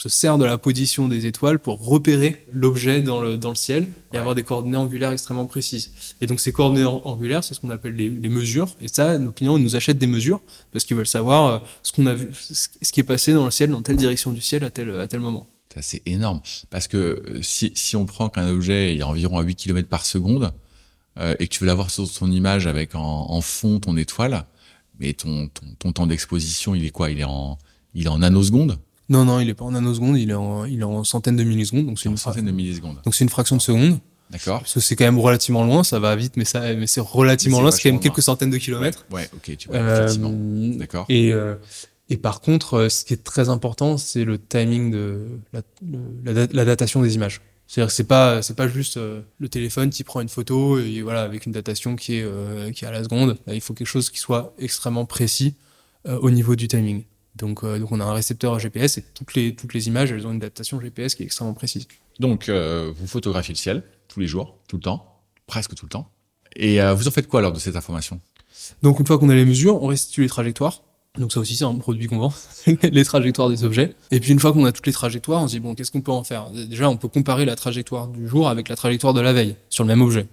sert 0.08 0.38
de 0.38 0.46
la 0.46 0.58
position 0.58 1.10
des 1.10 1.26
étoiles 1.26 1.60
pour 1.60 1.86
repérer 1.86 2.46
l'objet 2.54 3.02
dans 3.02 3.20
le, 3.20 3.36
dans 3.36 3.50
le 3.50 3.56
ciel 3.56 3.90
et 4.14 4.18
avoir 4.18 4.36
des 4.36 4.44
coordonnées 4.44 4.78
angulaires 4.78 5.12
extrêmement 5.12 5.48
précises. 5.48 5.92
Et 6.22 6.28
donc 6.28 6.40
ces 6.40 6.54
coordonnées 6.54 6.86
angulaires, 6.86 7.44
c'est 7.44 7.54
ce 7.54 7.60
qu'on 7.60 7.72
appelle 7.72 7.96
les, 7.96 8.10
mesures. 8.30 8.70
Et 8.80 8.88
ça, 8.88 9.20
nos 9.20 9.34
clients 9.34 9.58
ils 9.58 9.64
nous 9.64 9.76
achètent 9.76 9.98
des 9.98 10.08
mesures 10.08 10.40
parce 10.72 10.86
qu'ils 10.86 10.96
veulent 10.96 11.06
savoir 11.06 11.46
euh, 11.46 11.60
ce 11.84 11.92
qu'on 11.92 12.06
a 12.06 12.14
vu, 12.14 12.30
ce 12.34 12.92
qui 12.94 13.02
est 13.02 13.04
passé 13.04 13.34
dans 13.34 13.44
le 13.44 13.52
ciel, 13.52 13.70
dans 13.70 13.82
telle 13.82 13.98
direction 13.98 14.32
du 14.32 14.40
ciel 14.40 14.64
à 14.64 14.70
tel, 14.70 14.98
à 14.98 15.10
tel 15.10 15.20
moment. 15.20 15.46
C'est 15.82 16.02
énorme. 16.06 16.40
Parce 16.70 16.88
que 16.88 16.98
euh, 16.98 17.42
si, 17.42 17.74
si 17.76 17.98
on 17.98 18.06
prend 18.06 18.30
qu'un 18.30 18.48
objet 18.48 18.96
est 18.96 19.04
environ 19.04 19.40
à 19.40 19.44
8 19.44 19.56
km 19.56 19.90
par 19.90 20.06
seconde 20.06 20.54
et 21.38 21.50
que 21.50 21.54
tu 21.54 21.60
veux 21.60 21.66
l'avoir 21.66 21.90
sur 21.90 22.10
ton 22.10 22.32
image 22.32 22.66
avec 22.66 22.96
en, 22.96 23.02
en, 23.02 23.42
fond 23.42 23.82
ton 23.82 23.98
étoile, 23.98 24.46
mais 25.02 25.12
ton, 25.12 25.50
ton, 25.50 25.66
ton 25.78 25.92
temps 25.92 26.08
d'exposition, 26.08 26.76
il 26.76 26.86
est 26.86 26.92
quoi? 26.92 27.12
Il 27.12 27.20
est 27.20 27.26
en 27.26 27.58
il 27.94 28.06
est 28.06 28.10
en 28.10 28.20
nanosecondes 28.20 28.80
Non, 29.10 29.26
non, 29.26 29.40
il 29.40 29.50
est 29.50 29.54
pas 29.54 29.66
en 29.66 29.72
nanosecondes, 29.72 30.18
il 30.18 30.32
est 30.32 30.36
en, 30.36 30.66
il 30.66 30.80
est 30.80 30.84
en 30.84 31.04
centaines 31.04 31.36
de 31.36 31.44
millisecondes. 31.44 31.86
Donc 31.86 32.00
c'est 32.00 32.10
une 32.10 32.18
centaine 32.18 32.46
de 32.46 32.52
millisecondes. 32.52 32.98
Donc 33.04 33.16
c'est 33.16 33.24
une 33.24 33.30
fraction 33.30 33.56
de 33.58 33.62
seconde. 33.62 34.00
D'accord. 34.30 34.60
Parce 34.60 34.76
que 34.76 34.80
c'est 34.80 34.96
quand 34.96 35.06
même 35.06 35.18
relativement 35.20 35.64
loin, 35.64 35.84
ça 35.84 35.98
va 35.98 36.16
vite, 36.16 36.38
mais 36.38 36.46
ça, 36.46 36.76
mais 36.76 36.86
c'est 36.86 37.02
relativement 37.02 37.62
loin, 37.62 37.72
c'est 37.72 37.82
quand 37.82 37.92
même 37.92 38.00
quelques 38.00 38.22
centaines 38.22 38.52
de 38.52 38.58
kilomètres. 38.58 39.06
Ouais, 39.10 39.22
ouais 39.22 39.30
ok, 39.34 39.58
tu 39.58 39.68
vois, 39.68 39.78
effectivement. 39.80 40.32
Euh, 40.32 40.78
D'accord. 40.78 41.06
Et, 41.10 41.34
euh, 41.34 41.56
et 42.10 42.18
par 42.18 42.42
contre, 42.42 42.90
ce 42.90 43.06
qui 43.06 43.14
est 43.14 43.24
très 43.24 43.50
important, 43.50 43.98
c'est 43.98 44.26
le 44.26 44.38
timing 44.38 44.92
de 44.92 45.26
la, 45.52 45.62
la, 46.26 46.48
la 46.52 46.66
datation 46.66 47.02
des 47.02 47.16
images. 47.16 47.42
C'est-à-dire 47.70 47.90
que 47.90 47.94
c'est 47.94 48.04
pas 48.04 48.42
c'est 48.42 48.56
pas 48.56 48.68
juste 48.68 48.98
euh, 48.98 49.22
le 49.38 49.48
téléphone 49.48 49.92
qui 49.92 50.04
prend 50.04 50.22
une 50.22 50.30
photo 50.30 50.80
et 50.80 51.04
voilà 51.04 51.22
avec 51.22 51.46
une 51.46 51.52
datation 51.52 51.96
qui 51.96 52.16
est 52.16 52.24
euh, 52.24 52.72
qui 52.72 52.84
est 52.84 52.88
à 52.88 52.92
la 52.92 53.04
seconde. 53.04 53.38
Là, 53.46 53.54
il 53.54 53.62
faut 53.62 53.76
quelque 53.76 53.88
chose 53.88 54.10
qui 54.10 54.18
soit 54.18 54.56
extrêmement 54.58 55.06
précis 55.06 55.54
euh, 56.08 56.18
au 56.18 56.32
niveau 56.32 56.56
du 56.56 56.68
timing. 56.68 57.04
Donc, 57.36 57.64
euh, 57.64 57.80
donc 57.80 57.92
on 57.92 58.00
a 58.00 58.04
un 58.04 58.14
récepteur 58.14 58.60
GPS 58.60 58.98
et 58.98 59.04
toutes 59.14 59.34
les, 59.34 59.56
toutes 59.56 59.74
les 59.74 59.88
images, 59.88 60.12
elles 60.12 60.26
ont 60.26 60.32
une 60.32 60.38
adaptation 60.38 60.80
GPS 60.80 61.16
qui 61.16 61.24
est 61.24 61.26
extrêmement 61.26 61.54
précise. 61.54 61.88
Donc, 62.20 62.50
euh, 62.50 62.92
vous 62.96 63.08
photographiez 63.08 63.54
le 63.54 63.58
ciel 63.58 63.84
tous 64.08 64.20
les 64.20 64.28
jours, 64.28 64.58
tout 64.68 64.78
le 64.78 64.82
temps, 64.82 65.22
presque 65.48 65.76
tout 65.76 65.86
le 65.86 65.90
temps. 65.90 66.10
Et 66.56 66.82
euh, 66.82 66.94
vous 66.94 67.08
en 67.08 67.12
faites 67.12 67.28
quoi 67.28 67.40
alors 67.40 67.54
de 67.54 67.60
cette 67.60 67.76
information? 67.76 68.20
Donc, 68.82 69.00
une 69.00 69.08
fois 69.08 69.18
qu'on 69.18 69.30
a 69.30 69.36
les 69.36 69.46
mesures, 69.46 69.82
on 69.82 69.88
restitue 69.88 70.22
les 70.22 70.30
trajectoires. 70.30 70.82
Donc 71.18 71.34
ça 71.34 71.40
aussi, 71.40 71.56
c'est 71.56 71.66
un 71.66 71.74
produit 71.76 72.08
qu'on 72.08 72.20
vend, 72.20 72.34
les 72.84 73.04
trajectoires 73.04 73.50
des 73.50 73.64
objets. 73.64 73.96
Et 74.12 74.20
puis 74.20 74.32
une 74.32 74.40
fois 74.40 74.54
qu'on 74.54 74.64
a 74.66 74.72
toutes 74.72 74.86
les 74.86 74.94
trajectoires, 74.94 75.42
on 75.42 75.48
se 75.48 75.54
dit, 75.54 75.60
bon, 75.60 75.74
qu'est-ce 75.74 75.92
qu'on 75.92 76.02
peut 76.02 76.12
en 76.12 76.24
faire? 76.24 76.50
Déjà, 76.52 76.88
on 76.88 76.98
peut 76.98 77.08
comparer 77.08 77.46
la 77.46 77.56
trajectoire 77.56 78.08
du 78.08 78.28
jour 78.28 78.48
avec 78.48 78.70
la 78.70 78.76
trajectoire 78.76 79.14
de 79.14 79.20
la 79.20 79.34
veille 79.34 79.56
sur 79.70 79.84
le 79.84 79.88
même 79.88 80.02
objet. 80.02 80.28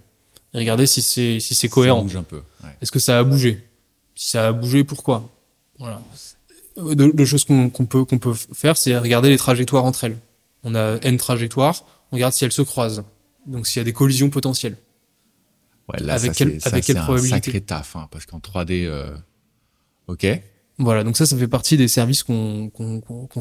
Et 0.53 0.59
regarder 0.59 0.85
si 0.85 1.01
c'est 1.01 1.39
si 1.39 1.55
c'est 1.55 1.67
cohérent. 1.67 1.99
Ça 1.99 2.03
bouge 2.03 2.15
un 2.15 2.23
peu. 2.23 2.41
Ouais. 2.63 2.69
Est-ce 2.81 2.91
que 2.91 2.99
ça 2.99 3.19
a 3.19 3.23
bougé? 3.23 3.67
Si 4.15 4.29
ça 4.29 4.47
a 4.47 4.51
bougé, 4.51 4.83
pourquoi? 4.83 5.27
Voilà 5.79 6.01
de, 6.77 7.11
de 7.11 7.25
choses 7.25 7.43
qu'on 7.43 7.69
qu 7.69 7.85
peut 7.85 8.05
qu'on 8.05 8.19
peut 8.19 8.33
faire, 8.33 8.77
c'est 8.77 8.97
regarder 8.97 9.29
les 9.29 9.37
trajectoires 9.37 9.85
entre 9.85 10.05
elles. 10.05 10.17
On 10.63 10.75
a 10.75 10.97
n 11.01 11.17
trajectoires, 11.17 11.85
on 12.11 12.15
regarde 12.15 12.33
si 12.33 12.45
elles 12.45 12.51
se 12.51 12.61
croisent. 12.61 13.03
Donc 13.45 13.67
s'il 13.67 13.79
y 13.79 13.81
a 13.81 13.85
des 13.85 13.93
collisions 13.93 14.29
potentielles. 14.29 14.77
Ouais, 15.91 16.03
là, 16.03 16.15
avec 16.15 16.33
ça, 16.33 16.45
quelle, 16.45 16.61
ça, 16.61 16.69
avec 16.69 16.83
quelle 16.83 16.97
un 16.97 17.17
sacré 17.17 17.61
taf, 17.61 17.95
hein, 17.95 18.09
parce 18.11 18.25
qu'en 18.25 18.39
3D, 18.39 18.85
euh... 18.85 19.15
ok. 20.07 20.27
Voilà, 20.79 21.03
donc 21.03 21.17
ça, 21.17 21.25
ça 21.25 21.35
fait 21.35 21.47
partie 21.47 21.75
des 21.75 21.87
services 21.87 22.21
qu'on 22.21 22.71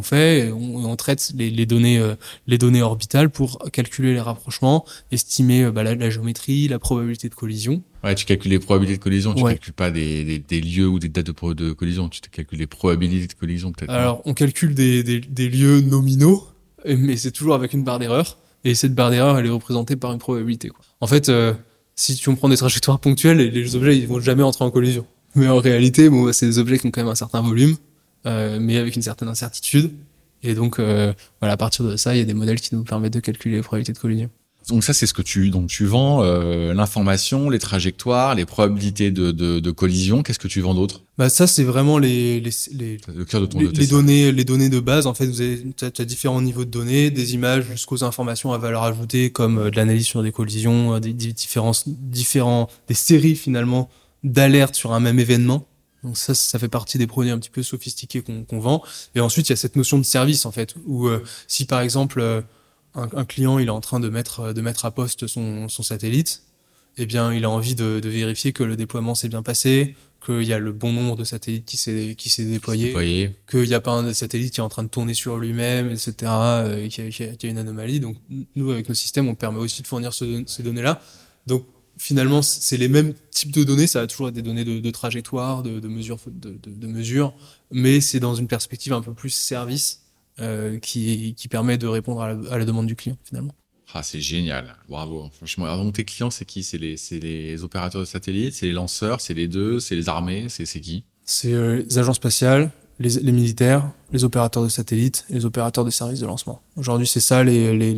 fait. 0.03 0.51
On, 0.53 0.87
on 0.87 0.96
traite 0.96 1.33
les, 1.35 1.51
les 1.51 1.66
données, 1.66 1.99
euh, 1.99 2.14
les 2.46 2.57
données 2.57 2.81
orbitales 2.81 3.29
pour 3.29 3.59
calculer 3.72 4.14
les 4.14 4.20
rapprochements, 4.20 4.87
estimer 5.12 5.64
euh, 5.64 5.70
bah, 5.70 5.83
la, 5.83 5.94
la, 5.94 6.09
géométrie, 6.09 6.66
la 6.68 6.79
probabilité 6.79 7.29
de 7.29 7.35
collision. 7.35 7.83
Ouais, 8.03 8.14
tu 8.14 8.25
calcules 8.25 8.51
les 8.53 8.59
probabilités 8.59 8.96
de 8.96 9.03
collision. 9.03 9.35
Tu 9.35 9.42
Ouais. 9.42 9.53
calcules 9.53 9.75
pas 9.75 9.90
des, 9.90 10.25
des, 10.25 10.38
des 10.38 10.61
lieux 10.62 10.88
ou 10.88 10.99
des 10.99 11.11
dates 11.11 11.27
de, 11.27 11.72
collision. 11.72 12.09
Tu 12.09 12.20
calcules 12.31 12.59
les 12.59 12.66
probabilités 12.66 13.27
de 13.27 13.38
collision 13.38 13.70
peut-être. 13.70 13.90
Alors, 13.90 14.22
on 14.25 14.33
calcule 14.33 14.75
des, 14.75 15.03
des, 15.03 15.20
des 15.20 15.49
lieux 15.51 15.83
nominaux, 15.83 16.46
mais 16.87 17.16
c'est 17.18 17.33
toujours 17.33 17.55
avec 17.55 17.75
une 17.75 17.85
barre 17.85 17.99
d'erreur. 17.99 18.38
Et 18.64 18.75
cette 18.75 18.94
barre 18.94 19.11
d'erreur, 19.11 19.38
elle 19.38 19.44
est 19.46 19.51
représentée 19.51 19.96
par 19.96 20.11
une 20.12 20.18
probabilité. 20.18 20.68
Quoi. 20.68 20.81
En 21.03 21.07
fait, 21.07 21.29
euh, 21.29 21.53
si 21.96 22.16
tu 22.16 22.35
prends 22.35 22.49
des 22.49 22.57
trajectoires 22.57 22.99
ponctuelles, 22.99 23.37
les, 23.37 23.51
les 23.51 23.77
objets 23.77 23.96
ils 23.99 24.07
vont 24.09 24.20
jamais 24.20 24.42
entrer 24.42 24.64
en 24.64 24.70
collision. 24.70 25.07
Mais 25.37 25.49
en 25.49 25.59
réalité, 25.59 26.09
bon, 26.09 26.33
c'est 26.33 26.46
des 26.46 26.59
objets 26.59 26.79
qui 26.79 26.87
ont 26.87 26.90
quand 26.90 27.03
même 27.03 27.12
un 27.12 27.14
certain 27.14 27.42
volume, 27.42 27.77
euh, 28.27 28.59
mais 28.61 28.79
avec 28.79 28.96
une 28.96 29.03
certaine 29.03 29.29
incertitude. 29.29 29.90
Et 30.42 30.55
donc, 30.55 30.79
euh, 30.79 31.12
voilà, 31.40 31.55
à 31.55 31.57
partir 31.57 31.85
de 31.85 31.96
ça, 31.96 32.14
il 32.14 32.18
y 32.18 32.22
a 32.22 32.25
des 32.25 32.35
modèles 32.35 32.61
qui 32.61 32.75
nous 32.75 32.85
permettent 32.85 33.14
de 33.14 33.20
calculer 33.20 33.57
les 33.57 33.62
probabilités 33.62 33.92
de 33.92 33.99
collision. 33.99 34.31
Donc 34.68 34.83
ça, 34.83 34.92
c'est 34.92 35.07
ce 35.07 35.14
que 35.14 35.22
tu 35.22 35.51
donc 35.51 35.68
tu 35.68 35.85
vends 35.85 36.25
euh, 36.25 36.75
l'information, 36.75 37.51
les 37.51 37.61
trajectoires, 37.61 38.35
les 38.35 38.44
probabilités 38.44 39.12
de, 39.12 39.31
de, 39.31 39.61
de 39.61 39.70
collision. 39.70 40.25
Qu'est-ce 40.25 40.40
que 40.40 40.49
tu 40.49 40.61
vends 40.61 40.75
d'autre? 40.75 41.03
Bah 41.18 41.29
ça, 41.29 41.46
c'est 41.46 41.62
vraiment 41.62 41.99
les 41.99 42.40
les, 42.40 42.51
les, 42.72 42.99
Le 43.14 43.25
cœur 43.25 43.40
de 43.42 43.46
ton 43.46 43.61
les, 43.61 43.87
données 43.87 44.33
les 44.33 44.44
données 44.44 44.68
de 44.68 44.81
base. 44.81 45.07
En 45.07 45.14
fait, 45.14 45.27
vous 45.27 45.40
avez 45.40 45.62
tu 45.77 45.85
as, 45.85 46.05
différents 46.05 46.42
niveaux 46.42 46.64
de 46.64 46.70
données, 46.70 47.12
des 47.12 47.35
images 47.35 47.66
jusqu'aux 47.70 48.03
informations 48.03 48.53
à 48.53 48.59
valeur 48.59 48.83
ajoutée 48.83 49.31
comme 49.31 49.70
de 49.70 49.77
l'analyse 49.77 50.07
sur 50.07 50.25
des 50.25 50.33
collisions, 50.33 50.99
des, 50.99 51.12
des 51.12 51.33
différents 51.33 51.70
différents 51.87 52.68
des 52.88 52.94
séries 52.94 53.37
finalement 53.37 53.88
d'alertes 54.27 54.75
sur 54.75 54.93
un 54.93 55.01
même 55.01 55.19
événement. 55.19 55.67
Donc 56.03 56.17
ça, 56.19 56.35
ça 56.35 56.59
fait 56.59 56.69
partie 56.69 56.99
des 56.99 57.07
produits 57.07 57.31
un 57.33 57.39
petit 57.39 57.51
peu 57.51 57.62
sophistiqués 57.62 58.23
qu'on 58.23 58.59
vend. 58.61 58.83
Et 59.15 59.21
ensuite, 59.21 59.49
il 59.49 59.53
y 59.53 59.55
a 59.55 59.57
cette 59.57 59.77
notion 59.77 59.99
de 59.99 60.05
service 60.05 60.45
en 60.47 60.53
fait, 60.53 60.75
où 60.87 61.07
euh, 61.09 61.25
si 61.49 61.65
par 61.65 61.81
exemple 61.81 62.21
euh, 62.21 62.43
un, 62.95 63.09
un, 63.15 63.25
client 63.25 63.59
il 63.59 63.67
est 63.67 63.71
en 63.71 63.81
train 63.81 63.99
de 64.01 64.09
mettre 64.09 64.53
de 64.53 64.61
mettre 64.61 64.85
à 64.85 64.91
poste 64.91 65.27
son, 65.27 65.69
son 65.69 65.83
satellite, 65.83 66.43
eh 66.99 67.07
bien 67.07 67.33
il 67.33 67.45
a 67.45 67.51
envie 67.51 67.75
de, 67.75 67.99
de 68.01 68.09
vérifier 68.09 68.53
que 68.53 68.62
le 68.62 68.77
déploiement 68.77 69.15
s'est 69.15 69.29
bien 69.29 69.43
passé, 69.43 69.97
qu'il 70.25 70.43
y 70.45 70.53
a 70.53 70.59
le 70.59 70.73
bon 70.73 70.93
nombre 70.93 71.17
de 71.17 71.25
satellites 71.25 71.65
qui 71.65 71.77
s'est 71.77 72.15
qui 72.17 72.31
s'est 72.31 72.45
déployé, 72.45 72.87
Déployé. 72.87 73.37
qu'il 73.51 73.62
n'y 73.69 73.75
a 73.75 73.81
pas 73.81 73.93
un 73.93 74.12
satellite 74.15 74.53
qui 74.55 74.61
est 74.61 74.62
en 74.62 74.69
train 74.69 74.83
de 74.85 74.89
tourner 74.89 75.15
sur 75.15 75.39
lui-même, 75.39 75.91
etc. 75.91 76.12
Euh, 76.25 76.89
qu'il 76.89 77.05
y, 77.05 77.23
a- 77.25 77.33
y 77.33 77.47
une 77.51 77.59
anomalie. 77.59 78.01
Donc 78.01 78.17
nous 78.55 78.71
avec 78.71 78.89
nos 78.89 78.95
systèmes, 78.95 79.29
on 79.29 79.35
permet 79.35 79.59
aussi 79.59 79.83
de 79.83 79.87
fournir 79.89 80.12
ce- 80.15 80.45
ces 80.47 80.62
données-là. 80.62 81.01
Donc 81.47 81.67
finalement, 81.98 82.42
c'est 82.42 82.76
les 82.76 82.88
mêmes 82.88 83.14
types 83.30 83.52
de 83.52 83.64
données. 83.64 83.87
Ça 83.87 84.00
va 84.00 84.06
toujours 84.06 84.28
être 84.28 84.35
des 84.35 84.42
données 84.42 84.64
de, 84.64 84.80
de 84.80 84.90
trajectoire, 84.90 85.62
de, 85.62 85.80
de 85.80 85.88
mesures, 85.88 86.18
de, 86.26 86.50
de, 86.50 86.70
de 86.70 86.87
mesures, 86.87 87.35
mais 87.70 88.00
c'est 88.00 88.20
dans 88.20 88.35
une 88.35 88.48
perspective 88.48 88.92
un 88.92 89.02
peu 89.02 89.12
plus 89.12 89.30
service 89.30 90.02
euh, 90.40 90.78
qui, 90.78 91.35
qui 91.35 91.48
permet 91.48 91.78
de 91.78 91.87
répondre 91.87 92.20
à 92.22 92.35
la, 92.35 92.52
à 92.52 92.59
la 92.59 92.64
demande 92.64 92.87
du 92.87 92.96
client 92.96 93.16
finalement. 93.24 93.54
Ah, 93.94 94.02
c'est 94.02 94.20
génial. 94.20 94.76
Bravo. 94.88 95.30
Franchement, 95.32 95.64
alors, 95.64 95.82
donc, 95.82 95.94
tes 95.94 96.04
clients, 96.04 96.30
c'est 96.30 96.44
qui? 96.44 96.62
C'est 96.62 96.76
les, 96.78 97.64
opérateurs 97.64 98.00
de 98.00 98.06
satellites, 98.06 98.54
c'est 98.54 98.66
les 98.66 98.72
lanceurs, 98.72 99.20
c'est 99.20 99.32
les 99.32 99.48
deux, 99.48 99.80
c'est 99.80 99.94
les 99.94 100.09
armées, 100.09 100.48
c'est, 100.48 100.66
c'est 100.66 100.80
qui? 100.80 101.04
C'est 101.24 101.52
euh, 101.52 101.82
les 101.82 101.98
agences 101.98 102.16
spatiales, 102.16 102.70
les, 102.98 103.11
les 103.11 103.32
militaires, 103.32 103.90
les 104.12 104.24
opérateurs 104.24 104.62
de 104.62 104.68
satellites 104.68 105.24
les 105.30 105.44
opérateurs 105.44 105.85
de 105.85 105.90
services 105.90 106.20
de 106.20 106.26
lancement. 106.26 106.61
Aujourd'hui, 106.76 107.06
c'est 107.06 107.20
ça 107.20 107.44
les, 107.44 107.76
les, 107.76 107.94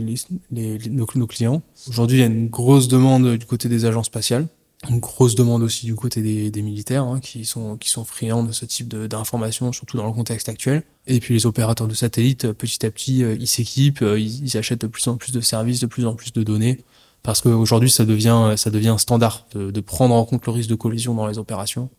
les, 0.51 0.79
nos, 0.91 1.07
nos 1.15 1.27
clients. 1.27 1.63
Aujourd'hui, 1.89 2.19
il 2.19 2.21
y 2.21 2.25
a 2.25 2.27
une 2.27 2.49
grosse 2.49 2.89
demande 2.89 3.37
du 3.37 3.47
côté 3.47 3.69
des 3.69 3.85
agences 3.85 4.07
spatiales, 4.07 4.47
une 4.89 5.01
grosse 5.01 5.35
demande 5.35 5.63
aussi 5.63 5.87
du 5.87 5.95
côté 5.95 6.23
des, 6.23 6.51
des 6.51 6.63
militaires 6.63 7.03
hein, 7.03 7.21
qui 7.21 7.45
sont 7.45 7.77
qui 7.77 7.91
sont 7.91 8.05
friands 8.05 8.45
de 8.45 8.53
ce 8.53 8.65
type 8.65 8.89
d'informations, 8.89 9.73
surtout 9.73 9.97
dans 9.97 10.07
le 10.07 10.13
contexte 10.13 10.49
actuel. 10.49 10.83
Et 11.07 11.21
puis 11.21 11.35
les 11.35 11.47
opérateurs 11.47 11.89
de 11.89 11.95
satellites, 11.95 12.53
petit 12.53 12.85
à 12.87 12.91
petit, 12.91 13.25
euh, 13.25 13.37
ils 13.39 13.49
s'équipent, 13.49 14.03
euh, 14.03 14.21
ils, 14.21 14.57
achètent 14.57 14.83
de 14.83 14.87
plus 14.87 15.07
en 15.09 15.17
plus 15.17 15.33
de 15.33 15.41
services, 15.41 15.81
de 15.81 15.87
plus 15.87 16.07
en 16.07 16.15
plus 16.15 16.33
de 16.33 16.43
données, 16.43 16.81
parce 17.23 17.41
qu'aujourd'hui, 17.41 17.91
ça 17.91 18.05
devient 18.05 18.55
ça 18.57 18.71
devient 18.71 18.95
standard 18.99 19.47
de, 19.55 19.71
de 19.71 19.81
prendre 19.81 20.15
en 20.15 20.25
compte 20.25 20.47
le 20.47 20.53
risque 20.53 20.71
de 20.71 20.77
collision 20.77 21.15
dans 21.15 21.27
les 21.27 21.39
opérations. 21.39 21.91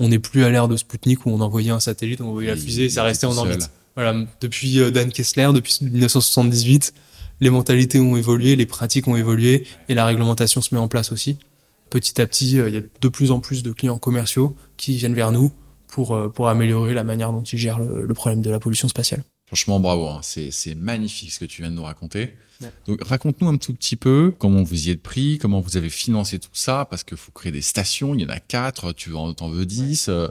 On 0.00 0.08
n'est 0.08 0.18
plus 0.18 0.42
à 0.44 0.50
l'ère 0.50 0.66
de 0.66 0.76
Sputnik 0.76 1.26
où 1.26 1.30
on 1.30 1.40
envoyait 1.40 1.70
un 1.70 1.78
satellite, 1.78 2.20
on 2.20 2.28
envoyait 2.28 2.50
la 2.50 2.56
fusée 2.56 2.86
et 2.86 2.88
ça 2.90 3.04
restait 3.04 3.26
en 3.26 3.36
orbite. 3.36 3.60
seul. 3.62 3.70
Voilà, 3.94 4.14
depuis 4.40 4.80
euh, 4.80 4.90
Dan 4.90 5.12
Kessler, 5.12 5.50
depuis 5.52 5.78
1978, 5.82 6.94
les 7.40 7.50
mentalités 7.50 8.00
ont 8.00 8.16
évolué, 8.16 8.56
les 8.56 8.66
pratiques 8.66 9.06
ont 9.08 9.16
évolué 9.16 9.66
et 9.88 9.94
la 9.94 10.06
réglementation 10.06 10.60
se 10.60 10.74
met 10.74 10.80
en 10.80 10.88
place 10.88 11.12
aussi. 11.12 11.38
Petit 11.90 12.20
à 12.20 12.26
petit, 12.26 12.58
euh, 12.58 12.68
il 12.68 12.74
y 12.74 12.78
a 12.78 12.80
de 12.80 13.08
plus 13.08 13.30
en 13.30 13.40
plus 13.40 13.62
de 13.62 13.72
clients 13.72 13.98
commerciaux 13.98 14.56
qui 14.76 14.96
viennent 14.96 15.14
vers 15.14 15.32
nous 15.32 15.52
pour, 15.86 16.14
euh, 16.14 16.28
pour 16.28 16.48
améliorer 16.48 16.94
la 16.94 17.04
manière 17.04 17.32
dont 17.32 17.42
ils 17.42 17.58
gèrent 17.58 17.80
le, 17.80 18.06
le 18.06 18.14
problème 18.14 18.42
de 18.42 18.50
la 18.50 18.58
pollution 18.58 18.88
spatiale. 18.88 19.22
Franchement, 19.50 19.80
bravo. 19.80 20.06
hein. 20.08 20.20
C'est 20.22 20.74
magnifique 20.76 21.32
ce 21.32 21.40
que 21.40 21.44
tu 21.44 21.62
viens 21.62 21.70
de 21.70 21.76
nous 21.76 21.82
raconter. 21.82 22.34
Ouais. 22.62 22.70
Donc, 22.86 23.02
raconte-nous 23.02 23.48
un 23.48 23.56
tout 23.56 23.72
petit 23.74 23.96
peu 23.96 24.32
comment 24.38 24.62
vous 24.62 24.86
y 24.88 24.90
êtes 24.90 25.02
pris, 25.02 25.38
comment 25.38 25.60
vous 25.60 25.76
avez 25.76 25.88
financé 25.90 26.38
tout 26.38 26.50
ça, 26.52 26.86
parce 26.88 27.02
qu'il 27.04 27.16
faut 27.16 27.32
créer 27.32 27.50
des 27.50 27.62
stations. 27.62 28.14
Il 28.14 28.20
y 28.20 28.24
en 28.24 28.28
a 28.28 28.38
quatre. 28.38 28.92
Tu 28.92 29.12
en 29.14 29.32
t'en 29.34 29.48
veux 29.48 29.66
dix. 29.66 30.08
euh, 30.08 30.28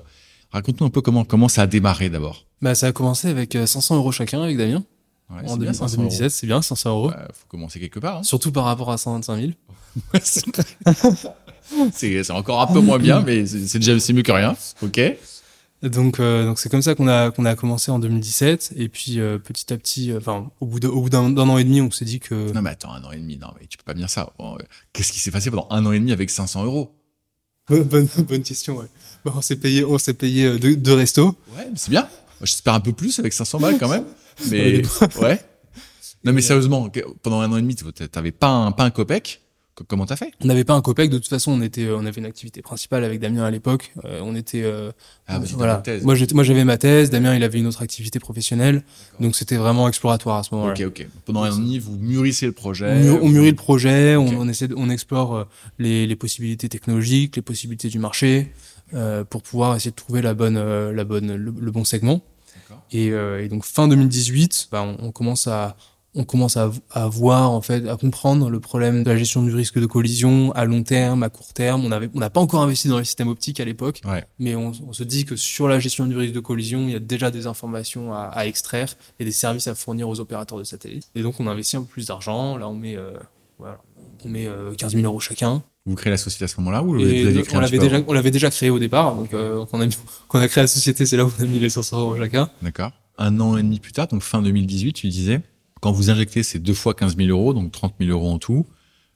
Raconte-nous 0.52 0.88
un 0.88 0.90
peu 0.90 1.02
comment 1.02 1.26
comment 1.26 1.48
ça 1.50 1.64
a 1.64 1.68
démarré 1.68 2.10
d'abord. 2.10 2.46
Bah, 2.62 2.76
ça 2.76 2.88
a 2.88 2.92
commencé 2.92 3.28
avec 3.30 3.56
euh, 3.56 3.66
500 3.66 3.96
euros 3.98 4.12
chacun 4.12 4.42
avec 4.42 4.58
Damien. 4.58 4.84
Ouais, 5.30 5.48
en, 5.50 5.58
bien, 5.58 5.72
en 5.72 5.74
500 5.74 5.98
2017, 5.98 6.32
c'est 6.32 6.48
bien, 6.48 6.62
500 6.62 6.90
euros. 6.90 7.10
Ouais, 7.10 7.16
faut 7.34 7.46
commencer 7.48 7.80
quelque 7.80 8.00
part. 8.00 8.18
hein. 8.18 8.24
Surtout 8.24 8.52
par 8.52 8.64
rapport 8.64 8.90
à 8.92 8.98
125 8.98 9.38
000. 9.38 9.52
c'est 11.94 12.32
encore 12.32 12.62
un 12.62 12.68
peu 12.68 12.80
moins 12.80 12.98
bien, 13.00 13.22
mais 13.22 13.46
c'est 13.46 13.68
c'est 13.68 13.80
déjà 13.80 14.00
c'est 14.00 14.14
mieux 14.14 14.24
que 14.24 14.32
rien. 14.32 14.56
Ok. 14.82 15.00
Donc, 15.82 16.20
euh, 16.20 16.46
donc 16.46 16.60
c'est 16.60 16.68
comme 16.70 16.82
ça 16.82 16.94
qu'on 16.94 17.08
a 17.08 17.32
qu'on 17.32 17.46
a 17.46 17.56
commencé 17.56 17.90
en 17.90 18.00
2017 18.00 18.74
et 18.76 18.90
puis 18.90 19.20
euh, 19.20 19.38
petit 19.38 19.72
à 19.72 19.78
petit, 19.78 20.12
euh, 20.12 20.18
enfin 20.18 20.52
au 20.60 20.66
bout 20.66 20.82
de, 20.82 20.88
au 20.90 21.02
bout 21.04 21.10
d'un 21.10 21.38
an 21.38 21.58
et 21.58 21.64
demi, 21.64 21.80
on 21.80 21.90
s'est 21.90 22.04
dit 22.04 22.20
que 22.20 22.52
Non 22.52 22.62
mais 22.62 22.72
attends, 22.72 22.92
un 22.92 23.02
an 23.06 23.12
et 23.12 23.18
demi, 23.18 23.38
non 23.38 23.48
mais 23.60 23.66
tu 23.68 23.78
peux 23.78 23.86
pas 23.86 23.94
me 23.94 24.00
dire 24.00 24.10
ça. 24.10 24.34
Euh, 24.42 24.58
Qu'est-ce 24.92 25.14
qui 25.14 25.20
s'est 25.20 25.32
passé 25.32 25.50
pendant 25.50 25.68
un 25.70 25.86
an 25.86 25.94
et 25.94 26.00
demi 26.00 26.12
avec 26.12 26.30
500 26.30 26.66
euros? 26.66 26.92
Bonne, 27.70 28.08
bonne 28.18 28.44
question. 28.44 28.78
Ouais. 28.78 28.88
Bon, 29.24 29.32
on 29.36 29.42
s'est 29.42 29.56
payé 29.56 29.86
on 29.86 29.98
s'est 29.98 30.14
payé 30.16 30.60
deux, 30.60 30.76
deux 30.76 30.94
restos. 30.94 31.36
Ouais, 31.56 31.68
c'est 31.76 31.92
bien. 31.92 32.10
J'espère 32.42 32.74
un 32.74 32.80
peu 32.82 32.92
plus 32.92 33.18
avec 33.20 33.32
500 33.32 33.60
balles 33.60 33.78
quand 33.80 33.90
même. 33.90 34.06
Mais 34.50 34.82
Ouais. 35.22 35.40
Non 36.26 36.34
mais 36.34 36.42
sérieusement, 36.42 36.90
pendant 37.22 37.40
un 37.40 37.50
an 37.54 37.58
et 37.58 37.62
demi, 37.62 37.76
t'avais 37.76 38.32
pas 38.34 38.50
un 38.50 38.74
pas 38.74 38.84
un 38.84 38.90
copec? 38.90 39.42
Co- 39.80 39.86
Comment 39.88 40.06
t'as 40.06 40.16
fait 40.18 40.32
On 40.44 40.48
n'avait 40.48 40.64
pas 40.66 40.74
un 40.76 40.82
copec. 40.82 41.10
De 41.10 41.18
toute 41.18 41.28
façon, 41.30 41.52
on 41.54 41.62
était 41.62 41.86
euh, 41.86 41.98
on 41.98 42.06
avait 42.06 42.20
une 42.20 42.26
activité 42.26 42.62
principale 42.62 43.04
avec 43.04 43.20
Damien 43.20 43.44
à 43.44 43.52
l'époque. 43.52 43.94
Euh, 44.06 44.20
on 44.24 44.36
était 44.36 44.62
euh, 44.64 44.92
Ah, 45.28 45.40
bah, 45.40 45.46
voilà. 45.54 45.76
thèse. 45.78 46.04
Moi 46.04 46.16
j'étais 46.16 46.36
moi 46.36 46.44
j'avais 46.44 46.64
ma 46.66 46.78
thèse. 46.78 47.10
Damien 47.10 47.36
il 47.36 47.44
avait 47.44 47.60
une 47.60 47.68
autre 47.68 47.82
activité 47.82 48.20
professionnelle. 48.20 48.84
Donc 49.20 49.36
c'était 49.36 49.56
vraiment 49.56 49.88
exploratoire 49.88 50.38
à 50.38 50.44
ce 50.44 50.54
moment-là. 50.56 50.74
Ok, 50.74 50.82
ok. 50.88 51.08
Pendant 51.26 51.44
un 51.44 51.52
an 51.52 51.78
vous 51.82 51.98
mûrissez 51.98 52.46
le 52.46 52.52
projet. 52.52 53.10
On, 53.22 53.30
mûrit 53.30 53.50
le 53.52 53.56
projet, 53.56 54.16
on, 54.16 54.48
essaie, 54.50 54.68
on 54.76 54.90
explore 54.90 55.48
les, 55.78 56.06
les 56.08 56.16
possibilités 56.16 56.68
technologiques, 56.70 57.36
les 57.36 57.42
possibilités 57.42 57.90
du 57.90 58.00
marché, 58.00 58.52
euh, 58.94 59.24
pour 59.24 59.42
pouvoir 59.44 59.76
essayer 59.76 59.92
de 59.92 59.96
trouver 59.96 60.22
la 60.22 60.34
bonne, 60.34 60.58
la 60.92 61.04
bonne, 61.04 61.36
le, 61.36 61.54
le 61.58 61.72
bon 61.72 61.84
segment. 61.84 62.22
Et, 62.92 63.12
euh, 63.12 63.44
et 63.44 63.48
donc 63.50 63.66
fin 63.66 63.88
2018, 63.88 64.70
bah, 64.72 64.82
on, 64.84 65.08
on 65.08 65.12
commence 65.12 65.48
à, 65.48 65.76
on 66.16 66.24
commence 66.24 66.58
à, 66.58 66.72
à 66.92 67.08
voir 67.08 67.52
en 67.52 67.62
fait, 67.62 67.88
à 67.88 67.96
comprendre 67.96 68.50
le 68.50 68.60
problème 68.60 69.04
de 69.04 69.10
la 69.12 69.18
gestion 69.18 69.44
du 69.44 69.54
risque 69.54 69.80
de 69.80 69.86
collision 69.86 70.52
à 70.54 70.66
long 70.66 70.82
terme, 70.84 71.22
à 71.24 71.30
court 71.30 71.54
terme. 71.54 71.86
On 71.86 71.92
avait, 71.92 72.10
on 72.16 72.20
n'a 72.20 72.30
pas 72.30 72.40
encore 72.42 72.62
investi 72.62 72.88
dans 72.88 72.98
les 72.98 73.06
systèmes 73.06 73.28
optiques 73.28 73.60
à 73.60 73.66
l'époque, 73.66 74.02
Ouais. 74.06 74.26
mais 74.40 74.56
on, 74.56 74.72
on 74.88 74.94
se 74.94 75.04
dit 75.04 75.26
que 75.26 75.36
sur 75.36 75.68
la 75.68 75.80
gestion 75.80 76.08
du 76.08 76.18
risque 76.18 76.34
de 76.34 76.40
collision, 76.40 76.82
il 76.88 76.92
y 76.92 76.96
a 76.96 77.00
déjà 77.00 77.30
des 77.32 77.46
informations 77.48 78.14
à, 78.14 78.22
à 78.24 78.46
extraire 78.48 78.96
et 79.20 79.26
des 79.26 79.32
services 79.32 79.68
à 79.68 79.76
fournir 79.76 80.10
aux 80.10 80.20
opérateurs 80.20 80.58
de 80.58 80.64
satellites. 80.64 81.10
Et 81.16 81.22
donc 81.22 81.40
on 81.40 81.48
investit 81.48 81.78
un 81.78 81.82
peu 81.82 81.88
plus 81.88 82.08
d'argent. 82.08 82.58
Là, 82.58 82.68
on 82.68 82.74
met, 82.76 82.96
euh, 82.98 83.12
voilà, 83.60 83.78
on 84.26 84.30
met 84.30 84.48
euh, 84.48 84.74
15 84.74 84.94
000 84.94 85.06
euros 85.06 85.20
chacun. 85.20 85.62
Vous 85.86 85.96
créez 85.96 86.12
la 86.12 86.18
société 86.18 86.46
à 86.46 86.48
ce 86.48 86.58
moment-là 86.60 86.84
ou 86.84 86.94
vous 86.94 87.00
créé 87.00 87.26
on 87.54 87.60
l'avait 87.60 87.78
déjà, 87.80 87.96
avant 87.98 88.06
on 88.10 88.14
l'avait 88.14 88.32
déjà 88.32 88.50
créé 88.52 88.70
au 88.70 88.80
départ. 88.80 89.16
Donc 89.16 89.34
euh, 89.34 89.64
quand 89.66 89.78
on 89.78 89.82
a, 89.82 89.86
mis- 89.86 89.98
quand 90.28 90.40
on 90.40 90.42
a 90.42 90.48
créé 90.48 90.64
la 90.64 90.68
société, 90.68 91.06
c'est 91.06 91.18
là 91.18 91.26
où 91.26 91.32
on 91.40 91.44
a 91.44 91.46
mis 91.46 91.60
les 91.60 91.70
500 91.70 92.00
euros 92.02 92.18
chacun. 92.18 92.50
D'accord. 92.62 92.92
Un 93.18 93.40
an 93.40 93.58
et 93.58 93.64
demi 93.64 93.80
plus 93.80 93.92
tard, 93.92 94.08
donc 94.08 94.22
fin 94.22 94.42
2018, 94.42 94.94
tu 94.94 95.08
disais, 95.10 95.42
quand 95.82 95.92
vous 95.92 96.10
injectez 96.10 96.44
ces 96.44 96.60
deux 96.60 96.74
fois 96.74 96.94
15 96.94 97.16
000 97.18 97.30
euros, 97.30 97.54
donc 97.54 97.72
30 97.72 97.96
000 98.00 98.12
euros 98.12 98.30
en 98.32 98.38
tout, 98.40 98.66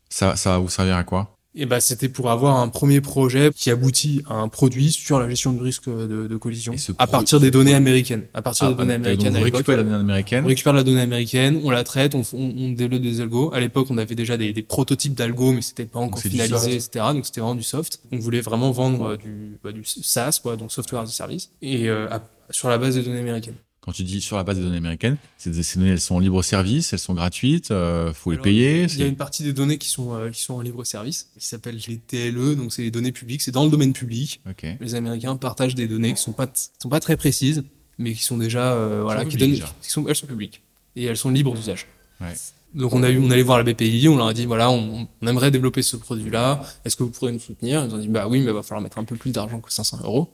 ça, 0.10 0.36
ça 0.36 0.52
va 0.52 0.58
vous 0.60 0.70
servir 0.70 0.96
à 0.96 1.04
quoi? 1.04 1.30
Et 1.56 1.68
bah, 1.68 1.80
c'était 1.80 2.10
pour 2.10 2.32
avoir 2.32 2.58
un 2.58 2.68
premier 2.68 3.00
projet 3.00 3.52
qui 3.56 3.70
aboutit 3.70 4.24
à 4.28 4.34
un 4.34 4.48
produit 4.48 4.92
sur 4.92 5.20
la 5.20 5.30
gestion 5.30 5.54
du 5.54 5.62
risque 5.62 5.88
de, 5.88 6.26
de 6.26 6.36
collision 6.38 6.74
à 6.98 7.06
partir 7.06 7.40
des 7.40 7.52
données 7.52 7.76
américaines. 7.76 8.24
À 8.34 8.42
partir 8.42 8.70
des 8.70 8.74
Ah, 8.74 8.78
données 8.78 8.98
donc 8.98 9.06
américaines 9.06 9.34
l'époque. 9.36 9.54
récupérez 9.58 9.78
la 9.78 9.84
donnée 9.84 9.96
On 9.96 10.00
américaine. 10.00 10.46
récupère 10.48 10.74
la 10.74 10.84
donnée 10.84 11.02
américaine, 11.02 11.62
on 11.64 11.70
la 11.70 11.84
traite, 11.84 12.16
on, 12.16 12.24
on, 12.34 12.54
on 12.58 12.72
développe 12.72 13.04
des 13.04 13.22
algos. 13.22 13.54
À 13.54 13.60
l'époque, 13.60 13.86
on 13.92 14.00
avait 14.00 14.16
déjà 14.16 14.36
des, 14.36 14.52
des 14.52 14.64
prototypes 14.64 15.14
d'algos, 15.14 15.52
mais 15.54 15.62
c'était 15.62 15.86
pas 15.86 16.00
encore 16.00 16.22
finalisé, 16.22 16.74
etc. 16.74 17.06
Donc 17.14 17.28
c'était 17.28 17.42
vraiment 17.42 17.54
du 17.54 17.62
soft. 17.62 18.00
On 18.12 18.18
voulait 18.18 18.42
vraiment 18.42 18.72
vendre 18.72 19.10
euh, 19.12 19.18
du, 19.18 19.60
bah, 19.64 19.72
du 19.72 19.84
SaaS, 19.86 20.40
quoi, 20.42 20.56
donc 20.56 20.72
software 20.72 21.02
as 21.02 21.10
a 21.10 21.12
service, 21.12 21.52
et 21.62 21.88
euh, 21.88 22.10
à- 22.10 22.28
sur 22.50 22.68
la 22.70 22.80
base 22.80 22.96
des 22.96 23.04
données 23.04 23.20
américaines. 23.20 23.58
Quand 23.84 23.92
tu 23.92 24.04
dis 24.04 24.22
sur 24.22 24.38
la 24.38 24.46
base 24.46 24.58
des 24.58 24.64
données 24.64 24.78
américaines, 24.78 25.18
ces, 25.38 25.62
ces 25.62 25.78
données, 25.78 25.92
elles 25.92 26.00
sont 26.00 26.16
en 26.16 26.20
libre 26.20 26.42
service, 26.42 26.94
elles 26.94 27.00
sont 27.00 27.14
gratuites, 27.14 27.70
euh, 27.72 28.14
faut 28.14 28.32
les 28.32 28.38
payer. 28.38 28.84
Il 28.84 28.98
y 28.98 29.04
a 29.04 29.08
une 29.08 29.18
partie 29.18 29.44
des 29.44 29.52
données 29.52 29.78
qui 29.78 29.90
sont 29.90 30.16
euh, 30.16 30.30
qui 30.30 30.42
sont 30.42 30.54
en 30.54 30.62
libre 30.62 30.86
service, 30.86 31.28
qui 31.38 31.46
s'appellent 31.46 31.82
les 31.90 31.98
TLE, 31.98 32.56
donc 32.56 32.72
c'est 32.72 32.82
les 32.82 32.92
données 32.92 33.12
publiques, 33.12 33.42
c'est 33.42 33.52
dans 33.52 33.66
le 33.66 33.70
domaine 33.70 33.92
public. 33.92 34.40
Les 34.80 34.96
Américains 34.96 35.36
partagent 35.36 35.76
des 35.76 35.90
données 35.90 36.14
qui 36.14 36.22
sont 36.22 36.32
pas 36.32 36.48
sont 36.82 36.88
pas 36.88 37.02
très 37.02 37.18
précises, 37.18 37.66
mais 37.98 38.14
qui 38.14 38.24
sont 38.24 38.38
déjà 38.38 38.72
euh, 38.72 39.02
voilà, 39.04 39.26
qui 39.26 39.32
publiques, 39.32 39.40
donnent, 39.40 39.60
déjà. 39.60 39.76
qui 39.82 39.90
sont 39.90 40.08
elles 40.08 40.16
sont 40.16 40.28
publiques 40.28 40.62
et 40.96 41.04
elles 41.04 41.18
sont 41.18 41.30
libres 41.30 41.54
d'usage. 41.54 41.88
Ouais. 42.22 42.34
Donc 42.76 42.94
on 42.94 43.04
a 43.04 43.10
eu, 43.10 43.20
on 43.20 43.30
allait 43.32 43.44
voir 43.44 43.58
la 43.62 43.66
BPI, 43.66 44.08
on 44.08 44.16
leur 44.16 44.28
a 44.28 44.34
dit 44.34 44.46
voilà, 44.46 44.72
on, 44.72 45.10
on 45.22 45.28
aimerait 45.28 45.52
développer 45.52 45.82
ce 45.82 45.98
produit-là. 45.98 46.64
Est-ce 46.86 46.96
que 46.96 47.04
vous 47.04 47.10
pourrez 47.10 47.34
nous 47.34 47.40
soutenir? 47.40 47.84
Ils 47.84 47.94
ont 47.94 47.98
dit 47.98 48.08
bah 48.08 48.30
oui, 48.30 48.40
mais 48.40 48.52
il 48.52 48.54
va 48.54 48.64
falloir 48.64 48.82
mettre 48.82 48.98
un 48.98 49.04
peu 49.04 49.18
plus 49.18 49.32
d'argent 49.32 49.60
que 49.60 49.74
500 49.74 50.00
euros. 50.06 50.30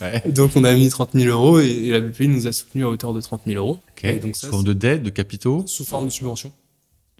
Ouais. 0.00 0.22
Donc 0.32 0.52
on 0.56 0.64
a 0.64 0.72
mis 0.74 0.88
30 0.88 1.10
000 1.14 1.28
euros 1.28 1.60
et, 1.60 1.66
et 1.66 1.90
la 1.90 2.00
BPI 2.00 2.28
nous 2.28 2.46
a 2.46 2.52
soutenu 2.52 2.84
à 2.84 2.88
hauteur 2.88 3.12
de 3.12 3.20
30 3.20 3.42
000 3.46 3.58
euros. 3.64 3.78
Ok. 3.96 4.04
Et 4.04 4.18
donc 4.18 4.36
ça, 4.36 4.46
sous 4.46 4.52
forme 4.52 4.64
de 4.64 4.72
dette, 4.72 5.02
de 5.02 5.10
capitaux, 5.10 5.64
sous 5.66 5.84
forme 5.84 6.06
de 6.06 6.10
subvention. 6.10 6.52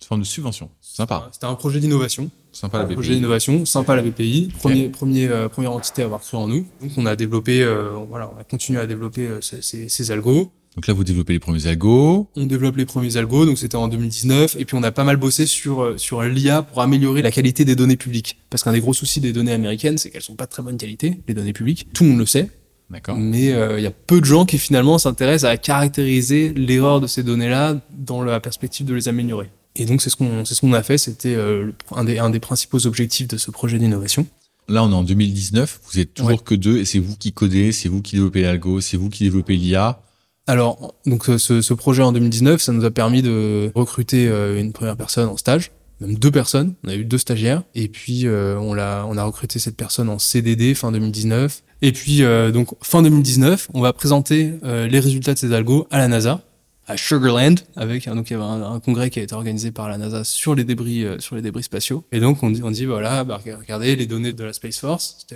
sous 0.01 0.09
forme 0.09 0.21
de 0.21 0.27
subvention. 0.27 0.71
Sympa. 0.81 1.29
C'était 1.33 1.47
un 1.47 1.55
projet 1.55 1.81
d'innovation. 1.81 2.31
Sympa 2.53 2.79
la 2.79 2.85
Un 2.85 2.87
projet 2.89 3.11
BPI. 3.11 3.17
d'innovation, 3.17 3.65
sympa 3.67 3.97
la 3.97 4.03
BPI, 4.03 4.51
premier, 4.59 4.89
premier, 4.89 5.29
euh, 5.29 5.49
première 5.49 5.73
entité 5.73 6.03
à 6.03 6.07
avoir 6.07 6.21
cru 6.23 6.37
en 6.39 6.49
nous. 6.49 6.67
Donc 6.81 6.91
on 6.97 7.05
a 7.05 7.15
développé, 7.15 7.63
euh, 7.63 7.91
voilà, 8.09 8.31
on 8.35 8.41
a 8.41 8.45
continué 8.45 8.81
à 8.81 8.87
développer 8.87 9.27
euh, 9.27 9.41
ces, 9.43 9.61
ces, 9.61 9.89
ces 9.91 10.11
algos. 10.11 10.51
Donc 10.77 10.87
là, 10.87 10.93
vous 10.95 11.05
développez 11.05 11.33
les 11.33 11.39
premiers 11.39 11.67
algos. 11.67 12.29
On 12.37 12.45
développe 12.47 12.77
les 12.77 12.85
premiers 12.85 13.17
algos, 13.17 13.47
donc 13.47 13.57
c'était 13.59 13.77
en 13.77 13.89
2019, 13.89 14.57
et 14.59 14.65
puis 14.67 14.77
on 14.77 14.83
a 14.83 14.93
pas 14.93 15.05
mal 15.05 15.17
bossé 15.17 15.47
sur 15.47 15.81
euh, 15.83 15.97
sur 15.97 16.23
l'IA 16.23 16.63
pour 16.63 16.83
améliorer 16.83 17.23
la 17.23 17.31
qualité 17.31 17.65
des 17.65 17.75
données 17.77 17.97
publiques. 17.97 18.37
Parce 18.51 18.63
qu'un 18.63 18.73
des 18.73 18.81
gros 18.81 18.93
soucis 18.93 19.21
des 19.21 19.33
données 19.33 19.53
américaines, 19.53 19.97
c'est 19.97 20.11
qu'elles 20.11 20.21
sont 20.23 20.35
pas 20.37 20.45
de 20.45 20.51
très 20.51 20.63
bonne 20.63 20.77
qualité, 20.77 21.19
les 21.29 21.35
données 21.35 21.55
publiques. 21.55 21.89
Tout 21.95 22.05
le 22.05 22.11
monde 22.11 22.19
le 22.19 22.27
sait, 22.27 22.51
D'accord. 22.91 23.17
mais 23.17 23.53
euh, 23.53 23.79
il 23.81 23.83
y 23.85 23.87
a 23.87 23.91
peu 23.91 24.21
de 24.21 24.27
gens 24.27 24.45
qui 24.45 24.59
finalement 24.59 24.99
s'intéressent 24.99 25.51
à 25.51 25.57
caractériser 25.57 26.53
l'erreur 26.55 27.01
de 27.01 27.07
ces 27.07 27.23
données-là 27.23 27.81
dans 27.97 28.23
la 28.23 28.39
perspective 28.41 28.85
de 28.87 28.93
les 28.95 29.09
améliorer. 29.09 29.49
Et 29.77 29.87
donc 29.87 30.03
c'est 30.03 30.11
ce 30.11 30.17
qu'on 30.17 30.45
c'est 30.45 30.55
ce 30.55 30.61
qu'on 30.61 30.73
a 30.75 30.83
fait, 30.83 30.99
c'était 30.99 31.35
euh, 31.35 31.73
un 31.95 32.05
des 32.05 32.19
un 32.19 32.29
des 32.29 32.41
principaux 32.41 32.87
objectifs 32.87 33.29
de 33.29 33.39
ce 33.39 33.51
projet 33.51 33.79
d'innovation. 33.79 34.27
Là, 34.69 34.83
on 34.85 34.91
est 34.91 34.95
en 34.95 35.05
2019. 35.05 35.81
Vous 35.91 36.01
êtes 36.01 36.13
toujours 36.13 36.33
Ouais. 36.33 36.39
que 36.45 36.55
deux 36.55 36.79
et 36.79 36.85
c'est 36.85 36.99
vous 36.99 37.15
qui 37.17 37.33
codez, 37.33 37.73
c'est 37.73 37.89
vous 37.89 38.03
qui 38.03 38.17
développez 38.17 38.43
l'algo, 38.43 38.81
c'est 38.81 38.97
vous 38.97 39.09
qui 39.09 39.25
développez 39.25 39.57
l'IA. 39.57 40.01
Alors, 40.49 40.95
donc 41.07 41.29
euh, 41.29 41.39
ce, 41.39 41.61
ce 41.61 41.75
projet 41.75 42.03
en 42.03 42.13
2019, 42.13 42.61
ça 42.61 42.73
nous 42.73 42.85
a 42.85 42.91
permis 42.91 43.21
de 43.21 43.73
recruter 43.75 44.29
euh, 44.29 44.61
une 44.61 44.73
première 44.73 44.97
personne 44.97 45.29
en 45.29 45.37
stage, 45.37 45.73
même 46.01 46.15
deux 46.15 46.31
personnes. 46.31 46.75
On 46.85 46.89
a 46.89 46.95
eu 46.95 47.05
deux 47.05 47.19
stagiaires, 47.19 47.65
et 47.75 47.89
puis 47.89 48.27
euh, 48.27 48.57
on 48.59 48.73
l'a, 48.73 49.05
on 49.09 49.17
a 49.17 49.25
recruté 49.25 49.59
cette 49.59 49.77
personne 49.77 50.09
en 50.09 50.21
CDD 50.21 50.75
fin 50.75 50.93
2019. 50.93 51.63
Et 51.83 51.93
puis 51.93 52.23
donc 52.55 52.71
fin 52.83 53.03
2019, 53.03 53.69
on 53.75 53.83
va 53.83 53.93
présenter 53.93 54.55
les 54.63 54.99
résultats 54.99 55.35
de 55.35 55.39
ces 55.39 55.53
algos 55.53 55.87
à 55.91 55.99
la 55.99 56.09
NASA, 56.09 56.41
à 56.87 56.97
Sugarland, 56.97 57.57
avec 57.77 58.09
donc 58.09 58.31
il 58.31 58.33
y 58.33 58.37
avait 58.37 58.45
un, 58.45 58.81
congrès 58.81 59.11
qui 59.11 59.21
a 59.21 59.23
été 59.23 59.35
organisé 59.35 59.73
par 59.73 59.87
la 59.91 59.99
NASA 59.99 60.25
sur 60.25 60.55
les 60.55 60.65
débris, 60.65 61.05
sur 61.19 61.37
les 61.37 61.43
débris 61.43 61.65
spatiaux. 61.65 62.03
Et 62.13 62.21
donc 62.21 62.43
on 62.43 62.49
dit, 62.49 62.63
on 62.63 62.71
dit 62.71 62.87
voilà, 62.87 63.25
bah, 63.25 63.43
regardez 63.45 63.95
les 63.95 64.07
données 64.07 64.33
de 64.33 64.43
la 64.43 64.55
Space 64.55 64.79
Force, 64.79 65.27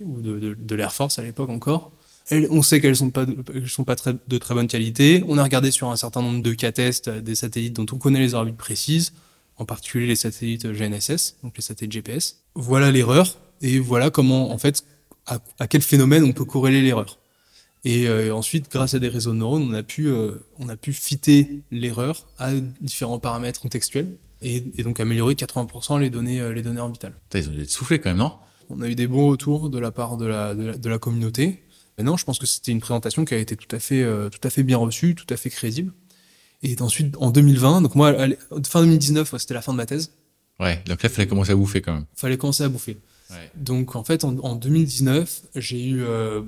ou 0.00 0.20
de 0.20 0.74
l'Air 0.76 0.92
Force 0.92 1.18
à 1.18 1.22
l'époque 1.22 1.50
encore. 1.50 1.90
Elles- 2.30 2.48
on 2.50 2.62
sait 2.62 2.80
qu'elles 2.80 2.96
sont 2.96 3.10
pas 3.10 3.26
de, 3.26 3.66
sont 3.66 3.84
pas 3.84 3.96
très, 3.96 4.14
de 4.26 4.38
très 4.38 4.54
bonne 4.54 4.68
qualité. 4.68 5.22
On 5.28 5.36
a 5.38 5.42
regardé 5.42 5.70
sur 5.70 5.90
un 5.90 5.96
certain 5.96 6.22
nombre 6.22 6.42
de 6.42 6.52
cas 6.52 6.72
tests 6.72 7.08
euh, 7.08 7.20
des 7.20 7.34
satellites 7.34 7.74
dont 7.74 7.86
on 7.92 7.98
connaît 7.98 8.20
les 8.20 8.34
orbites 8.34 8.56
précises, 8.56 9.12
en 9.56 9.64
particulier 9.64 10.06
les 10.06 10.16
satellites 10.16 10.66
GNSS, 10.66 11.36
donc 11.42 11.56
les 11.56 11.62
satellites 11.62 11.92
GPS. 11.92 12.38
Voilà 12.54 12.90
l'erreur 12.90 13.36
et 13.62 13.78
voilà 13.78 14.10
comment 14.10 14.50
en 14.52 14.58
fait 14.58 14.84
à, 15.26 15.38
à 15.58 15.66
quel 15.66 15.82
phénomène 15.82 16.24
on 16.24 16.32
peut 16.32 16.44
corréler 16.44 16.82
l'erreur. 16.82 17.18
Et 17.84 18.08
euh, 18.08 18.34
ensuite, 18.34 18.70
grâce 18.70 18.92
à 18.94 18.98
des 18.98 19.08
réseaux 19.08 19.32
de 19.32 19.38
neurones, 19.38 19.66
on 19.70 19.72
a 19.72 19.82
pu 19.82 20.06
euh, 20.08 20.32
on 20.58 20.68
a 20.68 20.76
pu 20.76 20.92
fitter 20.92 21.62
l'erreur 21.70 22.26
à 22.38 22.52
différents 22.82 23.18
paramètres 23.18 23.60
contextuels 23.60 24.16
et, 24.42 24.62
et 24.76 24.82
donc 24.82 25.00
améliorer 25.00 25.34
de 25.34 25.40
80% 25.44 25.98
les 25.98 26.10
données 26.10 26.40
euh, 26.40 26.52
les 26.52 26.62
données 26.62 26.80
orbitales. 26.80 27.14
Ils 27.34 27.48
ont 27.48 27.52
dû 27.52 27.62
être 27.62 27.70
soufflés 27.70 27.98
quand 27.98 28.10
même, 28.10 28.18
non? 28.18 28.32
On 28.68 28.82
a 28.82 28.88
eu 28.88 28.94
des 28.94 29.06
bons 29.06 29.28
retours 29.28 29.68
de 29.70 29.78
la 29.78 29.90
part 29.90 30.16
de 30.18 30.26
la, 30.26 30.54
de 30.54 30.64
la, 30.66 30.76
de 30.76 30.88
la 30.88 30.98
communauté. 30.98 31.62
Maintenant, 32.00 32.16
je 32.16 32.24
pense 32.24 32.38
que 32.38 32.46
c'était 32.46 32.72
une 32.72 32.80
présentation 32.80 33.26
qui 33.26 33.34
a 33.34 33.36
été 33.36 33.56
tout 33.56 33.76
à 33.76 33.78
fait, 33.78 34.02
euh, 34.02 34.30
tout 34.30 34.40
à 34.42 34.48
fait 34.48 34.62
bien 34.62 34.78
reçue, 34.78 35.14
tout 35.14 35.26
à 35.28 35.36
fait 35.36 35.50
crédible. 35.50 35.92
Et 36.62 36.74
ensuite, 36.80 37.14
en 37.18 37.30
2020, 37.30 37.82
donc 37.82 37.94
moi, 37.94 38.14
fin 38.66 38.80
2019, 38.80 39.30
ouais, 39.30 39.38
c'était 39.38 39.52
la 39.52 39.60
fin 39.60 39.72
de 39.72 39.76
ma 39.76 39.84
thèse. 39.84 40.12
Ouais. 40.58 40.82
Donc 40.86 41.02
là, 41.02 41.10
il 41.10 41.14
fallait 41.14 41.28
commencer 41.28 41.52
à 41.52 41.56
bouffer 41.56 41.82
quand 41.82 41.92
même. 41.92 42.06
Fallait 42.14 42.38
commencer 42.38 42.64
à 42.64 42.70
bouffer. 42.70 42.96
Ouais. 43.30 43.50
Donc 43.56 43.94
en 43.96 44.02
fait, 44.04 44.24
en, 44.24 44.36
en 44.38 44.56
2019, 44.56 45.42
j'ai 45.56 45.84
eu 45.86 46.02
euh, 46.02 46.42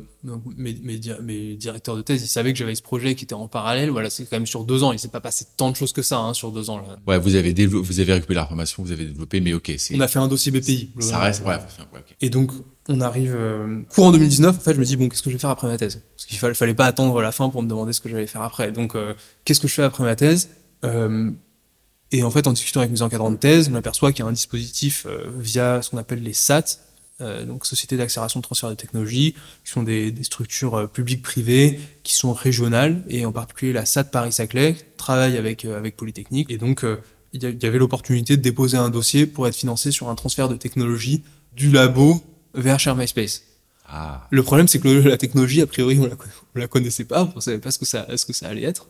mes, 0.56 0.74
mes, 0.82 0.98
di- 0.98 1.12
mes 1.22 1.54
directeurs 1.54 1.96
de 1.96 2.02
thèse, 2.02 2.22
ils 2.22 2.26
savaient 2.28 2.52
que 2.52 2.58
j'avais 2.58 2.74
ce 2.74 2.82
projet 2.82 3.14
qui 3.14 3.24
était 3.24 3.34
en 3.34 3.46
parallèle. 3.48 3.90
Voilà, 3.90 4.10
c'est 4.10 4.24
quand 4.24 4.36
même 4.36 4.46
sur 4.46 4.64
deux 4.64 4.82
ans. 4.82 4.92
Il 4.92 4.98
s'est 4.98 5.08
pas 5.08 5.20
passé 5.20 5.46
tant 5.56 5.70
de 5.70 5.76
choses 5.76 5.92
que 5.92 6.02
ça 6.02 6.18
hein, 6.18 6.34
sur 6.34 6.50
deux 6.52 6.70
ans. 6.70 6.78
Là. 6.78 6.96
Ouais, 7.06 7.18
vous 7.18 7.34
avez 7.36 7.52
vous 7.66 8.00
avez 8.00 8.12
récupéré 8.14 8.40
l'information, 8.40 8.82
vous 8.82 8.92
avez 8.92 9.04
développé, 9.06 9.40
mais 9.40 9.52
ok, 9.54 9.72
c'est, 9.78 9.94
On 9.96 10.00
a 10.00 10.08
fait 10.08 10.18
un 10.18 10.28
dossier 10.28 10.50
BPI. 10.52 10.90
ça 10.98 11.18
reste, 11.18 11.42
ouais, 11.42 11.54
ouais, 11.54 11.58
ok. 11.94 12.16
Et 12.20 12.30
donc, 12.30 12.50
on 12.88 13.00
arrive 13.00 13.34
euh, 13.36 13.82
courant 13.94 14.10
2019. 14.10 14.56
En 14.56 14.60
fait, 14.60 14.74
je 14.74 14.80
me 14.80 14.84
dis 14.84 14.96
bon, 14.96 15.08
qu'est-ce 15.08 15.22
que 15.22 15.30
je 15.30 15.36
vais 15.36 15.40
faire 15.40 15.50
après 15.50 15.68
ma 15.68 15.78
thèse? 15.78 16.02
Parce 16.16 16.26
qu'il 16.26 16.38
fallait, 16.38 16.54
fallait 16.54 16.74
pas 16.74 16.86
attendre 16.86 17.20
la 17.22 17.30
fin 17.32 17.48
pour 17.48 17.62
me 17.62 17.68
demander 17.68 17.92
ce 17.92 18.00
que 18.00 18.08
j'allais 18.08 18.26
faire 18.26 18.42
après. 18.42 18.72
Donc, 18.72 18.96
euh, 18.96 19.14
qu'est-ce 19.44 19.60
que 19.60 19.68
je 19.68 19.74
fais 19.74 19.82
après 19.84 20.02
ma 20.02 20.16
thèse? 20.16 20.48
Euh, 20.84 21.30
Et 22.12 22.22
en 22.22 22.30
fait, 22.30 22.46
en 22.46 22.52
discutant 22.52 22.80
avec 22.80 22.92
mes 22.92 23.02
encadrants 23.02 23.30
de 23.30 23.36
thèse, 23.36 23.68
on 23.72 23.74
aperçoit 23.74 24.12
qu'il 24.12 24.22
y 24.24 24.26
a 24.26 24.28
un 24.28 24.32
dispositif 24.32 25.06
euh, 25.06 25.24
via 25.38 25.80
ce 25.82 25.90
qu'on 25.90 25.96
appelle 25.96 26.22
les 26.22 26.34
SAT, 26.34 26.78
euh, 27.22 27.44
donc 27.46 27.64
Sociétés 27.66 27.96
d'accélération 27.96 28.40
de 28.40 28.44
transfert 28.44 28.68
de 28.68 28.74
technologie, 28.74 29.34
qui 29.64 29.70
sont 29.72 29.82
des, 29.82 30.10
des 30.12 30.22
structures 30.24 30.74
euh, 30.74 30.86
publiques-privées 30.86 31.80
qui 32.02 32.14
sont 32.14 32.32
régionales, 32.34 33.02
et 33.08 33.24
en 33.24 33.32
particulier 33.32 33.72
la 33.72 33.86
SAT 33.86 34.04
Paris-Saclay 34.04 34.76
travaille 34.98 35.36
avec, 35.38 35.64
euh, 35.64 35.76
avec 35.78 35.96
Polytechnique. 35.96 36.50
Et 36.50 36.58
donc, 36.58 36.84
il 37.32 37.42
y 37.42 37.66
avait 37.66 37.78
l'opportunité 37.78 38.36
de 38.36 38.42
déposer 38.42 38.76
un 38.76 38.90
dossier 38.90 39.26
pour 39.26 39.48
être 39.48 39.56
financé 39.56 39.90
sur 39.90 40.10
un 40.10 40.14
transfert 40.14 40.50
de 40.50 40.56
technologie 40.56 41.22
du 41.56 41.70
labo 41.70 42.22
vers 42.54 42.78
Share 42.78 42.94
My 42.94 43.08
Space. 43.08 43.42
Ah, 43.88 44.26
Le 44.30 44.42
problème, 44.42 44.68
c'est 44.68 44.78
que 44.80 44.88
le- 44.88 45.00
la 45.08 45.16
technologie, 45.16 45.62
a 45.62 45.66
priori, 45.66 45.98
on 45.98 46.06
la, 46.06 46.14
on 46.54 46.58
la 46.58 46.68
connaissait 46.68 47.04
pas, 47.04 47.32
on 47.34 47.40
savait 47.40 47.58
pas 47.58 47.70
ce 47.70 47.78
que 47.78 47.86
ça, 47.86 48.06
ce 48.16 48.26
que 48.26 48.32
ça 48.34 48.48
allait 48.48 48.62
être. 48.64 48.86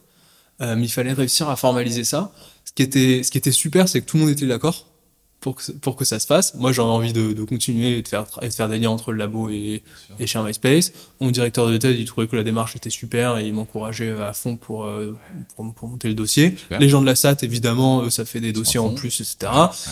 Mais 0.61 0.83
il 0.85 0.89
fallait 0.89 1.13
réussir 1.13 1.49
à 1.49 1.57
formaliser 1.57 2.05
ça. 2.05 2.33
Ce 2.73 2.77
qui 2.77 2.83
était, 2.83 3.23
ce 3.23 3.31
qui 3.31 3.39
était 3.39 3.53
super, 3.53 3.89
c'est 3.89 4.01
que 4.01 4.07
tout 4.07 4.17
le 4.17 4.23
monde 4.25 4.33
était 4.33 4.47
d'accord 4.47 4.87
pour 5.41 5.57
que, 5.57 5.73
pour 5.73 5.97
que 5.97 6.05
ça 6.05 6.19
se 6.21 6.27
fasse. 6.27 6.55
Moi, 6.55 6.71
j'avais 6.73 6.89
envie 6.89 7.13
de, 7.13 7.33
de 7.33 7.43
continuer 7.45 7.99
et 7.99 8.03
de 8.03 8.07
faire, 8.09 8.25
et 8.41 8.49
de 8.49 8.55
faire 8.55 8.69
des 8.69 8.79
liens 8.79 8.91
entre 8.91 9.11
le 9.13 9.19
labo 9.19 9.51
et, 9.51 9.83
et 10.21 10.27
Share 10.29 10.43
My 10.45 10.55
Space. 10.55 10.93
Mon 11.21 11.31
directeur 11.33 11.69
de 11.69 11.77
thèse, 11.77 11.97
il 11.99 12.05
trouvait 12.07 12.29
que 12.29 12.37
la 12.37 12.45
démarche 12.45 12.77
était 12.77 12.89
super 12.91 13.37
et 13.39 13.47
il 13.49 13.53
m'encourageait 13.53 14.13
à 14.13 14.33
fond 14.33 14.57
pour, 14.57 14.85
euh, 14.85 15.15
pour, 15.57 15.75
pour 15.75 15.89
monter 15.89 16.07
le 16.09 16.15
dossier. 16.15 16.55
Super. 16.57 16.79
Les 16.79 16.89
gens 16.89 17.01
de 17.03 17.07
la 17.07 17.17
SAT, 17.17 17.39
évidemment, 17.43 18.09
ça 18.09 18.25
fait 18.25 18.41
des 18.41 18.53
dossiers 18.53 18.79
en 18.79 18.91
plus, 18.95 19.21
etc. 19.21 19.37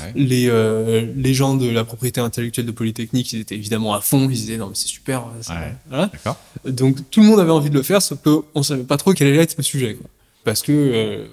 ouais. 0.05 0.13
Les, 0.15 0.47
euh, 0.49 1.13
les 1.17 1.35
gens 1.35 1.55
de 1.57 1.69
la 1.69 1.85
propriété 1.85 2.21
intellectuelle 2.21 2.65
de 2.67 2.71
Polytechnique, 2.73 3.31
ils 3.33 3.41
étaient 3.41 3.57
évidemment 3.57 3.93
à 3.95 4.01
fond. 4.01 4.23
Ils 4.31 4.37
disaient 4.37 4.57
non 4.57 4.69
mais 4.69 4.75
c'est 4.77 4.87
super. 4.89 5.25
ça- 5.43 5.55
Ouais. 5.55 5.75
Voilà. 5.89 6.07
D'accord. 6.07 6.37
Donc 6.65 7.11
tout 7.11 7.21
le 7.21 7.27
monde 7.27 7.41
avait 7.41 7.51
envie 7.51 7.71
de 7.71 7.75
le 7.75 7.83
faire, 7.83 8.01
sauf 8.01 8.21
qu'on 8.23 8.63
savait 8.63 8.85
pas 8.85 8.97
trop 8.97 9.13
quel 9.15 9.27
allait 9.27 9.43
être 9.43 9.57
le 9.59 9.65
sujet. 9.65 9.97
Quoi. 9.97 10.07
Parce 10.45 10.63
que 10.63 10.71
euh, 10.73 11.27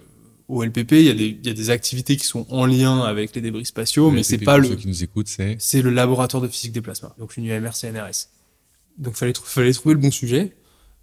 au 0.47 0.63
LPP, 0.63 0.93
il 0.93 1.01
y, 1.03 1.09
a 1.09 1.13
des, 1.13 1.27
il 1.27 1.45
y 1.45 1.49
a 1.49 1.53
des 1.53 1.69
activités 1.69 2.15
qui 2.15 2.25
sont 2.25 2.45
en 2.49 2.65
lien 2.65 3.01
avec 3.01 3.35
les 3.35 3.41
débris 3.41 3.65
spatiaux, 3.65 4.11
mais 4.11 4.23
c'est 4.23 4.37
pas 4.37 4.57
le, 4.57 4.69
Ceux 4.69 4.75
qui 4.75 4.87
nous 4.87 5.03
écoutent, 5.03 5.27
c'est. 5.27 5.57
c'est 5.59 5.81
le 5.81 5.89
laboratoire 5.89 6.41
de 6.41 6.47
physique 6.47 6.71
des 6.71 6.81
plasmas, 6.81 7.13
donc 7.17 7.35
une 7.35 7.45
UMR 7.45 7.71
CNRS. 7.73 8.29
Donc 8.97 9.15
fallait 9.15 9.33
fallait 9.35 9.73
trouver 9.73 9.95
le 9.95 10.01
bon 10.01 10.11
sujet. 10.11 10.55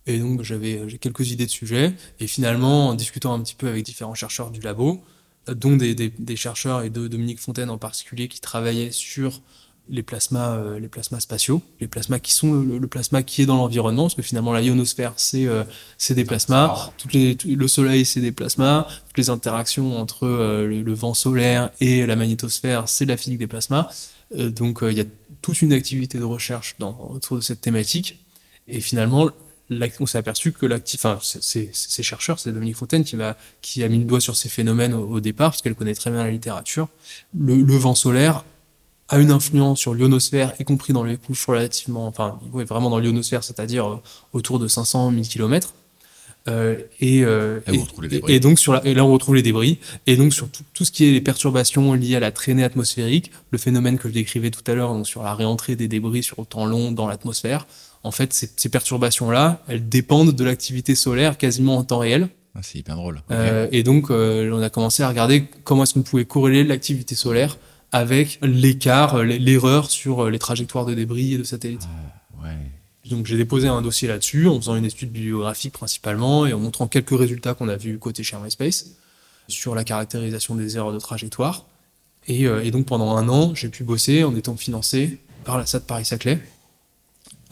Et 0.06 0.18
donc 0.18 0.42
j'avais 0.42 0.88
j'ai 0.88 0.98
quelques 0.98 1.30
idées 1.30 1.46
de 1.46 1.50
sujets. 1.50 1.92
Et 2.20 2.26
finalement, 2.26 2.88
en 2.88 2.94
discutant 2.94 3.34
un 3.34 3.40
petit 3.40 3.54
peu 3.54 3.68
avec 3.68 3.84
différents 3.84 4.14
chercheurs 4.14 4.50
du 4.50 4.60
labo, 4.60 5.02
euh, 5.48 5.54
dont 5.54 5.76
des, 5.76 5.94
des, 5.94 6.08
des 6.10 6.36
chercheurs 6.36 6.82
et 6.82 6.90
de 6.90 7.06
Dominique 7.06 7.38
Fontaine 7.38 7.70
en 7.70 7.78
particulier 7.78 8.28
qui 8.28 8.40
travaillaient 8.40 8.90
sur 8.90 9.42
les 9.88 10.02
plasmas, 10.02 10.56
euh, 10.56 10.78
les 10.78 10.88
plasmas 10.88 11.20
spatiaux, 11.20 11.60
les 11.80 11.88
plasmas 11.88 12.18
qui 12.18 12.32
sont 12.32 12.52
le, 12.52 12.78
le 12.78 12.86
plasma 12.86 13.22
qui 13.22 13.42
est 13.42 13.46
dans 13.46 13.56
l'environnement, 13.56 14.04
parce 14.04 14.14
que 14.14 14.22
finalement 14.22 14.52
la 14.52 14.62
ionosphère 14.62 15.12
c'est 15.16 15.46
euh, 15.46 15.64
c'est 15.98 16.14
des 16.14 16.24
plasmas, 16.24 16.92
toutes 16.98 17.12
les, 17.12 17.36
tout- 17.36 17.48
le 17.54 17.68
soleil 17.68 18.04
c'est 18.04 18.20
des 18.20 18.32
plasmas, 18.32 18.86
toutes 19.08 19.18
les 19.18 19.30
interactions 19.30 19.98
entre 19.98 20.26
euh, 20.26 20.66
le, 20.66 20.82
le 20.82 20.94
vent 20.94 21.14
solaire 21.14 21.70
et 21.80 22.06
la 22.06 22.16
magnétosphère 22.16 22.88
c'est 22.88 23.04
la 23.04 23.16
physique 23.16 23.38
des 23.38 23.46
plasmas. 23.46 23.88
Donc 24.34 24.80
il 24.82 24.96
y 24.96 25.00
a 25.00 25.04
toute 25.42 25.60
une 25.60 25.72
activité 25.72 26.18
de 26.18 26.24
recherche 26.24 26.76
dans, 26.78 26.96
autour 27.10 27.36
de 27.36 27.42
cette 27.42 27.60
thématique. 27.60 28.18
Et 28.66 28.80
finalement, 28.80 29.30
on 30.00 30.06
s'est 30.06 30.16
aperçu 30.18 30.52
que 30.52 30.64
l'actif, 30.64 31.04
enfin, 31.04 31.18
ces 31.22 32.02
chercheurs, 32.02 32.38
c'est 32.40 32.50
Dominique 32.50 32.76
Fontaine 32.76 33.04
qui, 33.04 33.14
va, 33.16 33.36
qui 33.60 33.84
a 33.84 33.88
mis 33.88 33.98
le 33.98 34.04
doigt 34.04 34.20
sur 34.20 34.34
ces 34.34 34.48
phénomènes 34.48 34.94
au, 34.94 35.06
au 35.06 35.20
départ, 35.20 35.50
parce 35.50 35.60
qu'elle 35.60 35.74
connaît 35.74 35.94
très 35.94 36.10
bien 36.10 36.24
la 36.24 36.30
littérature. 36.30 36.88
Le, 37.38 37.56
le 37.56 37.76
vent 37.76 37.94
solaire 37.94 38.44
a 39.08 39.18
une 39.18 39.30
influence 39.30 39.80
sur 39.80 39.94
l'ionosphère, 39.94 40.52
y 40.58 40.64
compris 40.64 40.92
dans 40.92 41.04
les 41.04 41.16
couches 41.16 41.46
relativement, 41.46 42.06
enfin, 42.06 42.38
ouais, 42.52 42.64
vraiment 42.64 42.90
dans 42.90 42.98
l'ionosphère, 42.98 43.44
c'est-à-dire 43.44 43.86
euh, 43.86 44.02
autour 44.32 44.58
de 44.58 44.68
500 44.68 45.10
000 45.10 45.22
km. 45.22 45.74
Euh, 46.46 46.76
et, 47.00 47.24
euh, 47.24 47.60
donc 48.40 48.58
sur 48.58 48.74
la, 48.74 48.84
et 48.84 48.92
là 48.92 49.06
on 49.06 49.10
retrouve 49.10 49.34
les 49.34 49.40
débris 49.40 49.78
et 50.06 50.14
donc 50.18 50.34
sur 50.34 50.50
tout, 50.50 50.62
tout 50.74 50.84
ce 50.84 50.92
qui 50.92 51.06
est 51.06 51.10
les 51.10 51.22
perturbations 51.22 51.94
liées 51.94 52.16
à 52.16 52.20
la 52.20 52.32
traînée 52.32 52.64
atmosphérique, 52.64 53.30
le 53.50 53.56
phénomène 53.56 53.96
que 53.96 54.08
je 54.08 54.12
décrivais 54.12 54.50
tout 54.50 54.60
à 54.70 54.74
l'heure, 54.74 54.92
donc 54.92 55.06
sur 55.06 55.22
la 55.22 55.34
réentrée 55.34 55.74
des 55.74 55.88
débris 55.88 56.22
sur 56.22 56.36
le 56.40 56.44
temps 56.44 56.66
long 56.66 56.92
dans 56.92 57.08
l'atmosphère. 57.08 57.66
En 58.02 58.10
fait, 58.10 58.34
ces, 58.34 58.50
ces 58.54 58.68
perturbations-là, 58.68 59.62
elles 59.68 59.88
dépendent 59.88 60.32
de 60.32 60.44
l'activité 60.44 60.94
solaire 60.94 61.38
quasiment 61.38 61.78
en 61.78 61.84
temps 61.84 62.00
réel. 62.00 62.28
Ah, 62.56 62.60
c'est 62.62 62.78
hyper 62.78 62.96
drôle. 62.96 63.20
Euh, 63.32 63.66
et 63.72 63.82
donc, 63.82 64.10
euh, 64.10 64.50
on 64.52 64.62
a 64.62 64.70
commencé 64.70 65.02
à 65.02 65.08
regarder 65.08 65.44
comment 65.64 65.82
est-ce 65.82 65.94
qu'on 65.94 66.02
pouvait 66.02 66.24
corréler 66.24 66.62
l'activité 66.62 67.16
solaire 67.16 67.58
avec 67.94 68.40
l'écart, 68.42 69.14
euh, 69.14 69.22
l'erreur 69.22 69.88
sur 69.88 70.24
euh, 70.24 70.30
les 70.30 70.40
trajectoires 70.40 70.84
de 70.84 70.94
débris 70.94 71.34
et 71.34 71.38
de 71.38 71.44
satellites. 71.44 71.86
ouais. 72.42 73.08
Donc 73.08 73.26
j'ai 73.26 73.36
déposé 73.36 73.68
un 73.68 73.82
dossier 73.82 74.08
là-dessus 74.08 74.48
en 74.48 74.58
faisant 74.58 74.74
une 74.74 74.84
étude 74.84 75.12
bibliographique 75.12 75.74
principalement 75.74 76.44
et 76.44 76.52
en 76.52 76.58
montrant 76.58 76.88
quelques 76.88 77.16
résultats 77.16 77.54
qu'on 77.54 77.68
a 77.68 77.76
vus 77.76 77.98
côté 78.00 78.24
Share 78.24 78.40
My 78.40 78.50
Space 78.50 78.96
sur 79.46 79.76
la 79.76 79.84
caractérisation 79.84 80.56
des 80.56 80.76
erreurs 80.76 80.92
de 80.92 80.98
trajectoire. 80.98 81.66
Et, 82.26 82.48
euh, 82.48 82.64
et 82.64 82.72
donc 82.72 82.86
pendant 82.86 83.16
un 83.16 83.28
an, 83.28 83.54
j'ai 83.54 83.68
pu 83.68 83.84
bosser 83.84 84.24
en 84.24 84.34
étant 84.34 84.56
financé 84.56 85.20
par 85.44 85.56
la 85.56 85.64
SAT 85.64 85.80
Paris-Saclay, 85.80 86.40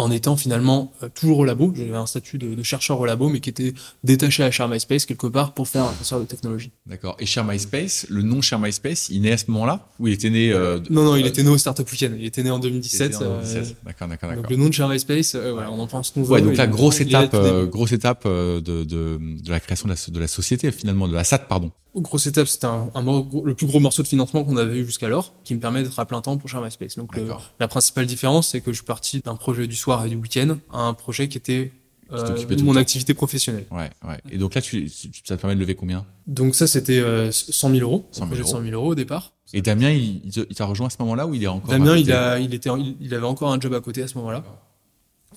en 0.03 0.11
étant 0.11 0.37
finalement 0.37 0.93
euh, 1.03 1.09
toujours 1.15 1.39
au 1.39 1.45
labo. 1.45 1.73
J'avais 1.77 1.95
un 1.95 2.07
statut 2.07 2.39
de, 2.39 2.55
de 2.55 2.63
chercheur 2.63 2.99
au 3.01 3.07
labo, 3.07 3.29
mais 3.29 3.41
qui 3.41 3.51
était 3.51 3.73
détaché 4.05 4.43
à 4.43 4.51
Share 4.51 4.69
My 4.69 4.81
Space 4.81 5.07
quelque 5.07 5.27
part 5.27 5.55
pour 5.55 5.69
faire 5.69 5.85
un 5.85 5.93
transfert 5.93 6.21
de 6.21 6.25
technologie. 6.25 6.71
D'accord. 6.87 7.17
Et 7.21 7.27
Share 7.27 7.45
MySpace, 7.45 8.07
le 8.11 8.23
nom 8.23 8.43
Share 8.43 8.59
MySpace, 8.59 9.09
il 9.09 9.23
naît 9.23 9.33
à 9.33 9.39
ce 9.39 9.51
moment-là 9.51 9.89
Ou 9.99 10.09
il 10.09 10.15
était 10.15 10.31
né. 10.31 10.53
euh, 10.53 10.81
Non, 10.91 11.05
non, 11.05 11.17
il 11.17 11.25
euh, 11.25 11.29
était 11.29 11.43
né 11.43 11.49
au 11.51 11.59
Startup 11.59 11.89
Weekend. 11.91 12.17
Il 12.19 12.27
était 12.27 12.43
né 12.43 12.51
en 12.51 12.59
il 12.59 12.63
2017. 12.63 13.07
était 13.15 13.17
en 13.17 13.23
euh, 13.23 13.37
2016. 13.43 13.77
D'accord, 13.85 14.09
d'accord, 14.09 14.29
donc 14.31 14.37
d'accord. 14.39 14.51
le 14.51 14.57
nom 14.57 14.69
de 14.69 14.75
Share 14.75 14.89
My 14.89 14.99
Space, 14.99 15.35
voilà, 15.37 15.71
on 15.71 15.79
en 15.79 15.87
pense 15.87 16.13
veut. 16.17 16.23
Ouais, 16.25 16.43
donc 16.43 16.57
la 16.57 16.67
grosse 16.67 17.01
étape, 17.01 17.35
grosse 17.71 17.93
étape 17.93 18.27
de, 18.27 18.61
de, 18.61 18.85
de 18.85 19.51
la 19.51 19.61
création 19.61 19.89
de 19.89 19.95
la, 19.95 20.13
de 20.13 20.21
la 20.21 20.29
société 20.29 20.71
finalement, 20.73 21.09
de 21.09 21.15
la 21.15 21.25
SAT, 21.25 21.39
pardon. 21.49 21.71
Grosse 21.95 22.27
étape, 22.27 22.47
c'était 22.49 22.67
un, 22.67 22.91
un 22.95 23.03
mor- 23.03 23.25
gros- 23.27 23.45
le 23.45 23.55
plus 23.55 23.67
gros 23.67 23.79
morceau 23.79 24.03
de 24.03 24.09
financement 24.09 24.45
qu'on 24.45 24.57
avait 24.57 24.79
eu 24.79 24.87
jusqu'alors, 24.87 25.35
qui 25.45 25.55
me 25.55 25.61
permet 25.61 25.83
d'être 25.83 25.99
à 25.99 26.07
plein 26.07 26.23
temps 26.23 26.39
pour 26.39 26.49
Share 26.49 26.63
My 26.63 26.71
Space. 26.71 26.97
Donc 26.97 27.15
le- 27.17 27.27
la 27.61 27.69
principale 27.69 28.07
différence, 28.07 28.49
c'est 28.49 28.61
que 28.63 28.73
je 28.73 28.77
suis 28.77 28.85
parti 28.87 29.21
d'un 29.21 29.37
projet 29.37 29.67
du 29.67 29.77
soir 29.77 30.07
et 30.07 30.09
du 30.09 30.17
week-end 30.17 30.57
à 30.73 30.81
un 30.81 30.95
projet 30.95 31.29
qui 31.29 31.37
était 31.37 31.71
euh, 32.11 32.37
mon 32.63 32.77
activité 32.77 33.13
professionnelle. 33.15 33.67
Ouais, 33.71 33.91
ouais. 34.07 34.19
Et 34.31 34.39
donc 34.39 34.55
là, 34.55 34.61
tu, 34.63 34.89
ça 34.89 35.37
te 35.37 35.41
permet 35.41 35.55
de 35.55 35.61
lever 35.61 35.75
combien? 35.75 36.05
Donc 36.27 36.55
ça, 36.55 36.67
c'était 36.67 36.99
euh, 37.01 37.31
100 37.31 37.71
000 37.71 37.81
euros, 37.83 38.07
100 38.13 38.21
000 38.21 38.25
un 38.25 38.27
projet 38.29 38.43
de 38.43 38.47
euros. 38.47 38.57
100 38.59 38.63
000 38.65 38.75
euros 38.75 38.91
au 38.91 38.95
départ. 38.95 39.33
Et 39.55 39.61
Damien, 39.63 39.91
il, 39.91 40.31
t'a 40.55 40.65
rejoint 40.65 40.87
à 40.87 40.91
ce 40.91 40.97
moment-là 41.01 41.27
ou 41.27 41.35
il 41.35 41.43
est 41.43 41.47
encore 41.47 41.71
Damien, 41.71 41.97
il, 41.97 42.03
côté? 42.05 42.13
a, 42.15 42.39
il, 42.39 42.55
était, 42.55 42.71
il, 42.79 42.97
il 43.01 43.15
avait 43.15 43.27
encore 43.27 43.53
un 43.53 43.61
job 43.61 43.75
à 43.75 43.81
côté 43.81 44.03
à 44.03 44.09
ce 44.09 44.17
moment-là. 44.19 44.43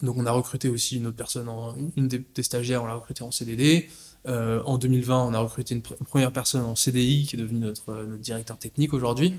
Donc 0.02 0.18
on 0.18 0.26
a 0.26 0.32
recruté 0.32 0.68
aussi 0.70 0.98
une 0.98 1.08
autre 1.08 1.16
personne, 1.16 1.48
en, 1.48 1.74
une 1.96 2.08
des, 2.10 2.22
des 2.34 2.44
stagiaires, 2.44 2.84
on 2.84 2.88
l'a 2.88 2.96
recruté 2.96 3.24
en 3.24 3.32
CDD. 3.32 3.90
Euh, 4.28 4.62
en 4.66 4.78
2020, 4.78 5.26
on 5.28 5.34
a 5.34 5.40
recruté 5.40 5.76
une, 5.76 5.82
pr- 5.82 5.96
une 6.00 6.06
première 6.06 6.32
personne 6.32 6.62
en 6.64 6.76
CDI 6.76 7.26
qui 7.28 7.36
est 7.36 7.40
devenue 7.40 7.60
notre, 7.60 7.90
euh, 7.92 8.06
notre 8.08 8.22
directeur 8.22 8.58
technique 8.58 8.94
aujourd'hui. 8.94 9.36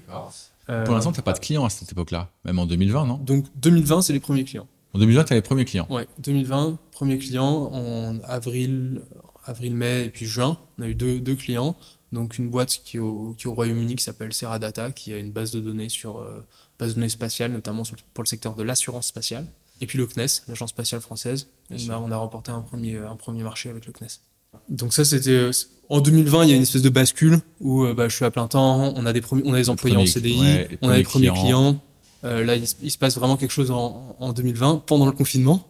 Euh, 0.69 0.85
Pour 0.85 0.95
l'instant, 0.95 1.13
t'as 1.13 1.23
pas 1.23 1.33
de 1.33 1.39
clients 1.39 1.65
à 1.65 1.71
cette 1.71 1.91
époque-là, 1.93 2.31
même 2.45 2.59
en 2.59 2.67
2020, 2.67 3.07
non? 3.07 3.17
Donc 3.19 3.47
2020, 3.57 4.03
c'est 4.03 4.13
les 4.13 4.21
premiers 4.21 4.45
clients. 4.45 4.67
En 4.95 4.99
2020, 4.99 5.25
t'as 5.25 5.35
les 5.35 5.43
premiers 5.43 5.65
clients. 5.65 5.87
Ouais, 5.91 6.07
2020, 6.21 6.79
premier 6.93 7.19
client 7.19 7.71
en 7.73 8.19
avril, 8.25 9.03
avril, 9.45 9.75
mai 9.75 10.05
et 10.07 10.11
puis 10.11 10.27
juin. 10.27 10.59
On 10.79 10.83
a 10.83 10.89
eu 10.89 10.95
deux, 10.95 11.21
deux 11.21 11.37
clients. 11.37 11.77
Donc 12.13 12.39
une 12.39 12.49
boîte 12.49 12.81
qui 12.85 12.97
est 12.97 13.01
au, 13.01 13.37
Royaume-Uni 13.45 13.97
qui 13.97 14.05
s'appelle 14.05 14.33
Serra 14.33 14.59
Data, 14.59 14.91
qui 14.93 15.13
a 15.13 15.19
une 15.19 15.33
base 15.33 15.51
de 15.51 15.61
données 15.61 15.89
sur 15.89 16.19
euh, 16.19 16.45
base 16.79 16.91
de 16.91 16.95
données 16.95 17.09
spatiale, 17.09 17.53
notamment 17.53 17.85
sur- 17.85 17.97
pour 18.15 18.23
le 18.25 18.29
secteur 18.29 18.55
de 18.55 18.63
l'assurance 18.63 19.09
spatiale. 19.09 19.47
Et 19.81 19.87
puis 19.87 19.99
le 19.99 20.07
CNES, 20.07 20.43
l'agence 20.49 20.71
spatiale 20.71 21.01
française. 21.01 21.49
On 21.71 21.75
a, 21.91 21.99
on 21.99 22.11
a 22.13 22.17
remporté 22.17 22.51
un 22.51 22.61
premier, 22.63 22.97
un 22.97 23.17
premier 23.17 23.43
marché 23.43 23.69
avec 23.69 23.85
le 23.87 23.93
CNES. 23.93 24.21
Donc 24.69 24.93
ça 24.93 25.05
c'était 25.05 25.31
euh, 25.31 25.51
en 25.89 26.01
2020 26.01 26.45
il 26.45 26.51
y 26.51 26.53
a 26.53 26.57
une 26.57 26.63
espèce 26.63 26.83
de 26.83 26.89
bascule 26.89 27.41
où 27.61 27.85
euh, 27.85 27.95
bah, 27.95 28.09
je 28.09 28.15
suis 28.17 28.25
à 28.25 28.31
plein 28.31 28.49
temps 28.49 28.93
on 28.97 29.07
a 29.07 29.13
des 29.13 29.23
on 29.31 29.53
a 29.55 29.57
des 29.57 29.71
employés 29.71 29.97
en 29.97 30.07
CDI 30.07 30.41
ouais, 30.41 30.79
on 30.83 30.89
a 30.89 30.97
les 30.97 31.03
premiers 31.05 31.31
clients, 31.31 31.81
Euh, 32.25 32.45
là 32.45 32.57
il, 32.57 32.67
se- 32.67 32.75
il 32.83 32.91
se 32.91 32.99
passe 32.99 33.17
vraiment 33.17 33.37
quelque 33.37 33.53
chose 33.53 33.71
en, 33.71 34.17
en 34.19 34.33
2020 34.33 34.83
pendant 34.87 35.07
le 35.07 35.13
confinement 35.13 35.69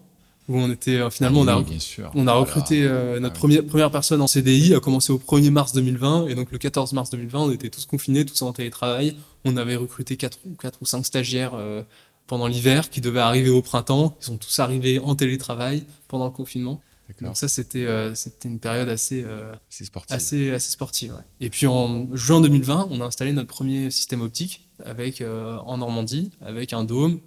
où 0.49 0.57
on 0.59 0.71
était 0.71 1.01
finalement 1.11 1.41
on 1.41 1.49
a 1.49 1.55
Ah 1.55 1.59
Oui, 1.59 1.65
bien 1.69 1.79
sûr. 1.81 2.11
on 2.15 2.21
a 2.21 2.33
Voilà. 2.33 2.39
recruté 2.41 2.85
euh, 2.85 3.19
notre 3.19 3.35
Ah 3.35 3.35
oui. 3.35 3.39
première, 3.41 3.67
première 3.67 3.91
personne 3.91 4.23
en 4.23 4.29
CDI, 4.29 4.75
a 4.75 4.81
commencé 4.81 5.13
au 5.13 5.19
1er 5.19 5.51
mars 5.51 5.73
2020, 5.73 6.29
et 6.29 6.37
donc 6.37 6.53
le 6.53 6.59
14 6.59 6.93
mars 6.93 7.11
2020, 7.11 7.41
on 7.41 7.51
était 7.51 7.69
tous 7.69 7.85
confinés, 7.85 8.25
tous 8.25 8.41
en 8.43 8.53
télétravail. 8.53 9.17
On 9.45 9.57
avait 9.57 9.75
recruté 9.75 10.17
4, 10.17 10.39
ou 10.47 10.55
quatre 10.55 10.79
ou 10.81 10.87
5 10.87 11.05
stagiaires 11.05 11.55
euh, 11.55 11.83
pendant 12.29 12.47
l'hiver 12.47 12.91
qui 12.91 13.01
devaient 13.01 13.19
arriver 13.19 13.51
au 13.51 13.61
printemps. 13.61 14.17
Ils 14.23 14.25
sont 14.25 14.37
tous 14.37 14.57
arrivés 14.61 15.01
en 15.01 15.17
télétravail 15.17 15.83
pendant 16.07 16.27
le 16.27 16.31
confinement. 16.31 16.81
Donc 17.23 17.37
ça, 17.37 17.49
c'était 17.49 17.87
euh, 17.87 18.15
c'était 18.15 18.49
une 18.49 18.59
période 18.59 18.89
assez, 18.89 19.23
euh, 19.25 19.53
C'est 19.69 19.85
sportif. 19.85 20.15
assez, 20.17 20.51
assez 20.51 20.71
sportive. 20.71 21.13
ouais. 21.13 21.21
Et 21.41 21.51
puis 21.51 21.67
en 21.67 22.09
juin 22.17 22.41
2020, 22.41 22.89
on 22.91 23.01
a 23.01 23.05
installé 23.05 23.33
notre 23.33 23.49
premier 23.49 23.91
système 23.91 24.23
optique 24.23 24.69
avec, 24.85 25.21
euh, 25.21 25.57
en 25.59 25.79
Normandie, 25.79 26.31
avec 26.41 26.73
un 26.73 26.85
dôme, 26.85 27.21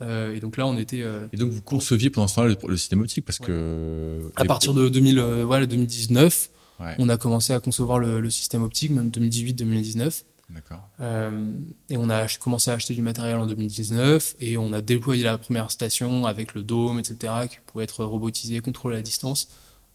et 0.00 0.38
donc 0.40 0.56
là, 0.56 0.64
on 0.66 0.76
était 0.78 1.04
Et 1.32 1.36
donc 1.36 1.50
vous 1.50 1.60
conceviez 1.62 2.08
pendant 2.10 2.28
ce 2.28 2.36
temps-là 2.36 2.48
le, 2.62 2.68
le 2.68 2.76
système 2.76 3.00
optique 3.00 3.24
parce 3.24 3.38
que 3.40 4.30
à 4.36 4.44
partir 4.44 4.72
de 4.72 4.88
2000, 4.88 5.18
euh, 5.18 5.44
voilà, 5.44 5.66
2019, 5.66 6.50
Ouais. 6.80 6.94
on 7.00 7.08
a 7.08 7.16
commencé 7.16 7.52
à 7.52 7.58
concevoir 7.58 7.98
le, 7.98 8.20
le 8.20 8.30
système 8.30 8.62
optique, 8.62 8.92
même 8.92 9.08
2018-2019. 9.10 10.22
D'accord. 10.50 10.88
Euh, 11.00 11.52
et 11.90 11.96
on 11.98 12.08
a 12.08 12.26
commencé 12.38 12.70
à 12.70 12.74
acheter 12.74 12.94
du 12.94 13.02
matériel 13.02 13.36
en 13.36 13.46
2019 13.46 14.36
et 14.40 14.56
on 14.56 14.72
a 14.72 14.80
déployé 14.80 15.22
la 15.22 15.36
première 15.36 15.70
station 15.70 16.24
avec 16.26 16.54
le 16.54 16.62
dôme, 16.62 16.98
etc., 16.98 17.32
qui 17.50 17.58
pouvait 17.66 17.84
être 17.84 18.02
robotisé, 18.04 18.60
contrôlé 18.60 18.96
à 18.96 19.02
distance 19.02 19.48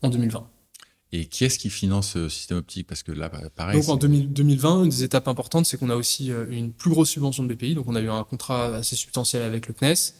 en 0.03 0.09
2020. 0.09 0.47
Et 1.11 1.25
qui 1.25 1.45
est-ce 1.45 1.57
qui 1.59 1.69
finance 1.69 2.09
ce 2.13 2.29
système 2.29 2.57
optique? 2.57 2.87
Parce 2.87 3.03
que 3.03 3.11
là, 3.11 3.29
pareil. 3.55 3.79
Donc 3.79 3.89
en 3.89 3.93
c'est- 3.93 3.99
2000 4.07 4.33
2020, 4.33 4.83
une 4.83 4.89
des 4.89 5.03
étapes 5.03 5.27
importantes, 5.27 5.65
c'est 5.65 5.77
qu'on 5.77 5.89
a 5.89 5.95
aussi 5.95 6.31
euh, 6.31 6.45
une 6.49 6.71
plus 6.71 6.89
grosse 6.91 7.09
subvention 7.09 7.43
de 7.43 7.53
BPI. 7.53 7.75
Donc 7.75 7.87
on 7.87 7.95
a 7.95 8.01
eu 8.01 8.09
un 8.09 8.23
contrat 8.23 8.75
assez 8.75 8.95
substantiel 8.95 9.41
avec 9.43 9.67
le 9.67 9.73
CNES. 9.73 10.13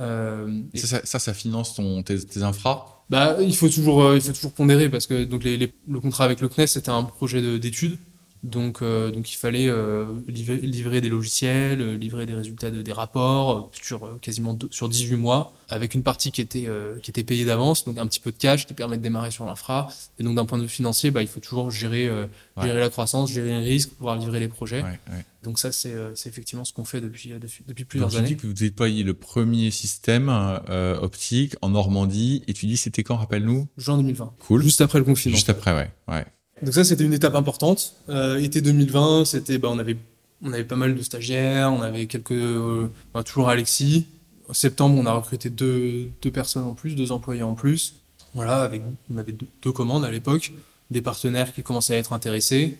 Euh, 0.00 0.62
Et 0.72 0.78
ça, 0.78 0.86
ça, 0.86 1.00
ça, 1.04 1.18
ça 1.18 1.34
finance 1.34 1.74
ton, 1.74 2.02
tes, 2.02 2.18
tes 2.24 2.42
infras? 2.42 3.04
Bah, 3.10 3.36
il 3.40 3.54
faut 3.54 3.68
toujours, 3.68 4.02
euh, 4.02 4.16
il 4.16 4.22
faut 4.22 4.32
toujours 4.32 4.52
pondérer 4.52 4.88
parce 4.88 5.06
que 5.06 5.24
donc 5.24 5.42
les, 5.44 5.56
les- 5.56 5.74
le 5.88 6.00
contrat 6.00 6.24
avec 6.24 6.40
le 6.40 6.48
CNES 6.48 6.66
c'était 6.68 6.90
un 6.90 7.02
projet 7.02 7.42
de- 7.42 7.58
d'étude, 7.58 7.98
donc 8.42 8.80
euh, 8.80 9.10
donc 9.10 9.30
il 9.30 9.36
fallait 9.36 9.68
euh, 9.68 10.06
livrer, 10.26 10.56
livrer 10.56 11.00
des 11.02 11.10
logiciels, 11.10 11.80
euh, 11.82 11.96
livrer 11.96 12.24
des 12.24 12.32
résultats 12.34 12.70
de 12.70 12.80
des 12.80 12.92
rapports 12.92 13.70
sur 13.82 14.04
euh, 14.06 14.18
quasiment 14.22 14.54
deux- 14.54 14.68
sur 14.70 14.88
18 14.88 15.16
mois, 15.16 15.52
avec 15.68 15.94
une 15.94 16.02
partie 16.02 16.32
qui 16.32 16.40
était 16.40 16.64
euh, 16.66 16.98
qui 17.00 17.10
était 17.10 17.22
payée 17.24 17.44
d'avance, 17.44 17.84
donc 17.84 17.98
un 17.98 18.06
petit 18.06 18.20
peu 18.20 18.32
de 18.32 18.38
cash 18.38 18.66
qui 18.66 18.72
permet 18.74 18.96
de 18.96 19.02
démarrer 19.02 19.30
sur 19.30 19.44
l'infra. 19.44 19.88
Et 20.18 20.22
donc 20.22 20.36
d'un 20.36 20.46
point 20.46 20.56
de 20.58 20.62
vue 20.62 20.68
financier, 20.70 21.10
bah, 21.10 21.20
il 21.22 21.28
faut 21.28 21.40
toujours 21.40 21.70
gérer 21.70 22.08
euh, 22.08 22.26
Ouais. 22.56 22.66
gérer 22.66 22.80
la 22.80 22.90
croissance, 22.90 23.30
gérer 23.30 23.48
les 23.60 23.66
risques, 23.66 23.90
pouvoir 23.90 24.16
livrer 24.16 24.40
les 24.40 24.48
projets. 24.48 24.82
Ouais, 24.82 24.98
ouais. 25.10 25.24
Donc 25.44 25.58
ça 25.58 25.72
c'est 25.72 25.94
euh, 25.94 26.10
c'est 26.14 26.28
effectivement 26.28 26.64
ce 26.64 26.72
qu'on 26.74 26.84
fait 26.84 27.00
depuis 27.00 27.30
depuis, 27.66 27.84
plusieurs 27.84 28.10
tu 28.10 28.16
années. 28.16 28.28
dis 28.28 28.36
que 28.36 28.46
vous 28.46 28.52
déployez 28.52 29.02
le 29.04 29.14
premier 29.14 29.70
système 29.70 30.28
euh, 30.30 30.98
optique 31.00 31.54
en 31.62 31.70
Normandie 31.70 32.42
et 32.48 32.52
tu 32.52 32.66
dis 32.66 32.76
c'était 32.76 33.02
quand, 33.02 33.16
rappelle-nous? 33.16 33.68
Juin 33.78 33.96
2020, 33.98 34.32
Cool. 34.40 34.62
juste 34.62 34.80
après 34.82 34.98
le 34.98 35.04
confinement. 35.04 35.36
Juste 35.36 35.48
après, 35.48 35.72
ouais. 35.74 35.90
ouais. 36.08 36.26
Donc 36.62 36.74
ça, 36.74 36.84
c'était 36.84 37.04
une 37.04 37.12
étape 37.12 37.34
importante. 37.34 37.94
Euh, 38.08 38.38
été 38.38 38.60
2020, 38.60 39.24
c'était, 39.24 39.58
bah, 39.58 39.68
on 39.70 39.78
avait, 39.78 39.96
on 40.42 40.52
avait 40.52 40.64
pas 40.64 40.76
mal 40.76 40.94
de 40.94 41.02
stagiaires, 41.02 41.72
on 41.72 41.82
avait 41.82 42.06
quelques, 42.06 42.32
euh, 42.32 42.90
bah, 43.14 43.22
toujours 43.22 43.48
Alexis. 43.48 44.06
En 44.48 44.52
septembre, 44.52 44.96
on 44.98 45.06
a 45.06 45.12
recruté 45.12 45.48
deux, 45.48 46.10
deux 46.22 46.30
personnes 46.30 46.64
en 46.64 46.74
plus, 46.74 46.94
deux 46.94 47.12
employés 47.12 47.42
en 47.42 47.54
plus. 47.54 47.94
Voilà, 48.34 48.62
avec, 48.62 48.82
on 49.12 49.16
avait 49.16 49.34
deux, 49.62 49.72
commandes 49.72 50.04
à 50.04 50.10
l'époque, 50.10 50.52
des 50.90 51.02
partenaires 51.02 51.52
qui 51.52 51.62
commençaient 51.62 51.94
à 51.94 51.98
être 51.98 52.12
intéressés. 52.12 52.76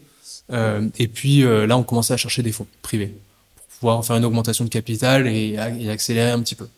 Euh, 0.53 0.89
et 0.99 1.09
puis 1.09 1.45
euh, 1.45 1.67
là, 1.67 1.77
on 1.77 1.83
commençait 1.83 2.15
à 2.15 2.17
chercher 2.17 2.43
des 2.43 2.53
fonds 2.53 2.67
privés 2.83 3.15
pour 3.57 3.79
pouvoir 3.79 4.05
faire 4.05 4.17
une 4.17 4.25
augmentation 4.25 4.65
de 4.65 4.71
capital 4.71 5.27
et, 5.27 5.59
accélérer 5.59 6.31
un 6.31 6.41
petit 6.41 6.55
peu. 6.55 6.69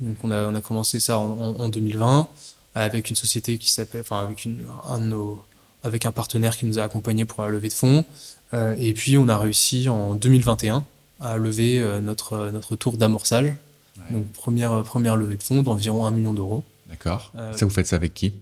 Donc 0.00 0.16
on 0.22 0.30
a, 0.30 0.48
on 0.48 0.54
a 0.54 0.60
commencé 0.60 1.00
ça 1.00 1.18
en 1.18 1.68
2020 1.68 2.28
avec 2.74 3.10
une 3.10 3.16
société 3.16 3.58
qui 3.58 3.70
s'appelle, 3.70 4.00
enfin 4.00 4.24
avec 4.24 4.44
une, 4.44 4.64
un 4.88 4.98
de 4.98 5.04
nos, 5.04 5.44
avec 5.84 6.06
un 6.06 6.12
partenaire 6.12 6.56
qui 6.56 6.66
nous 6.66 6.78
a 6.78 6.82
accompagnés 6.84 7.24
pour 7.24 7.42
la 7.42 7.48
levée 7.50 7.68
de 7.68 7.72
fonds. 7.74 8.04
Euh, 8.54 8.74
et 8.78 8.92
puis 8.92 9.16
on 9.18 9.28
a 9.28 9.38
réussi 9.38 9.88
en 9.88 10.14
2021 10.14 10.84
à 11.20 11.36
lever 11.36 11.78
euh, 11.80 12.00
notre, 12.00 12.50
notre 12.50 12.76
tour 12.76 12.96
d'amorçage. 12.96 13.52
Donc 14.10 14.26
première, 14.32 14.82
première 14.82 15.16
levée 15.16 15.36
de 15.36 15.42
fonds 15.42 15.62
d'environ 15.62 16.06
1 16.06 16.10
million 16.10 16.34
d'euros. 16.34 16.64
D'accord. 16.88 17.32
Euh, 17.36 17.52
Ça, 17.56 17.64
vous 17.66 17.70
faites 17.72 17.86
ça 17.86 17.96
avec 17.96 18.14
qui? 18.14 18.32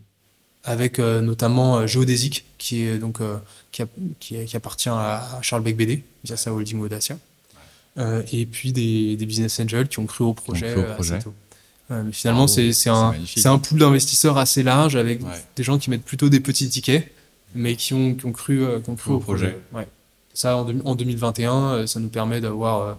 Avec 0.64 0.98
euh, 0.98 1.20
notamment 1.20 1.78
euh, 1.78 1.86
Géodésique, 1.86 2.44
qui, 2.58 2.82
est, 2.82 2.98
donc, 2.98 3.20
euh, 3.20 3.36
qui, 3.72 3.82
a- 3.82 3.86
qui, 4.18 4.44
qui 4.44 4.56
appartient 4.56 4.88
à, 4.90 5.38
Charles 5.42 5.62
Beck 5.62 5.76
BD, 5.76 6.02
via 6.24 6.36
sa 6.36 6.52
holding 6.52 6.80
Audacia. 6.80 7.16
Euh, 7.98 8.22
et 8.32 8.46
puis 8.46 8.72
des, 8.72 9.16
des 9.16 9.26
business 9.26 9.58
angels 9.60 9.88
qui 9.88 9.98
ont 9.98 10.06
cru 10.06 10.24
au 10.24 10.32
projet. 10.34 10.72
cru 10.72 10.80
au 10.80 10.84
euh, 10.84 10.94
projet. 10.94 11.14
assez 11.16 11.24
tôt. 11.24 11.34
Euh, 11.90 12.02
mais 12.04 12.12
finalement, 12.12 12.46
Bravo, 12.46 12.72
c'est 12.72 12.88
un, 12.90 13.14
un 13.46 13.58
pool 13.58 13.78
d'investisseurs 13.80 14.38
assez 14.38 14.62
large 14.62 14.94
avec 14.96 15.22
Ouais. 15.24 15.30
des 15.56 15.62
gens 15.64 15.78
qui 15.78 15.90
mettent 15.90 16.04
plutôt 16.04 16.28
des 16.28 16.40
petits 16.40 16.68
tickets, 16.68 17.10
mais 17.54 17.76
qui 17.76 17.94
ont, 17.94 18.14
qui 18.14 18.26
ont 18.26 18.32
cru, 18.32 18.62
euh, 18.64 18.80
qui 18.80 18.90
ont 18.90 18.96
cru 18.96 19.12
Au 19.12 19.16
au 19.16 19.18
projet. 19.20 19.52
projet. 19.70 19.84
Ouais. 19.84 19.88
Ça, 20.34 20.56
en, 20.56 20.66
en 20.84 20.94
2021, 20.94 21.52
euh, 21.52 21.86
ça 21.86 22.00
nous 22.00 22.08
permet 22.08 22.40
d'avoir, 22.40 22.82
euh, 22.82 22.94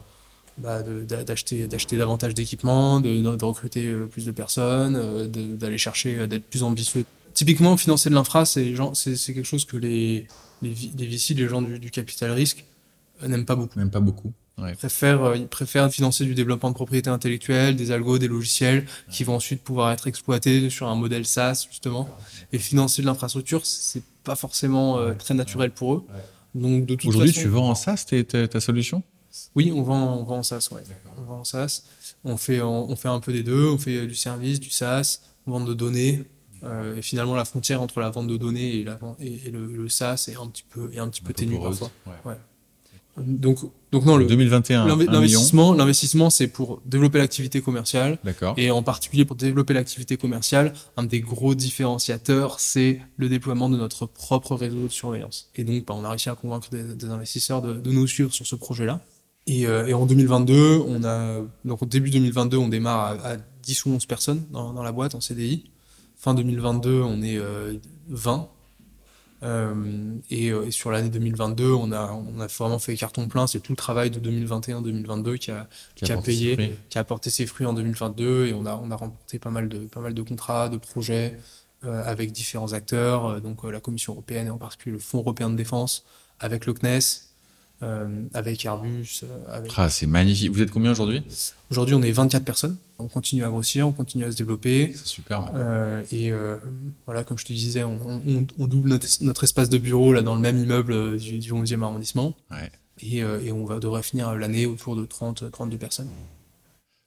bah, 0.58 0.84
d'acheter, 1.24 1.68
d'acheter 1.68 1.98
davantage 1.98 2.34
d'équipements, 2.34 3.00
de, 3.00 3.36
de 3.36 3.46
recruter 3.46 3.92
plus 4.12 4.26
de 4.26 4.32
personnes, 4.32 5.28
d'aller 5.58 5.78
chercher, 5.78 6.28
d'être 6.28 6.46
plus 6.46 6.64
ambitieux. 6.64 7.06
Typiquement, 7.34 7.78
financer 7.78 8.10
de 8.10 8.16
l'infra, 8.16 8.46
c'est 8.46 8.74
quelque 8.74 9.44
chose 9.44 9.64
que 9.66 9.78
les, 9.78 10.28
les, 10.62 10.74
les 10.98 11.08
VC, 11.08 11.34
les 11.34 11.48
gens 11.48 11.62
du, 11.62 11.80
du 11.80 11.90
capital 11.90 12.32
risque, 12.32 12.66
n'aiment 13.26 13.46
pas 13.46 13.56
beaucoup. 13.56 13.80
Même 13.80 13.90
pas 13.92 14.02
beaucoup. 14.02 14.34
Ouais. 14.58 14.72
Ils 14.72 14.76
préfèrent, 14.76 15.24
euh, 15.24 15.38
ils 15.38 15.48
préfèrent 15.48 15.90
financer 15.92 16.26
du 16.26 16.36
développement 16.36 16.70
de 16.70 16.76
propriété 16.76 17.10
intellectuelle, 17.10 17.76
des 17.76 17.92
algos, 17.92 18.18
des 18.20 18.28
logiciels 18.28 18.86
qui 19.10 19.24
vont 19.24 19.36
ensuite 19.36 19.62
pouvoir 19.64 19.92
être 19.92 20.08
exploités 20.08 20.70
sur 20.70 20.88
un 20.88 20.96
modèle 20.96 21.26
SaaS 21.26 21.66
justement. 21.70 22.10
Et 22.54 22.60
financer 22.60 23.02
de 23.02 23.08
l'infrastructure, 23.08 23.66
c'est 23.66 24.04
pas 24.24 24.36
forcément 24.36 25.00
euh, 25.00 25.14
très 25.14 25.34
naturel 25.34 25.72
pour 25.72 25.96
eux. 25.96 26.04
Donc 26.54 26.86
de 26.86 26.96
toute 26.96 27.10
Aujourd'hui, 27.10 27.32
tu 27.32 27.48
vends 27.48 27.70
en 27.70 27.76
SaaS 27.76 28.06
tes- 28.08 28.24
ta, 28.26 28.48
ta 28.48 28.60
solution? 28.60 29.02
Oui, 29.56 29.72
on 29.74 29.82
vend, 29.82 30.18
on 30.18 30.24
vend 30.24 30.40
en 30.40 30.44
SaaS, 30.44 30.68
ouais. 30.74 30.82
On 31.18 31.22
vend 31.24 31.40
en 31.40 31.44
SaaS. 31.46 31.84
On 32.26 32.36
fait, 32.38 32.62
on, 32.62 32.90
on 32.92 32.96
fait 32.98 33.08
un 33.08 33.22
peu 33.22 33.32
des 33.32 33.44
deux. 33.44 33.68
On 33.70 33.78
fait 33.78 33.96
euh, 33.96 34.06
du 34.06 34.16
service, 34.16 34.60
du 34.60 34.70
SaaS, 34.70 35.22
vente 35.48 35.66
de 35.66 35.74
données. 35.74 36.24
Euh, 36.64 36.98
et 36.98 37.02
finalement, 37.02 37.34
la 37.36 37.46
frontière 37.46 37.82
entre 37.82 38.00
la 38.02 38.10
vente 38.12 38.28
de 38.28 38.38
données 38.38 38.76
et, 38.76 38.84
la, 38.84 39.00
et, 39.20 39.48
et 39.48 39.50
le, 39.50 39.66
le 39.66 39.90
SaaS 39.90 40.26
est 40.28 40.36
un 40.36 40.46
petit 40.48 40.66
peu, 40.70 40.92
est 40.94 41.00
un 41.00 41.08
petit 41.08 41.22
peu 41.22 41.34
ténue 41.34 41.58
parfois. 41.60 41.90
Ouais. 42.26 42.36
Donc, 43.18 43.60
donc 43.92 44.06
non, 44.06 44.16
le, 44.16 44.26
2021, 44.26 44.88
l'inve- 44.88 44.92
1 44.92 44.96
million. 45.02 45.12
l'investissement, 45.12 45.74
l'investissement, 45.74 46.30
c'est 46.30 46.48
pour 46.48 46.82
développer 46.86 47.18
l'activité 47.20 47.62
commerciale. 47.62 48.20
D'accord. 48.24 48.54
Et 48.58 48.72
en 48.72 48.84
particulier 48.84 49.26
pour 49.26 49.36
développer 49.36 49.74
l'activité 49.74 50.16
commerciale, 50.18 50.74
un 50.98 51.04
des 51.04 51.20
gros 51.20 51.54
différenciateurs, 51.54 52.60
c'est 52.60 53.02
le 53.18 53.28
déploiement 53.28 53.70
de 53.70 53.78
notre 53.78 54.06
propre 54.06 54.56
réseau 54.56 54.84
de 54.84 54.88
surveillance. 54.88 55.50
Et 55.56 55.64
donc, 55.66 55.86
bah, 55.86 55.94
on 55.98 56.06
a 56.06 56.10
réussi 56.10 56.30
à 56.30 56.36
convaincre 56.36 56.70
des, 56.72 56.84
des 56.96 57.08
investisseurs 57.08 57.62
de, 57.62 57.74
de 57.74 57.92
nous 57.92 58.08
suivre 58.08 58.34
sur 58.34 58.46
ce 58.48 58.56
projet-là. 58.56 59.02
Et, 59.48 59.68
euh, 59.68 59.88
et 59.88 59.94
en 59.94 60.06
2022, 60.06 60.82
on 60.88 61.04
a, 61.04 61.42
donc 61.66 61.82
au 61.82 61.86
début 61.86 62.12
2022, 62.12 62.58
on 62.58 62.70
démarre 62.70 63.00
à, 63.26 63.28
à 63.32 63.38
10 63.64 63.86
ou 63.86 63.90
11 63.92 64.06
personnes 64.06 64.44
dans, 64.52 64.72
dans 64.72 64.84
la 64.84 64.92
boîte 64.92 65.16
en 65.16 65.20
CDI. 65.22 65.66
Fin 66.16 66.34
2022, 66.36 67.02
on 67.02 67.22
est 67.24 67.38
euh, 67.38 67.74
20. 68.10 68.48
Euh, 69.44 70.14
et, 70.30 70.50
euh, 70.50 70.68
et 70.68 70.72
sur 70.72 70.92
l'année 70.92 71.10
2022, 71.10 71.72
on 71.72 71.92
a, 71.92 72.12
on 72.12 72.40
a 72.40 72.48
vraiment 72.48 72.80
fait 72.80 72.96
carton 72.96 73.28
plein. 73.28 73.48
C'est 73.48 73.60
tout 73.60 73.72
le 73.72 73.78
travail 73.78 74.12
de 74.12 74.20
2021-2022 74.20 75.38
qui 75.38 75.52
a, 75.52 75.68
qui 75.96 76.12
a 76.12 76.18
payé 76.18 76.78
qui 76.90 76.98
a 76.98 77.02
apporté 77.02 77.30
ses 77.30 77.46
fruits 77.46 77.66
en 77.66 77.74
2022 77.74 78.48
et 78.48 78.54
on 78.54 78.66
a, 78.66 78.76
on 78.76 78.92
a 78.92 78.96
remporté 78.96 79.40
pas 79.40 79.50
mal 79.50 79.68
de, 79.68 79.80
pas 79.80 80.00
mal 80.00 80.14
de 80.14 80.22
contrats, 80.22 80.70
de 80.70 80.78
projets 80.78 81.38
euh, 81.84 82.04
avec 82.06 82.32
différents 82.32 82.74
acteurs, 82.74 83.42
donc 83.42 83.64
la 83.64 83.80
Commission 83.80 84.14
européenne 84.14 84.48
et 84.48 84.52
en 84.52 84.58
particulier 84.58 84.94
le 84.94 85.00
Fonds 85.00 85.20
européen 85.20 85.50
de 85.50 85.56
défense, 85.56 86.06
avec 86.40 86.66
le 86.66 86.74
CNES, 86.74 87.31
euh, 87.84 88.24
avec 88.34 88.64
Airbus. 88.66 89.22
euh, 89.24 89.28
avec... 89.58 89.72
Ah, 89.78 89.90
c'est 89.90 90.06
magnifique. 90.08 90.52
Vous 90.52 90.62
êtes 90.62 90.72
combien 90.72 90.92
aujourd'hui 90.92 91.24
Aujourd'hui, 91.70 91.96
on 91.96 92.02
est 92.02 92.12
24 92.12 92.44
personnes. 92.44 92.78
On 93.00 93.08
continue 93.08 93.44
à 93.44 93.48
grossir, 93.50 93.88
on 93.88 93.92
continue 93.92 94.26
à 94.26 94.32
se 94.32 94.38
développer. 94.38 94.92
C'est 94.96 95.08
super. 95.08 95.52
Euh, 95.56 96.04
et 96.12 96.32
euh, 96.32 96.58
voilà, 97.06 97.24
comme 97.24 97.38
je 97.38 97.46
te 97.46 97.54
disais, 97.54 97.84
on, 97.84 98.00
on- 98.28 98.46
on 98.60 98.68
double 98.68 98.90
notre, 98.90 99.08
notre 99.22 99.44
espace 99.44 99.70
de 99.70 99.78
bureau 99.78 100.14
là 100.14 100.22
dans 100.22 100.36
le 100.36 100.42
même 100.42 100.58
immeuble 100.58 101.18
du, 101.18 101.40
du 101.40 101.52
11e 101.52 101.82
arrondissement. 101.84 102.36
Ouais. 102.52 102.72
Et, 103.02 103.18
et 103.18 103.52
on 103.52 103.66
va, 103.66 103.80
devrait 103.80 104.04
finir 104.04 104.36
l'année 104.36 104.68
autour 104.68 104.96
de 104.96 105.06
30, 105.06 105.50
32 105.52 105.78
personnes. 105.78 106.10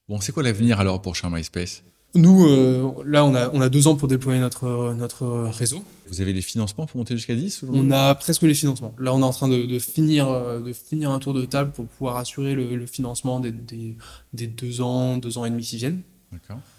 Bon, 0.09 0.21
c'est 0.21 0.33
quoi 0.33 0.43
l'avenir 0.43 0.81
alors 0.81 1.01
pour 1.01 1.15
Charm 1.15 1.35
MySpace 1.37 1.85
Nous, 2.15 2.47
euh, 2.47 2.91
là, 3.05 3.25
on 3.25 3.35
a, 3.35 3.51
on 3.53 3.61
a 3.61 3.69
deux 3.69 3.87
ans 3.89 3.97
pour 3.97 4.09
déployer 4.09 4.41
notre, 4.41 4.95
notre 4.95 5.27
réseau. 5.51 5.83
Vous 6.09 6.21
avez 6.21 6.33
les 6.33 6.43
financements 6.43 6.87
pour 6.87 6.99
monter 6.99 7.17
jusqu'à 7.17 7.35
10 7.35 7.63
aujourd'hui? 7.65 7.83
On 7.85 7.91
a 7.91 8.15
presque 8.15 8.43
les 8.43 8.55
financements. 8.55 8.95
Là, 8.99 9.13
on 9.15 9.21
est 9.21 9.25
en 9.25 9.31
train 9.33 9.49
de, 9.49 9.65
de 9.65 9.79
finir, 9.79 10.29
euh, 10.29 10.61
de 10.61 10.73
finir 10.73 11.11
un 11.11 11.19
tour 11.19 11.35
de 11.35 11.45
table 11.45 11.73
pour 11.73 11.87
pouvoir 11.87 12.17
assurer 12.19 12.55
le, 12.55 12.77
le 12.77 12.87
financement 12.87 13.41
des, 13.41 13.51
des, 13.53 13.97
des 14.33 14.47
deux 14.47 14.81
ans, 14.81 15.17
deux 15.17 15.39
ans 15.39 15.45
et 15.45 15.51
demi 15.51 15.63
qui 15.65 15.77
viennent, 15.77 16.03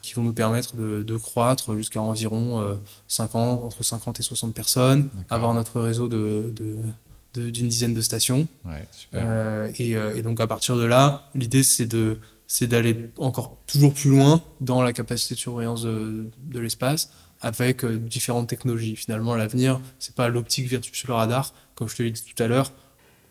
qui 0.02 0.14
vont 0.14 0.24
nous 0.24 0.34
permettre 0.34 0.76
de, 0.76 1.02
de 1.04 1.18
croître 1.18 1.76
jusqu'à 1.76 2.02
environ 2.02 2.62
euh, 2.62 2.76
50, 3.08 3.64
entre 3.64 3.84
50 3.84 4.20
et 4.20 4.24
60 4.24 4.54
personnes, 4.54 5.10
avoir 5.30 5.54
notre 5.54 5.82
réseau 5.82 6.08
de, 6.08 6.54
de, 6.56 6.78
de- 7.34 7.50
d'une 7.50 7.68
dizaine 7.68 7.94
de 7.94 8.02
stations. 8.02 8.48
Ouais, 8.66 8.86
super. 8.92 9.24
Euh, 9.26 9.70
et, 9.80 9.96
euh, 9.98 10.16
et 10.16 10.22
donc 10.22 10.40
à 10.40 10.48
partir 10.48 10.78
de 10.78 10.84
là, 10.86 11.30
l'idée 11.36 11.64
c'est 11.64 11.86
de 11.88 12.18
c'est 12.48 12.68
d'aller 12.68 13.10
encore 13.18 13.58
toujours 13.68 13.94
plus 13.94 14.10
loin 14.12 14.42
dans 14.62 14.82
la 14.82 14.94
capacité 14.94 15.36
de 15.36 15.40
surveillance 15.40 15.84
de, 15.84 16.30
de 16.44 16.60
l'espace 16.60 17.12
avec 17.42 17.84
euh, 17.84 17.98
différentes 17.98 18.48
technologies. 18.48 18.96
Finalement, 18.96 19.36
l'avenir, 19.36 19.80
c'est 20.00 20.16
pas 20.16 20.30
l'optique 20.30 20.68
versus 20.68 21.06
le 21.08 21.14
radar, 21.14 21.54
comme 21.76 21.90
je 21.90 21.96
te 21.96 22.04
l'ai 22.04 22.12
dit 22.12 22.24
tout 22.24 22.42
à 22.42 22.48
l'heure. 22.48 22.72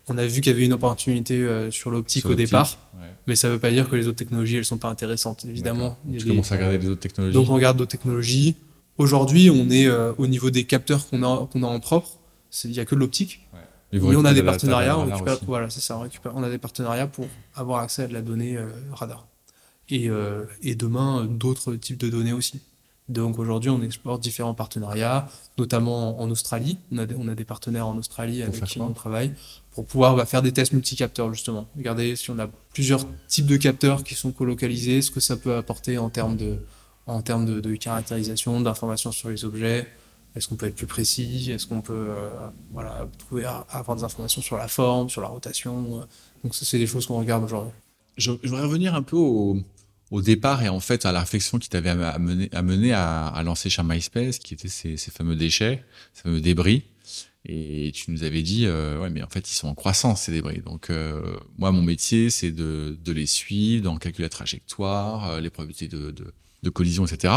On 0.07 0.17
a 0.17 0.25
vu 0.25 0.41
qu'il 0.41 0.51
y 0.51 0.55
avait 0.55 0.65
une 0.65 0.73
opportunité 0.73 1.41
euh, 1.41 1.71
sur 1.71 1.89
l'optique 1.89 2.25
au 2.27 2.35
départ, 2.35 2.77
ouais. 2.95 3.07
mais 3.25 3.35
ça 3.35 3.49
veut 3.49 3.57
pas 3.57 3.71
dire 3.71 3.89
que 3.89 3.95
les 3.95 4.07
autres 4.07 4.17
technologies 4.17 4.57
elles 4.57 4.65
sont 4.65 4.77
pas 4.77 4.89
intéressantes. 4.89 5.45
Évidemment, 5.45 5.97
Tu 6.17 6.25
commences 6.27 6.51
à 6.51 6.55
regarder 6.55 6.77
les 6.77 6.89
autres 6.89 7.01
technologies. 7.01 7.33
donc 7.33 7.49
on 7.49 7.55
regarde 7.55 7.77
d'autres 7.77 7.91
technologies. 7.91 8.55
Aujourd'hui, 8.97 9.49
on 9.49 9.69
est 9.71 9.87
euh, 9.87 10.13
au 10.17 10.27
niveau 10.27 10.51
des 10.51 10.63
capteurs 10.63 11.07
qu'on 11.09 11.23
a 11.23 11.47
qu'on 11.51 11.63
a 11.63 11.67
en 11.67 11.79
propre. 11.79 12.19
Il 12.63 12.71
y 12.71 12.79
a 12.79 12.85
que 12.85 12.95
de 12.95 12.99
l'optique. 12.99 13.41
Et 13.91 13.99
on 13.99 14.25
a 14.25 14.33
des 14.33 14.43
partenariats, 14.43 14.97
on 14.97 15.05
récupère, 15.05 15.37
voilà, 15.45 15.69
c'est 15.69 15.79
ça, 15.81 15.97
on 15.97 16.01
récupère, 16.01 16.33
on 16.35 16.43
a 16.43 16.49
des 16.49 16.57
partenariats 16.57 17.07
pour 17.07 17.27
avoir 17.55 17.81
accès 17.81 18.03
à 18.03 18.07
de 18.07 18.13
la 18.13 18.21
donnée 18.21 18.57
euh, 18.57 18.67
radar. 18.91 19.27
et, 19.89 20.09
et 20.63 20.75
demain 20.75 21.25
d'autres 21.25 21.75
types 21.75 21.99
de 21.99 22.09
données 22.09 22.33
aussi. 22.33 22.61
Donc 23.07 23.37
aujourd'hui, 23.37 23.69
on 23.69 23.83
exporte 23.83 24.21
différents 24.23 24.55
partenariats, 24.55 25.27
notamment 25.59 26.19
en 26.19 26.31
Australie. 26.31 26.79
On 26.91 26.97
a, 26.97 27.05
des, 27.05 27.15
on 27.15 27.27
a 27.27 27.35
des 27.35 27.45
partenaires 27.45 27.85
en 27.85 27.95
Australie 27.97 28.41
avec 28.41 28.63
qui 28.63 28.81
on 28.81 28.93
travaille 28.93 29.31
pour 29.71 29.85
pouvoir 29.85 30.15
bah, 30.15 30.25
faire 30.25 30.41
des 30.41 30.51
tests 30.51 30.73
multicapteurs 30.73 31.31
justement. 31.31 31.67
Regardez 31.77 32.15
si 32.15 32.31
on 32.31 32.39
a 32.39 32.47
plusieurs 32.73 33.05
types 33.27 33.45
de 33.45 33.57
capteurs 33.57 34.03
qui 34.03 34.15
sont 34.15 34.31
colocalisés, 34.31 35.03
ce 35.03 35.11
que 35.11 35.19
ça 35.19 35.37
peut 35.37 35.55
apporter 35.55 35.99
en 35.99 36.09
termes 36.09 36.35
de, 36.35 36.57
en 37.05 37.21
termes 37.21 37.45
de, 37.45 37.59
de 37.59 37.75
caractérisation, 37.75 38.59
d'informations 38.61 39.11
sur 39.11 39.29
les 39.29 39.45
objets. 39.45 39.87
Est-ce 40.35 40.49
qu'on 40.49 40.55
peut 40.55 40.65
être 40.65 40.75
plus 40.75 40.87
précis? 40.87 41.51
Est-ce 41.51 41.65
qu'on 41.65 41.81
peut 41.81 42.07
euh, 42.09 42.29
voilà, 42.71 43.07
trouver, 43.17 43.45
avoir 43.45 43.95
des 43.95 44.03
informations 44.03 44.41
sur 44.41 44.57
la 44.57 44.67
forme, 44.67 45.09
sur 45.09 45.21
la 45.21 45.29
rotation? 45.29 46.05
Donc 46.43 46.53
c'est 46.53 46.77
des 46.77 46.87
choses 46.87 47.05
qu'on 47.05 47.19
regarde 47.19 47.43
aujourd'hui. 47.43 47.71
Je, 48.17 48.31
voudrais 48.31 48.63
revenir 48.63 48.95
un 48.95 49.01
peu 49.01 49.15
au, 49.15 49.57
au 50.11 50.21
départ 50.21 50.63
et 50.63 50.69
en 50.69 50.79
fait 50.79 51.05
à 51.05 51.11
la 51.11 51.21
réflexion 51.21 51.57
qui 51.57 51.69
t'avait 51.69 51.89
amené, 51.89 52.49
amené 52.53 52.93
à, 52.93 53.27
à, 53.27 53.43
lancer 53.43 53.69
chez 53.69 53.83
MySpace, 53.83 54.39
qui 54.39 54.53
étaient 54.53 54.67
ces, 54.67 54.97
ces, 54.97 55.11
fameux 55.11 55.35
déchets, 55.35 55.83
ces 56.13 56.23
fameux 56.23 56.41
débris. 56.41 56.83
Et 57.47 57.91
tu 57.93 58.09
nous 58.09 58.23
avais 58.23 58.41
dit, 58.41 58.65
euh, 58.65 58.99
ouais, 58.99 59.11
mais 59.11 59.21
en 59.21 59.29
fait, 59.29 59.51
ils 59.51 59.53
sont 59.53 59.67
en 59.67 59.75
croissance, 59.75 60.23
ces 60.23 60.31
débris. 60.31 60.61
Donc, 60.61 60.89
euh, 60.89 61.37
moi, 61.59 61.71
mon 61.71 61.83
métier, 61.83 62.31
c'est 62.31 62.51
de, 62.51 62.97
de, 63.03 63.11
les 63.11 63.27
suivre, 63.27 63.83
d'en 63.83 63.97
calculer 63.97 64.25
la 64.25 64.29
trajectoire, 64.29 65.39
les 65.39 65.51
probabilités 65.51 65.87
de, 65.87 66.11
de, 66.63 66.69
collision, 66.71 67.05
etc. 67.05 67.35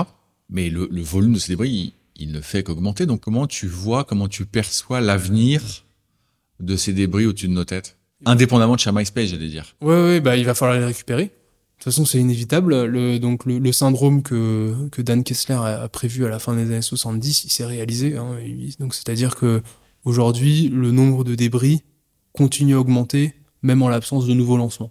Mais 0.48 0.70
le, 0.70 0.88
le, 0.90 1.02
volume 1.02 1.34
de 1.34 1.38
ces 1.38 1.52
débris, 1.52 1.92
il 2.18 2.32
ne 2.32 2.40
fait 2.40 2.62
qu'augmenter. 2.62 3.06
Donc, 3.06 3.20
comment 3.20 3.46
tu 3.46 3.66
vois, 3.66 4.04
comment 4.04 4.28
tu 4.28 4.44
perçois 4.44 5.00
l'avenir 5.00 5.62
de 6.60 6.76
ces 6.76 6.92
débris 6.92 7.26
au-dessus 7.26 7.48
de 7.48 7.52
nos 7.52 7.64
têtes? 7.64 7.96
Indépendamment 8.26 8.74
de 8.74 8.80
chez 8.80 8.90
MySpace, 8.92 9.28
j'allais 9.28 9.48
dire. 9.48 9.76
Oui, 9.80 9.94
oui, 9.94 10.20
bah, 10.20 10.36
il 10.36 10.44
va 10.44 10.54
falloir 10.54 10.78
les 10.78 10.84
récupérer. 10.84 11.24
De 11.24 11.84
toute 11.84 11.92
façon, 11.92 12.04
c'est 12.04 12.18
inévitable. 12.18 12.84
Le, 12.86 13.72
syndrome 13.72 14.22
que, 14.22 14.74
Dan 14.98 15.22
Kessler 15.22 15.54
a, 15.54 15.88
prévu 15.88 16.26
à 16.26 16.28
la 16.28 16.40
fin 16.40 16.54
des 16.54 16.62
années 16.62 16.82
70, 16.82 17.44
il 17.44 17.50
s'est 17.50 17.64
réalisé. 17.64 18.16
Hein, 18.16 18.36
c'est-à-dire 18.90 19.36
que 19.36 19.62
aujourd'hui, 20.04 20.68
le 20.68 20.90
nombre 20.90 21.22
de 21.22 21.36
débris 21.36 21.82
continue 22.32 22.74
à 22.74 22.80
augmenter, 22.80 23.34
même 23.62 23.82
en 23.82 23.88
l'absence 23.88 24.26
de 24.26 24.34
nouveaux 24.34 24.56
lancements. 24.56 24.90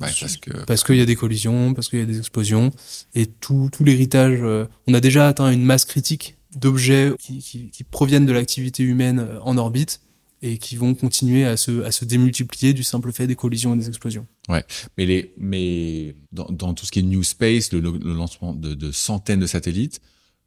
Ouais, 0.00 0.08
parce 0.20 0.36
que 0.36 0.50
parce 0.64 0.82
qu'il 0.82 0.96
y 0.96 1.00
a 1.00 1.06
des 1.06 1.14
collisions, 1.14 1.72
parce 1.72 1.88
qu'il 1.88 2.00
y 2.00 2.02
a 2.02 2.06
des 2.06 2.18
explosions, 2.18 2.72
et 3.14 3.26
tout, 3.26 3.70
tout 3.72 3.84
l'héritage. 3.84 4.40
Euh, 4.42 4.66
on 4.88 4.94
a 4.94 5.00
déjà 5.00 5.28
atteint 5.28 5.50
une 5.52 5.64
masse 5.64 5.84
critique 5.84 6.36
d'objets 6.56 7.12
qui, 7.18 7.38
qui, 7.38 7.70
qui, 7.70 7.84
proviennent 7.84 8.26
de 8.26 8.32
l'activité 8.32 8.82
humaine 8.82 9.20
euh, 9.20 9.40
en 9.42 9.56
orbite 9.56 10.00
et 10.42 10.58
qui 10.58 10.76
vont 10.76 10.94
continuer 10.94 11.44
à 11.44 11.56
se, 11.56 11.82
à 11.84 11.92
se 11.92 12.04
démultiplier 12.04 12.74
du 12.74 12.82
simple 12.82 13.12
fait 13.12 13.26
des 13.26 13.36
collisions 13.36 13.74
et 13.74 13.78
des 13.78 13.88
explosions. 13.88 14.26
Ouais, 14.48 14.64
mais 14.98 15.06
les, 15.06 15.32
mais 15.38 16.16
dans, 16.32 16.46
dans 16.46 16.74
tout 16.74 16.84
ce 16.86 16.92
qui 16.92 16.98
est 16.98 17.02
New 17.02 17.22
Space, 17.22 17.72
le, 17.72 17.80
le 17.80 18.14
lancement 18.14 18.52
de, 18.52 18.74
de, 18.74 18.92
centaines 18.92 19.40
de 19.40 19.46
satellites, 19.46 20.00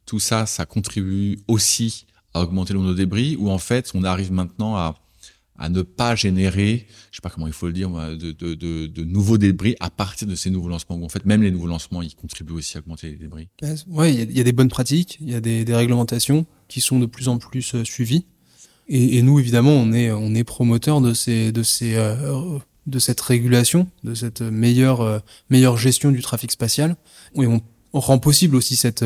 tout 0.06 0.20
ça, 0.20 0.46
ça 0.46 0.66
contribue 0.66 1.38
aussi 1.48 2.06
à 2.34 2.42
augmenter 2.42 2.74
le 2.74 2.78
nombre 2.78 2.92
de 2.92 2.96
débris, 2.96 3.36
où 3.38 3.50
en 3.50 3.58
fait, 3.58 3.90
on 3.94 4.04
arrive 4.04 4.30
maintenant 4.30 4.76
à, 4.76 4.94
à 5.58 5.68
ne 5.68 5.82
pas 5.82 6.14
générer, 6.14 6.86
je 7.10 7.16
sais 7.16 7.20
pas 7.20 7.30
comment 7.30 7.48
il 7.48 7.52
faut 7.52 7.66
le 7.66 7.72
dire, 7.72 7.90
de, 7.90 9.04
nouveaux 9.04 9.38
débris 9.38 9.74
à 9.80 9.90
partir 9.90 10.28
de 10.28 10.36
ces 10.36 10.50
nouveaux 10.50 10.68
lancements. 10.68 11.02
En 11.02 11.08
fait, 11.08 11.26
même 11.26 11.42
les 11.42 11.50
nouveaux 11.50 11.66
lancements, 11.66 12.00
ils 12.00 12.14
contribuent 12.14 12.52
aussi 12.52 12.76
à 12.76 12.80
augmenter 12.80 13.10
les 13.10 13.16
débris. 13.16 13.48
Ouais, 13.88 14.14
il 14.14 14.36
y, 14.36 14.40
a 14.40 14.44
des 14.44 14.52
bonnes 14.52 14.68
pratiques, 14.68 15.18
il 15.20 15.30
y 15.30 15.34
a 15.34 15.40
des, 15.40 15.64
réglementations 15.74 16.46
qui 16.68 16.80
sont 16.80 17.00
de 17.00 17.06
plus 17.06 17.28
en 17.28 17.38
plus 17.38 17.74
euh, 17.74 17.84
suivies. 17.84 18.24
Et, 18.88 19.20
nous, 19.20 19.38
évidemment, 19.38 19.72
on 19.72 19.92
est, 19.92 20.10
on 20.10 20.32
promoteur 20.44 21.02
euh, 21.04 22.58
de 22.86 22.98
cette 22.98 23.20
régulation, 23.20 23.88
de 24.02 24.14
cette 24.14 24.40
meilleure, 24.40 25.02
euh, 25.02 25.18
meilleure 25.50 25.76
gestion 25.76 26.10
du 26.10 26.22
trafic 26.22 26.50
spatial. 26.52 26.96
Et 27.34 27.46
on, 27.46 27.60
rend 27.92 28.18
possible 28.18 28.54
aussi 28.54 28.76
cette, 28.76 29.02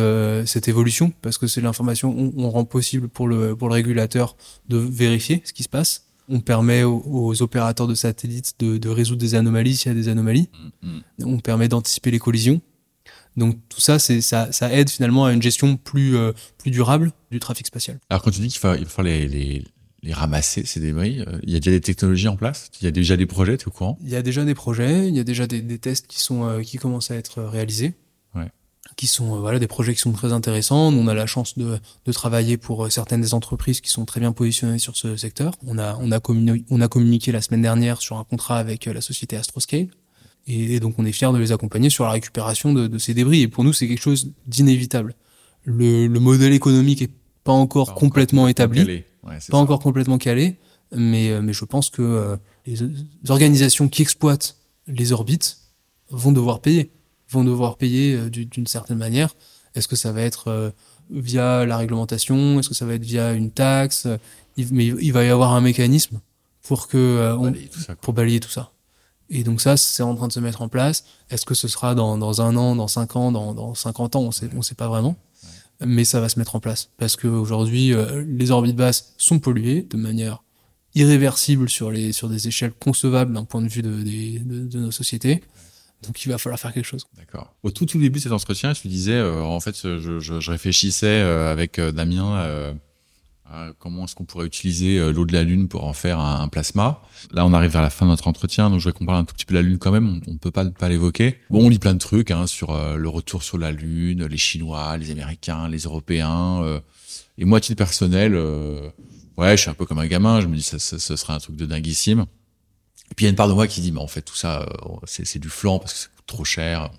évolution 0.69 1.13
parce 1.23 1.39
que 1.39 1.47
c'est 1.47 1.63
l'information, 1.63 2.33
on, 2.37 2.51
rend 2.51 2.65
possible 2.65 3.09
pour 3.09 3.27
le, 3.27 3.57
pour 3.57 3.69
le 3.69 3.75
régulateur 3.75 4.37
de 4.69 4.77
vérifier 4.77 5.41
ce 5.45 5.53
qui 5.53 5.63
se 5.63 5.69
passe. 5.69 6.12
On 6.29 6.41
permet 6.41 6.83
aux, 6.85 7.03
aux 7.05 7.43
opérateurs 7.43 7.87
de 7.89 7.95
satellites 7.95 8.55
de, 8.59 8.79
de, 8.79 8.89
résoudre 8.89 9.21
des 9.21 9.35
anomalies 9.35 9.77
s'il 9.77 9.91
y 9.93 9.95
a 9.95 9.99
des 9.99 10.09
anomalies. 10.09 10.49
Mm 10.53 10.89
-hmm. 10.89 11.25
On 11.25 11.41
permet 11.41 11.69
d'anticiper 11.69 12.11
les 12.11 12.19
collisions. 12.19 12.61
Donc 13.37 13.57
tout 13.69 13.81
ça, 13.81 13.99
ça, 13.99 14.53
ça 14.53 14.73
aide 14.73 14.91
finalement 14.91 15.25
à 15.25 15.33
une 15.33 15.43
gestion 15.43 15.77
plus 15.77 16.17
euh, 16.17 16.33
plus 16.59 16.71
durable 16.71 17.13
du 17.31 17.39
trafic 17.39 17.67
spatial. 17.67 17.99
Alors 18.11 18.23
quand 18.23 18.31
tu 18.31 18.41
dis 18.41 18.49
qu'il 18.49 18.61
faut, 18.61 18.75
il 18.75 18.87
faut 18.87 19.03
les, 19.03 19.27
les, 19.27 19.65
les 20.03 20.13
ramasser 20.13 20.65
ces 20.67 20.81
débris, 20.81 21.21
euh, 21.21 21.39
il 21.43 21.51
y 21.51 21.57
a 21.57 21.61
déjà 21.61 21.71
des 21.71 21.81
technologies 21.81 22.29
en 22.29 22.37
place, 22.37 22.71
il 22.81 22.85
y 22.85 22.89
a 22.89 22.91
déjà 22.91 23.17
des 23.17 23.27
projets, 23.27 23.57
tu 23.57 23.65
es 23.65 23.69
au 23.69 23.71
courant? 23.71 23.99
Il 24.03 24.11
y 24.11 24.17
a 24.17 24.23
déjà 24.23 24.45
des 24.45 24.55
projets, 24.55 25.09
il 25.09 25.17
y 25.17 25.21
a 25.21 25.25
déjà 25.25 25.47
des, 25.47 25.63
des 25.63 25.79
tests 25.79 26.07
qui 26.07 26.21
sont 26.21 26.45
euh, 26.45 26.61
qui 26.63 26.77
commencent 26.77 27.11
à 27.11 27.17
être 27.17 27.43
réalisés. 27.43 27.95
Qui 28.97 29.07
sont 29.07 29.37
euh, 29.37 29.39
voilà 29.41 29.59
des 29.59 29.67
projets 29.67 29.95
qui 29.95 30.01
sont 30.01 30.13
très 30.13 30.33
intéressants. 30.33 30.93
On 30.93 31.09
a 31.09 31.15
la 31.15 31.27
chance 31.27 31.57
de, 31.59 31.79
de 32.05 32.13
travailler 32.13 32.57
pour 32.57 32.85
euh, 32.85 32.91
certaines 32.91 33.21
des 33.21 33.35
entreprises 33.35 33.81
qui 33.81 33.91
sont 33.91 34.05
très 34.05 34.21
bien 34.21 34.33
positionnées 34.33 34.79
sur 34.79 34.97
ce 34.97 35.17
secteur. 35.17 35.55
On 35.67 35.79
a 35.79 35.97
on 36.01 36.13
a 36.13 36.21
communiqué, 36.21 36.65
on 36.71 36.81
a 36.81 36.89
communiqué 36.89 37.33
la 37.33 37.41
semaine 37.41 37.63
dernière 37.63 38.01
sur 38.01 38.19
un 38.19 38.25
contrat 38.25 38.59
avec 38.59 38.87
euh, 38.87 38.93
la 38.93 39.01
société 39.01 39.37
Astroscale 39.37 39.89
et, 40.47 40.81
donc 40.81 40.95
on 40.99 41.05
est 41.05 41.13
fier 41.13 41.33
de 41.33 41.39
les 41.39 41.53
accompagner 41.53 41.89
sur 41.91 42.05
la 42.05 42.11
récupération 42.11 42.73
de, 42.73 42.87
de 42.87 42.99
ces 42.99 43.15
débris. 43.15 43.43
Et 43.43 43.49
pour 43.49 43.65
nous, 43.65 43.73
c'est 43.73 43.87
quelque 43.87 44.03
chose 44.03 44.33
d'inévitable. 44.47 45.15
Le, 45.65 46.09
le, 46.09 46.21
modèle 46.21 46.53
économique 46.53 47.03
est 47.03 47.11
pas 47.45 47.53
encore 47.53 47.95
pas 47.95 48.01
complètement 48.01 48.49
établi, 48.49 48.83
ouais, 48.83 49.05
pas 49.23 49.41
ça. 49.41 49.57
encore 49.57 49.79
complètement 49.79 50.19
calé, 50.19 50.59
mais, 50.91 51.41
mais 51.41 51.53
je 51.53 51.65
pense 51.65 51.89
que 51.89 52.03
euh, 52.03 52.37
les 52.67 52.79
organisations 53.31 53.89
qui 53.89 54.03
exploitent 54.03 54.57
les 54.87 55.13
orbites 55.13 55.59
vont 56.11 56.33
devoir 56.33 56.61
payer, 56.61 56.91
vont 57.33 57.45
devoir 57.45 57.77
payer 57.77 58.15
euh, 58.15 58.31
d'une 58.31 58.67
certaine 58.67 58.99
manière. 58.99 59.35
Est-ce 59.75 59.89
que 59.89 59.97
ça 59.97 60.13
va 60.13 60.23
être 60.23 60.49
euh, 60.49 60.71
via 61.11 61.65
la 61.65 61.77
réglementation? 61.77 62.61
Est-ce 62.61 62.69
que 62.69 62.75
ça 62.75 62.87
va 62.87 62.95
être 62.95 63.05
via 63.05 63.33
une 63.33 63.51
taxe? 63.51 64.07
Il, 64.57 64.69
Mais 64.73 64.87
il 64.87 65.13
va 65.13 65.25
y 65.25 65.29
avoir 65.29 65.53
un 65.55 65.61
mécanisme 65.61 66.21
pour 66.63 66.89
que 66.89 66.97
euh, 66.97 67.37
on, 67.37 67.51
balayer 67.51 67.71
ça, 67.73 67.97
pour 67.97 68.15
balayer 68.15 68.41
tout 68.41 68.51
ça. 68.51 68.73
Et 69.31 69.45
donc 69.45 69.61
ça, 69.61 69.77
c'est 69.77 70.03
en 70.03 70.15
train 70.15 70.29
de 70.29 70.33
se 70.33 70.41
mettre 70.41 70.63
en 70.63 70.69
place. 70.69 71.05
Est-ce 71.31 71.47
que 71.47 71.55
ce 71.55 71.69
sera 71.69 71.95
dans, 71.95 72.19
dans 72.19 72.43
un 72.43 72.57
an, 72.57 72.77
dans 72.77 72.89
cinq 72.89 73.17
ans, 73.17 73.33
dans, 73.33 73.55
dans 73.55 73.75
50 73.75 74.17
ans? 74.17 74.21
On 74.21 74.31
sait, 74.31 74.51
on 74.55 74.63
sait 74.63 74.75
pas 74.75 74.89
vraiment. 74.89 75.17
Ouais. 75.81 75.87
Mais 75.87 76.05
ça 76.05 76.21
va 76.21 76.29
se 76.29 76.39
mettre 76.39 76.55
en 76.55 76.61
place. 76.61 76.91
Parce 76.99 77.17
qu'aujourd'hui, 77.17 77.95
euh, 77.95 78.25
les 78.29 78.51
orbites 78.51 78.77
basses 78.77 79.15
sont 79.17 79.39
polluées 79.39 79.87
de 79.89 79.97
manière 79.97 80.43
irréversible 80.95 81.71
sur, 81.71 81.91
les, 81.91 82.13
sur 82.13 82.29
des 82.29 82.49
échelles 82.49 82.73
concevables 82.73 83.33
d'un 83.33 83.45
point 83.45 83.63
de 83.63 83.69
vue 83.69 83.83
de, 83.83 83.91
de, 83.91 84.39
de, 84.45 84.67
de, 84.67 84.79
nos 84.79 84.91
sociétés. 84.91 85.43
Donc 86.03 86.25
il 86.25 86.29
va 86.29 86.39
falloir 86.39 86.59
faire 86.59 86.73
quelque 86.73 86.87
chose. 86.87 87.07
D'accord. 87.17 87.55
Au 87.63 87.71
tout, 87.71 87.87
tout 87.87 87.99
début 87.99 88.19
de 88.19 88.25
cet 88.25 88.33
entretien, 88.33 88.75
je 88.75 88.83
lui 88.83 88.89
disais, 88.89 89.13
euh, 89.13 89.43
en 89.43 89.61
fait, 89.61 89.77
je, 89.81 90.19
je, 90.19 90.41
je 90.41 90.51
réfléchissais 90.51 91.07
euh, 91.07 91.53
avec 91.53 91.81
Damien 91.81 92.73
euh, 93.53 93.73
comment 93.79 94.05
est-ce 94.05 94.15
qu'on 94.15 94.25
pourrait 94.25 94.47
utiliser 94.47 94.99
euh, 94.99 95.13
l'eau 95.13 95.27
de 95.27 95.33
la 95.33 95.43
Lune 95.43 95.69
pour 95.69 95.85
en 95.85 95.93
faire 95.93 96.19
un, 96.19 96.49
plasma. 96.49 97.03
Là, 97.33 97.45
on 97.45 97.53
arrive 97.53 97.71
vers 97.71 97.83
la 97.83 97.91
fin 97.91 98.07
de 98.07 98.11
notre 98.11 98.27
entretien, 98.29 98.71
donc 98.71 98.81
je 98.81 98.89
vais 98.89 98.93
qu'on 98.93 99.05
parle 99.05 99.19
un 99.19 99.25
tout 99.25 99.35
petit 99.35 99.45
peu 99.45 99.55
de 99.55 99.59
la 99.59 99.63
Lune 99.63 99.79
quand 99.79 99.91
même, 99.91 100.21
on, 100.27 100.33
ne 100.33 100.39
peut 100.39 100.51
pas 100.51 100.65
pas 100.65 100.89
l'évoquer. 100.89 101.39
Bon, 101.51 101.67
on 101.67 101.69
lit 101.69 101.79
plein 101.79 101.93
de 101.93 101.99
trucs 101.99 102.31
hein, 102.31 102.47
sur 102.47 102.71
euh, 102.71 102.97
le 102.97 103.09
retour 103.09 103.43
sur 103.43 103.59
la 103.59 103.71
Lune, 103.71 104.25
les 104.25 104.37
Chinois, 104.39 104.97
les 104.97 105.11
Américains, 105.11 105.69
les 105.69 105.81
Européens. 105.81 106.63
Euh, 106.63 106.81
et 107.37 107.45
moi, 107.45 107.59
à 107.59 107.61
titre 107.61 107.77
personnel, 107.77 108.35
euh, 108.35 108.89
ouais, 109.37 109.57
je 109.57 109.63
suis 109.63 109.71
un 109.71 109.75
peu 109.75 109.85
comme 109.85 109.99
un 109.99 110.07
gamin, 110.07 110.41
je 110.41 110.47
me 110.47 110.57
dis 110.57 110.63
ça, 110.63 110.79
ça, 110.79 110.99
ça 110.99 111.17
serait 111.17 111.35
un 111.35 111.39
truc 111.39 111.57
de 111.57 111.67
dinguissime. 111.67 112.25
Et 113.13 113.15
puis 113.15 113.25
il 113.25 113.27
y 113.27 113.29
a 113.29 113.31
une 113.31 113.37
part 113.37 113.49
de 113.49 113.53
moi 113.53 113.67
qui 113.67 113.83
dit, 113.83 113.93
mais 113.93 114.01
en 114.01 114.07
fait, 114.07 114.23
tout 114.23 114.35
ça, 114.35 114.63
euh, 114.63 114.97
c'est 115.05 115.39
du 115.39 115.51
flanc 115.51 115.79
parce 115.79 115.93
que 115.93 115.99
ça 115.99 116.09
coûte 116.17 116.25
trop 116.27 116.47
cher, 116.47 116.91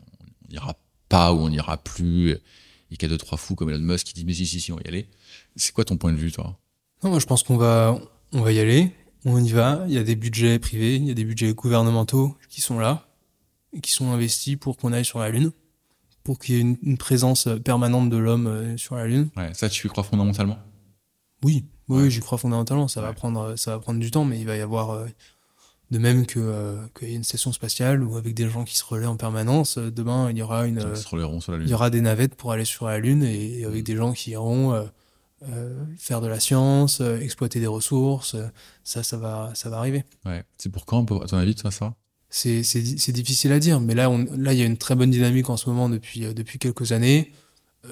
on 0.45 0.51
n'ira 0.51 0.75
pas 1.09 1.33
ou 1.33 1.39
on 1.39 1.49
n'ira 1.49 1.77
plus. 1.77 2.37
Qu'il 2.91 3.01
y 3.01 3.05
a 3.05 3.09
deux, 3.09 3.17
trois 3.17 3.39
fous 3.39 3.55
comme 3.55 3.71
Elon 3.71 3.79
Musk 3.79 4.05
qui 4.05 4.13
dit, 4.13 4.23
mais 4.23 4.35
si, 4.35 4.45
si, 4.45 4.61
si, 4.61 4.71
on 4.71 4.75
va 4.75 4.83
y 4.85 4.87
aller. 4.87 5.09
C'est 5.55 5.73
quoi 5.73 5.83
ton 5.83 5.97
point 5.97 6.11
de 6.11 6.17
vue, 6.17 6.31
toi? 6.31 6.59
Non, 7.01 7.09
moi 7.09 7.17
je 7.17 7.25
pense 7.25 7.41
qu'on 7.41 7.57
va, 7.57 7.99
on 8.31 8.41
va 8.41 8.51
y 8.51 8.59
aller. 8.59 8.91
On 9.25 9.43
y 9.43 9.51
va. 9.51 9.83
Il 9.87 9.93
y 9.95 9.97
a 9.97 10.03
des 10.03 10.15
budgets 10.15 10.59
privés, 10.59 10.97
il 10.97 11.05
y 11.05 11.09
a 11.09 11.15
des 11.15 11.25
budgets 11.25 11.51
gouvernementaux 11.55 12.37
qui 12.49 12.61
sont 12.61 12.77
là, 12.77 13.07
et 13.75 13.81
qui 13.81 13.91
sont 13.91 14.11
investis 14.11 14.57
pour 14.57 14.77
qu'on 14.77 14.93
aille 14.93 15.05
sur 15.05 15.17
la 15.17 15.29
Lune, 15.29 15.51
pour 16.23 16.37
qu'il 16.37 16.53
y 16.53 16.57
ait 16.59 16.61
une, 16.61 16.77
une, 16.83 16.99
présence 16.99 17.49
permanente 17.65 18.11
de 18.11 18.17
l'homme 18.17 18.45
euh, 18.45 18.77
sur 18.77 18.95
la 18.95 19.07
Lune. 19.07 19.29
Ouais, 19.35 19.51
ça, 19.55 19.69
tu 19.69 19.87
y 19.87 19.89
crois 19.89 20.03
fondamentalement? 20.03 20.59
Oui, 21.43 21.65
oui, 21.87 22.03
ouais. 22.03 22.09
j'y 22.11 22.19
crois 22.19 22.37
fondamentalement. 22.37 22.87
Ça 22.87 23.01
ouais. 23.01 23.07
va 23.07 23.13
prendre, 23.13 23.55
ça 23.55 23.71
va 23.71 23.79
prendre 23.79 23.99
du 23.99 24.11
temps, 24.11 24.23
mais 24.23 24.39
il 24.39 24.45
va 24.45 24.55
y 24.55 24.61
avoir, 24.61 24.91
euh, 24.91 25.07
de 25.93 25.99
même 25.99 26.25
que 26.25 26.39
euh, 26.39 26.75
qu'il 26.97 27.09
y 27.09 27.13
a 27.13 27.15
une 27.15 27.23
station 27.23 27.53
spatiale 27.53 28.03
ou 28.03 28.17
avec 28.17 28.33
des 28.33 28.49
gens 28.49 28.65
qui 28.65 28.75
se 28.75 28.83
relaient 28.83 29.05
en 29.05 29.15
permanence. 29.15 29.77
Demain, 29.77 30.29
il 30.31 30.37
y 30.37 30.41
aura 30.41 30.67
une, 30.67 30.83
il 31.13 31.69
y 31.69 31.73
aura 31.73 31.89
des 31.89 32.01
navettes 32.01 32.35
pour 32.35 32.51
aller 32.51 32.65
sur 32.65 32.87
la 32.87 32.99
Lune 32.99 33.23
et, 33.23 33.59
et 33.59 33.65
avec 33.65 33.81
mmh. 33.81 33.85
des 33.85 33.95
gens 33.95 34.13
qui 34.13 34.31
iront 34.31 34.73
euh, 35.49 35.73
faire 35.97 36.21
de 36.21 36.27
la 36.27 36.39
science, 36.39 37.01
euh, 37.01 37.19
exploiter 37.19 37.59
des 37.59 37.67
ressources, 37.67 38.35
euh, 38.35 38.47
ça, 38.83 39.03
ça 39.03 39.17
va, 39.17 39.51
ça 39.55 39.69
va 39.69 39.77
arriver. 39.77 40.05
Ouais. 40.25 40.43
C'est 40.57 40.71
pour 40.71 40.85
quand, 40.85 41.11
à 41.21 41.27
ton 41.27 41.37
avis, 41.37 41.55
ça, 41.57 41.71
ça? 41.71 41.95
C'est, 42.29 43.11
difficile 43.11 43.51
à 43.51 43.59
dire, 43.59 43.79
mais 43.79 43.93
là, 43.93 44.09
on, 44.09 44.25
là, 44.37 44.53
il 44.53 44.59
y 44.59 44.61
a 44.61 44.65
une 44.65 44.77
très 44.77 44.95
bonne 44.95 45.11
dynamique 45.11 45.49
en 45.49 45.57
ce 45.57 45.69
moment 45.69 45.89
depuis, 45.89 46.25
euh, 46.25 46.33
depuis 46.33 46.59
quelques 46.59 46.91
années, 46.93 47.31
euh, 47.31 47.37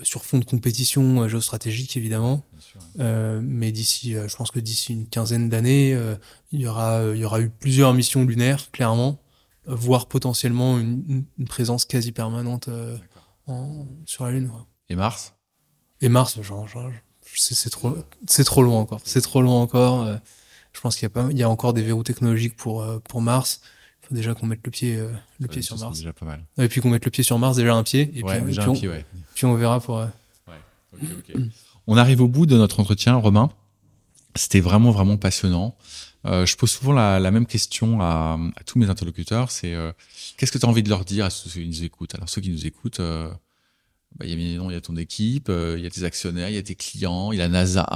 sur 0.04 0.24
fond 0.24 0.38
de 0.38 0.46
compétition 0.46 1.28
géostratégique 1.28 1.98
évidemment. 1.98 2.46
Sûr, 2.60 2.80
mais 3.42 3.72
d'ici, 3.72 4.14
je 4.14 4.36
pense 4.36 4.52
que 4.52 4.60
d'ici 4.60 4.94
une 4.94 5.08
quinzaine 5.08 5.50
d'années, 5.50 5.98
il 6.52 6.62
y 6.62 6.68
aura, 6.68 7.02
il 7.14 7.20
y 7.20 7.26
aura 7.26 7.42
eu 7.42 7.50
plusieurs 7.50 7.94
missions 7.94 8.24
lunaires, 8.24 8.72
clairement. 8.72 9.20
voire 9.66 10.08
potentiellement 10.08 10.80
une, 10.80 11.26
présence 11.48 11.86
quasi 11.86 12.12
permanente 12.12 12.70
sur 14.06 14.26
la 14.26 14.32
Lune. 14.32 14.52
Et 14.90 14.96
Mars? 14.96 15.34
Et 16.02 16.10
Mars, 16.10 16.42
genre, 16.42 16.68
c'est 17.36 17.70
trop, 17.70 17.96
c'est 18.28 18.44
trop 18.44 18.64
loin 18.64 18.80
encore. 18.80 19.02
C'est 19.04 19.22
trop 19.22 19.42
loin 19.42 19.62
encore. 19.62 20.08
je 20.74 20.82
pense 20.82 20.96
qu'il 20.96 21.04
y 21.04 21.08
a 21.08 21.10
pas, 21.10 21.28
il 21.32 21.38
y 21.38 21.44
a 21.44 21.50
encore 21.50 21.74
des 21.74 21.82
verrous 21.82 22.04
technologiques 22.04 22.56
pour 22.56 22.86
pour 23.04 23.22
Mars. 23.22 23.62
Faut 24.12 24.16
déjà 24.16 24.34
qu'on 24.34 24.46
mette 24.46 24.60
le 24.66 24.72
pied 24.72 25.00
le 25.40 25.48
pied 25.48 25.62
sur 25.62 25.78
Mars. 25.78 25.98
Déjà 25.98 26.12
pas 26.12 26.26
mal. 26.26 26.46
Et 26.58 26.68
puis 26.68 26.82
qu'on 26.82 26.90
mette 26.90 27.06
le 27.06 27.12
pied 27.12 27.24
sur 27.24 27.40
Mars, 27.40 27.56
déjà 27.56 27.74
un 27.74 27.84
pied. 27.84 28.12
Et 28.14 28.24
ouais, 28.24 28.40
puis, 28.40 28.48
déjà 28.48 28.66
un 28.66 28.74
pied, 28.74 28.90
ouais. 28.90 29.06
puis 29.34 29.46
on 29.46 29.56
verra 29.56 29.80
pour. 29.80 30.06
On 31.88 31.96
arrive 31.96 32.22
au 32.22 32.28
bout 32.28 32.46
de 32.46 32.58
notre 32.58 32.82
entretien, 32.82 33.16
Romain. 33.16 33.50
C'était 34.36 34.60
vraiment, 34.60 34.92
vraiment 34.92 35.16
passionnant. 35.16 35.78
Euh, 36.26 36.46
je 36.46 36.56
pose 36.56 36.70
souvent 36.70 36.94
la, 36.94 37.32
même 37.32 37.46
question 37.46 38.02
à, 38.02 38.38
tous 38.66 38.78
mes 38.78 38.90
interlocuteurs, 38.90 39.50
c'est 39.50 39.74
euh, 39.74 39.92
qu'est-ce 40.38 40.52
que 40.52 40.58
tu 40.58 40.66
as 40.66 40.70
envie 40.70 40.84
de 40.84 40.90
leur 40.90 41.04
dire 41.04 41.26
à 41.26 41.30
ceux 41.30 41.50
qui 41.50 41.68
nous 41.68 41.84
écoutent? 41.84 42.14
Alors 42.14 42.30
ceux 42.30 42.42
qui 42.42 42.52
nous 42.52 42.68
écoutent, 42.68 43.00
euh, 43.00 43.30
bah, 44.18 44.26
il 44.26 44.30
y 44.30 44.34
a 44.34 44.36
il 44.36 44.72
y 44.72 44.76
a 44.76 44.82
ton 44.82 44.96
équipe, 44.98 45.50
il 45.50 45.82
y 45.82 45.88
a 45.88 45.90
tes 45.90 46.04
actionnaires, 46.04 46.50
il 46.50 46.56
y 46.56 46.60
a 46.60 46.64
tes 46.64 46.76
clients, 46.76 47.32
il 47.32 47.40
y 47.40 47.42
a 47.42 47.48
la 47.48 47.50
NASA, 47.50 47.88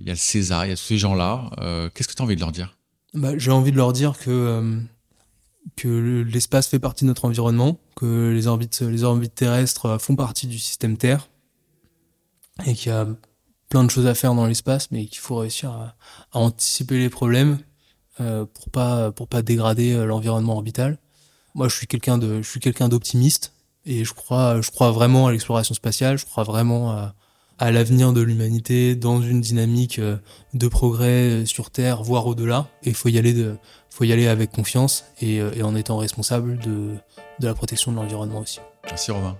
il 0.00 0.06
y 0.06 0.10
a 0.10 0.14
le 0.14 0.18
César, 0.18 0.64
il 0.64 0.70
y 0.70 0.72
a 0.72 0.76
tous 0.76 0.82
ces 0.82 0.98
gens-là. 0.98 1.50
qu'est-ce 1.94 2.08
que 2.08 2.14
tu 2.14 2.22
as 2.22 2.24
envie 2.24 2.36
de 2.36 2.40
leur 2.40 2.52
dire? 2.52 2.76
Bah, 3.14 3.36
J'ai 3.36 3.50
envie 3.50 3.72
de 3.72 3.76
leur 3.76 3.92
dire 3.92 4.18
que 4.18 4.80
que 5.76 6.22
l'espace 6.22 6.66
fait 6.66 6.78
partie 6.78 7.04
de 7.04 7.08
notre 7.08 7.24
environnement, 7.24 7.78
que 7.96 8.30
les 8.32 8.46
orbites, 8.46 8.80
les 8.80 9.04
orbites 9.04 9.34
terrestres 9.34 9.98
font 10.00 10.16
partie 10.16 10.46
du 10.46 10.58
système 10.58 10.96
Terre, 10.96 11.28
et 12.66 12.74
qu'il 12.74 12.90
y 12.90 12.94
a 12.94 13.06
plein 13.68 13.84
de 13.84 13.90
choses 13.90 14.06
à 14.06 14.14
faire 14.14 14.34
dans 14.34 14.46
l'espace, 14.46 14.90
mais 14.90 15.06
qu'il 15.06 15.20
faut 15.20 15.36
réussir 15.36 15.70
à, 15.70 15.94
anticiper 16.32 16.98
les 16.98 17.08
problèmes 17.08 17.58
euh, 18.20 18.44
pour 18.44 18.70
pas 18.70 19.12
pour 19.12 19.28
pas 19.28 19.42
dégrader 19.42 19.94
euh, 19.94 20.04
l'environnement 20.04 20.54
orbital. 20.54 20.98
Moi, 21.54 21.68
je 21.68 21.76
suis 21.76 21.86
quelqu'un 21.86 22.18
de 22.18 22.42
je 22.42 22.48
suis 22.48 22.60
quelqu'un 22.60 22.88
d'optimiste 22.88 23.52
et 23.86 24.04
je 24.04 24.12
crois 24.12 24.60
je 24.60 24.70
crois 24.70 24.90
vraiment 24.90 25.26
à 25.26 25.32
l'exploration 25.32 25.74
spatiale. 25.74 26.18
Je 26.18 26.26
crois 26.26 26.44
vraiment 26.44 26.90
à, 26.92 27.14
à 27.58 27.70
l'avenir 27.70 28.12
de 28.12 28.20
l'humanité 28.20 28.94
dans 28.94 29.20
une 29.20 29.40
dynamique 29.40 29.98
euh, 29.98 30.16
de 30.54 30.68
progrès 30.68 31.44
sur 31.46 31.70
Terre, 31.70 32.02
voire 32.02 32.26
au-delà. 32.26 32.68
Et 32.82 32.90
il 32.90 32.94
faut 32.94 33.08
y 33.08 33.18
aller 33.18 33.34
faut 33.90 34.04
y 34.04 34.12
aller 34.12 34.26
avec 34.26 34.50
confiance 34.50 35.04
et, 35.20 35.36
et 35.36 35.62
en 35.62 35.74
étant 35.76 35.98
responsable 35.98 36.58
de 36.58 36.96
la 37.40 37.54
protection 37.54 37.92
de 37.92 37.96
l'environnement 37.96 38.40
aussi. 38.40 38.60
Merci 38.86 39.10
Romain. 39.10 39.36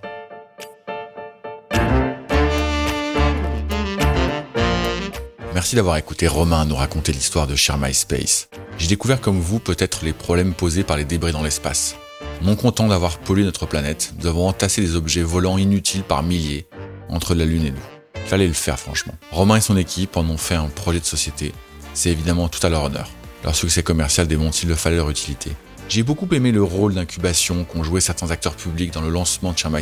Merci 5.55 5.77
d'avoir 5.77 5.97
écouté 5.97 6.27
Romain 6.27 6.65
nous 6.65 6.75
raconter 6.75 7.13
l'histoire 7.13 7.47
de 7.47 7.55
Share 7.55 7.79
My 7.79 7.93
Space. 7.93 8.49
J'ai 8.79 8.89
découvert 8.89 9.21
comme 9.21 9.39
vous 9.39 9.59
peut-être 9.59 10.05
les 10.05 10.15
problèmes 10.15 10.55
posés 10.55 10.83
par 10.83 10.97
les 10.97 11.05
débris 11.05 11.33
dans 11.33 11.43
l'espace. 11.43 11.97
Non 12.43 12.57
content 12.57 12.89
d'avoir 12.89 13.19
pollué 13.19 13.45
notre 13.45 13.67
planète, 13.67 14.15
nous 14.19 14.27
avons 14.27 14.49
entassé 14.49 14.81
des 14.81 14.97
objets 14.97 15.23
volants 15.23 15.59
inutiles 15.59 16.03
par 16.03 16.23
milliers 16.23 16.67
entre 17.09 17.35
la 17.35 17.45
Lune 17.45 17.67
et 17.67 17.71
nous. 17.71 17.92
Fallait 18.27 18.47
le 18.47 18.53
faire 18.53 18.79
franchement. 18.79 19.15
Romain 19.31 19.57
et 19.57 19.61
son 19.61 19.77
équipe 19.77 20.17
en 20.17 20.25
ont 20.25 20.39
fait 20.39 20.55
un 20.55 20.69
projet 20.69 21.01
de 21.01 21.05
société. 21.05 21.53
C'est 21.95 22.11
évidemment 22.11 22.49
tout 22.49 22.65
à 22.67 22.71
leur 22.71 22.85
honneur. 22.85 23.11
Leur 23.45 23.55
succès 23.55 23.83
commercial 23.83 24.27
démontre 24.27 24.55
s'il 24.55 24.69
le 24.69 24.75
fallait 24.75 24.97
leur 24.97 25.11
utilité. 25.11 25.51
J'ai 25.89 26.03
beaucoup 26.03 26.29
aimé 26.33 26.53
le 26.53 26.63
rôle 26.63 26.95
d'incubation 26.95 27.65
qu'ont 27.65 27.83
joué 27.83 28.01
certains 28.01 28.31
acteurs 28.31 28.55
publics 28.55 28.93
dans 28.93 29.03
le 29.03 29.11
lancement 29.11 29.53
de 29.53 29.59
Share. 29.59 29.73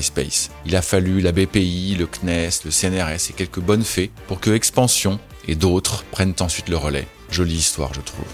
Il 0.67 0.75
a 0.75 0.83
fallu 0.83 1.21
la 1.21 1.31
BPI, 1.31 1.95
le 1.97 2.07
CNES, 2.07 2.65
le 2.65 2.71
CNRS 2.71 3.31
et 3.31 3.33
quelques 3.33 3.61
bonnes 3.61 3.85
fées 3.85 4.11
pour 4.27 4.41
que 4.41 4.51
Expansion 4.51 5.21
et 5.47 5.55
d'autres 5.55 6.05
prennent 6.11 6.35
ensuite 6.41 6.69
le 6.69 6.77
relais. 6.77 7.07
Jolie 7.31 7.55
histoire, 7.55 7.95
je 7.95 8.01
trouve. 8.01 8.27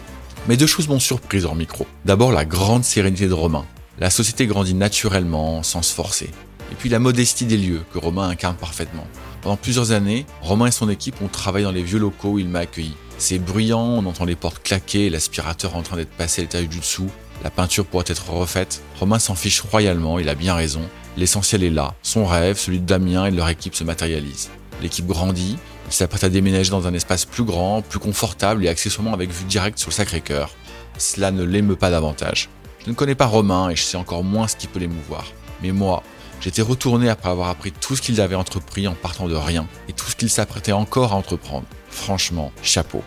Mais 0.48 0.56
deux 0.56 0.66
choses 0.66 0.88
m'ont 0.88 1.00
surprise 1.00 1.44
hors 1.44 1.56
micro. 1.56 1.86
D'abord 2.04 2.32
la 2.32 2.44
grande 2.44 2.84
sérénité 2.84 3.26
de 3.26 3.34
Romain. 3.34 3.66
La 3.98 4.10
société 4.10 4.46
grandit 4.46 4.74
naturellement, 4.74 5.62
sans 5.62 5.82
se 5.82 5.92
forcer. 5.92 6.30
Et 6.72 6.74
puis 6.76 6.88
la 6.88 6.98
modestie 6.98 7.46
des 7.46 7.56
lieux, 7.56 7.82
que 7.92 7.98
Romain 7.98 8.28
incarne 8.28 8.56
parfaitement. 8.56 9.06
Pendant 9.46 9.58
plusieurs 9.58 9.92
années, 9.92 10.26
Romain 10.42 10.66
et 10.66 10.70
son 10.72 10.88
équipe 10.88 11.22
ont 11.22 11.28
travaillé 11.28 11.64
dans 11.64 11.70
les 11.70 11.84
vieux 11.84 12.00
locaux 12.00 12.30
où 12.30 12.38
il 12.40 12.48
m'a 12.48 12.58
accueilli. 12.58 12.96
C'est 13.16 13.38
bruyant, 13.38 13.80
on 13.80 14.04
entend 14.04 14.24
les 14.24 14.34
portes 14.34 14.60
claquer, 14.60 15.08
l'aspirateur 15.08 15.76
en 15.76 15.82
train 15.82 15.94
d'être 15.94 16.10
passé 16.10 16.40
à 16.40 16.42
l'étage 16.42 16.68
du 16.68 16.80
dessous, 16.80 17.08
la 17.44 17.50
peinture 17.50 17.86
pourrait 17.86 18.06
être 18.08 18.28
refaite. 18.28 18.82
Romain 18.98 19.20
s'en 19.20 19.36
fiche 19.36 19.60
royalement, 19.60 20.18
il 20.18 20.28
a 20.28 20.34
bien 20.34 20.56
raison. 20.56 20.80
L'essentiel 21.16 21.62
est 21.62 21.70
là. 21.70 21.94
Son 22.02 22.26
rêve, 22.26 22.58
celui 22.58 22.80
de 22.80 22.86
Damien 22.86 23.26
et 23.26 23.30
de 23.30 23.36
leur 23.36 23.48
équipe 23.48 23.76
se 23.76 23.84
matérialise. 23.84 24.50
L'équipe 24.82 25.06
grandit, 25.06 25.58
il 25.86 25.92
s'apprête 25.92 26.24
à 26.24 26.28
déménager 26.28 26.72
dans 26.72 26.88
un 26.88 26.94
espace 26.94 27.24
plus 27.24 27.44
grand, 27.44 27.82
plus 27.82 28.00
confortable 28.00 28.64
et 28.64 28.68
accessoirement 28.68 29.14
avec 29.14 29.30
vue 29.30 29.44
directe 29.44 29.78
sur 29.78 29.90
le 29.90 29.94
Sacré-Cœur. 29.94 30.50
Cela 30.98 31.30
ne 31.30 31.44
l'émeut 31.44 31.76
pas 31.76 31.90
davantage. 31.90 32.48
Je 32.84 32.90
ne 32.90 32.96
connais 32.96 33.14
pas 33.14 33.26
Romain 33.26 33.70
et 33.70 33.76
je 33.76 33.82
sais 33.82 33.96
encore 33.96 34.24
moins 34.24 34.48
ce 34.48 34.56
qui 34.56 34.66
peut 34.66 34.80
l'émouvoir. 34.80 35.24
Mais 35.62 35.70
moi, 35.70 36.02
j'étais 36.40 36.62
retourné 36.62 37.08
après 37.08 37.30
avoir 37.30 37.48
appris 37.48 37.72
tout 37.72 37.96
ce 37.96 38.02
qu'il 38.02 38.20
avait 38.20 38.34
entrepris 38.34 38.88
en 38.88 38.94
partant 38.94 39.28
de 39.28 39.34
rien 39.34 39.66
et 39.88 39.92
tout 39.92 40.06
ce 40.06 40.16
qu'il 40.16 40.30
s'apprêtait 40.30 40.72
encore 40.72 41.12
à 41.12 41.16
entreprendre. 41.16 41.66
Franchement, 41.88 42.52
chapeau. 42.62 43.02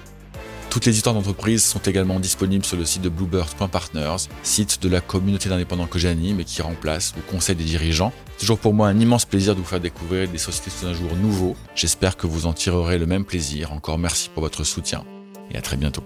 Toutes 0.69 0.85
les 0.85 0.95
histoires 0.95 1.15
d'entreprise 1.15 1.63
sont 1.63 1.79
également 1.79 2.19
disponibles 2.19 2.63
sur 2.63 2.77
le 2.77 2.85
site 2.85 3.01
de 3.01 3.09
bluebird.partners, 3.09 4.27
site 4.43 4.81
de 4.83 4.87
la 4.89 5.01
communauté 5.01 5.49
d'indépendants 5.49 5.87
que 5.87 5.97
j'anime 5.97 6.39
et 6.39 6.45
qui 6.45 6.61
remplace 6.61 7.13
le 7.15 7.23
conseil 7.23 7.55
des 7.55 7.63
dirigeants. 7.63 8.13
C'est 8.33 8.41
toujours 8.41 8.59
pour 8.59 8.75
moi 8.75 8.87
un 8.87 8.99
immense 8.99 9.25
plaisir 9.25 9.55
de 9.55 9.61
vous 9.61 9.65
faire 9.65 9.79
découvrir 9.79 10.29
des 10.29 10.37
sociétés 10.37 10.69
sous 10.69 10.85
un 10.85 10.93
jour 10.93 11.15
nouveau. 11.15 11.55
J'espère 11.73 12.17
que 12.17 12.27
vous 12.27 12.45
en 12.45 12.53
tirerez 12.53 12.99
le 12.99 13.07
même 13.07 13.25
plaisir. 13.25 13.73
Encore 13.73 13.97
merci 13.97 14.29
pour 14.29 14.43
votre 14.43 14.63
soutien 14.63 15.03
et 15.49 15.57
à 15.57 15.61
très 15.61 15.75
bientôt. 15.75 16.03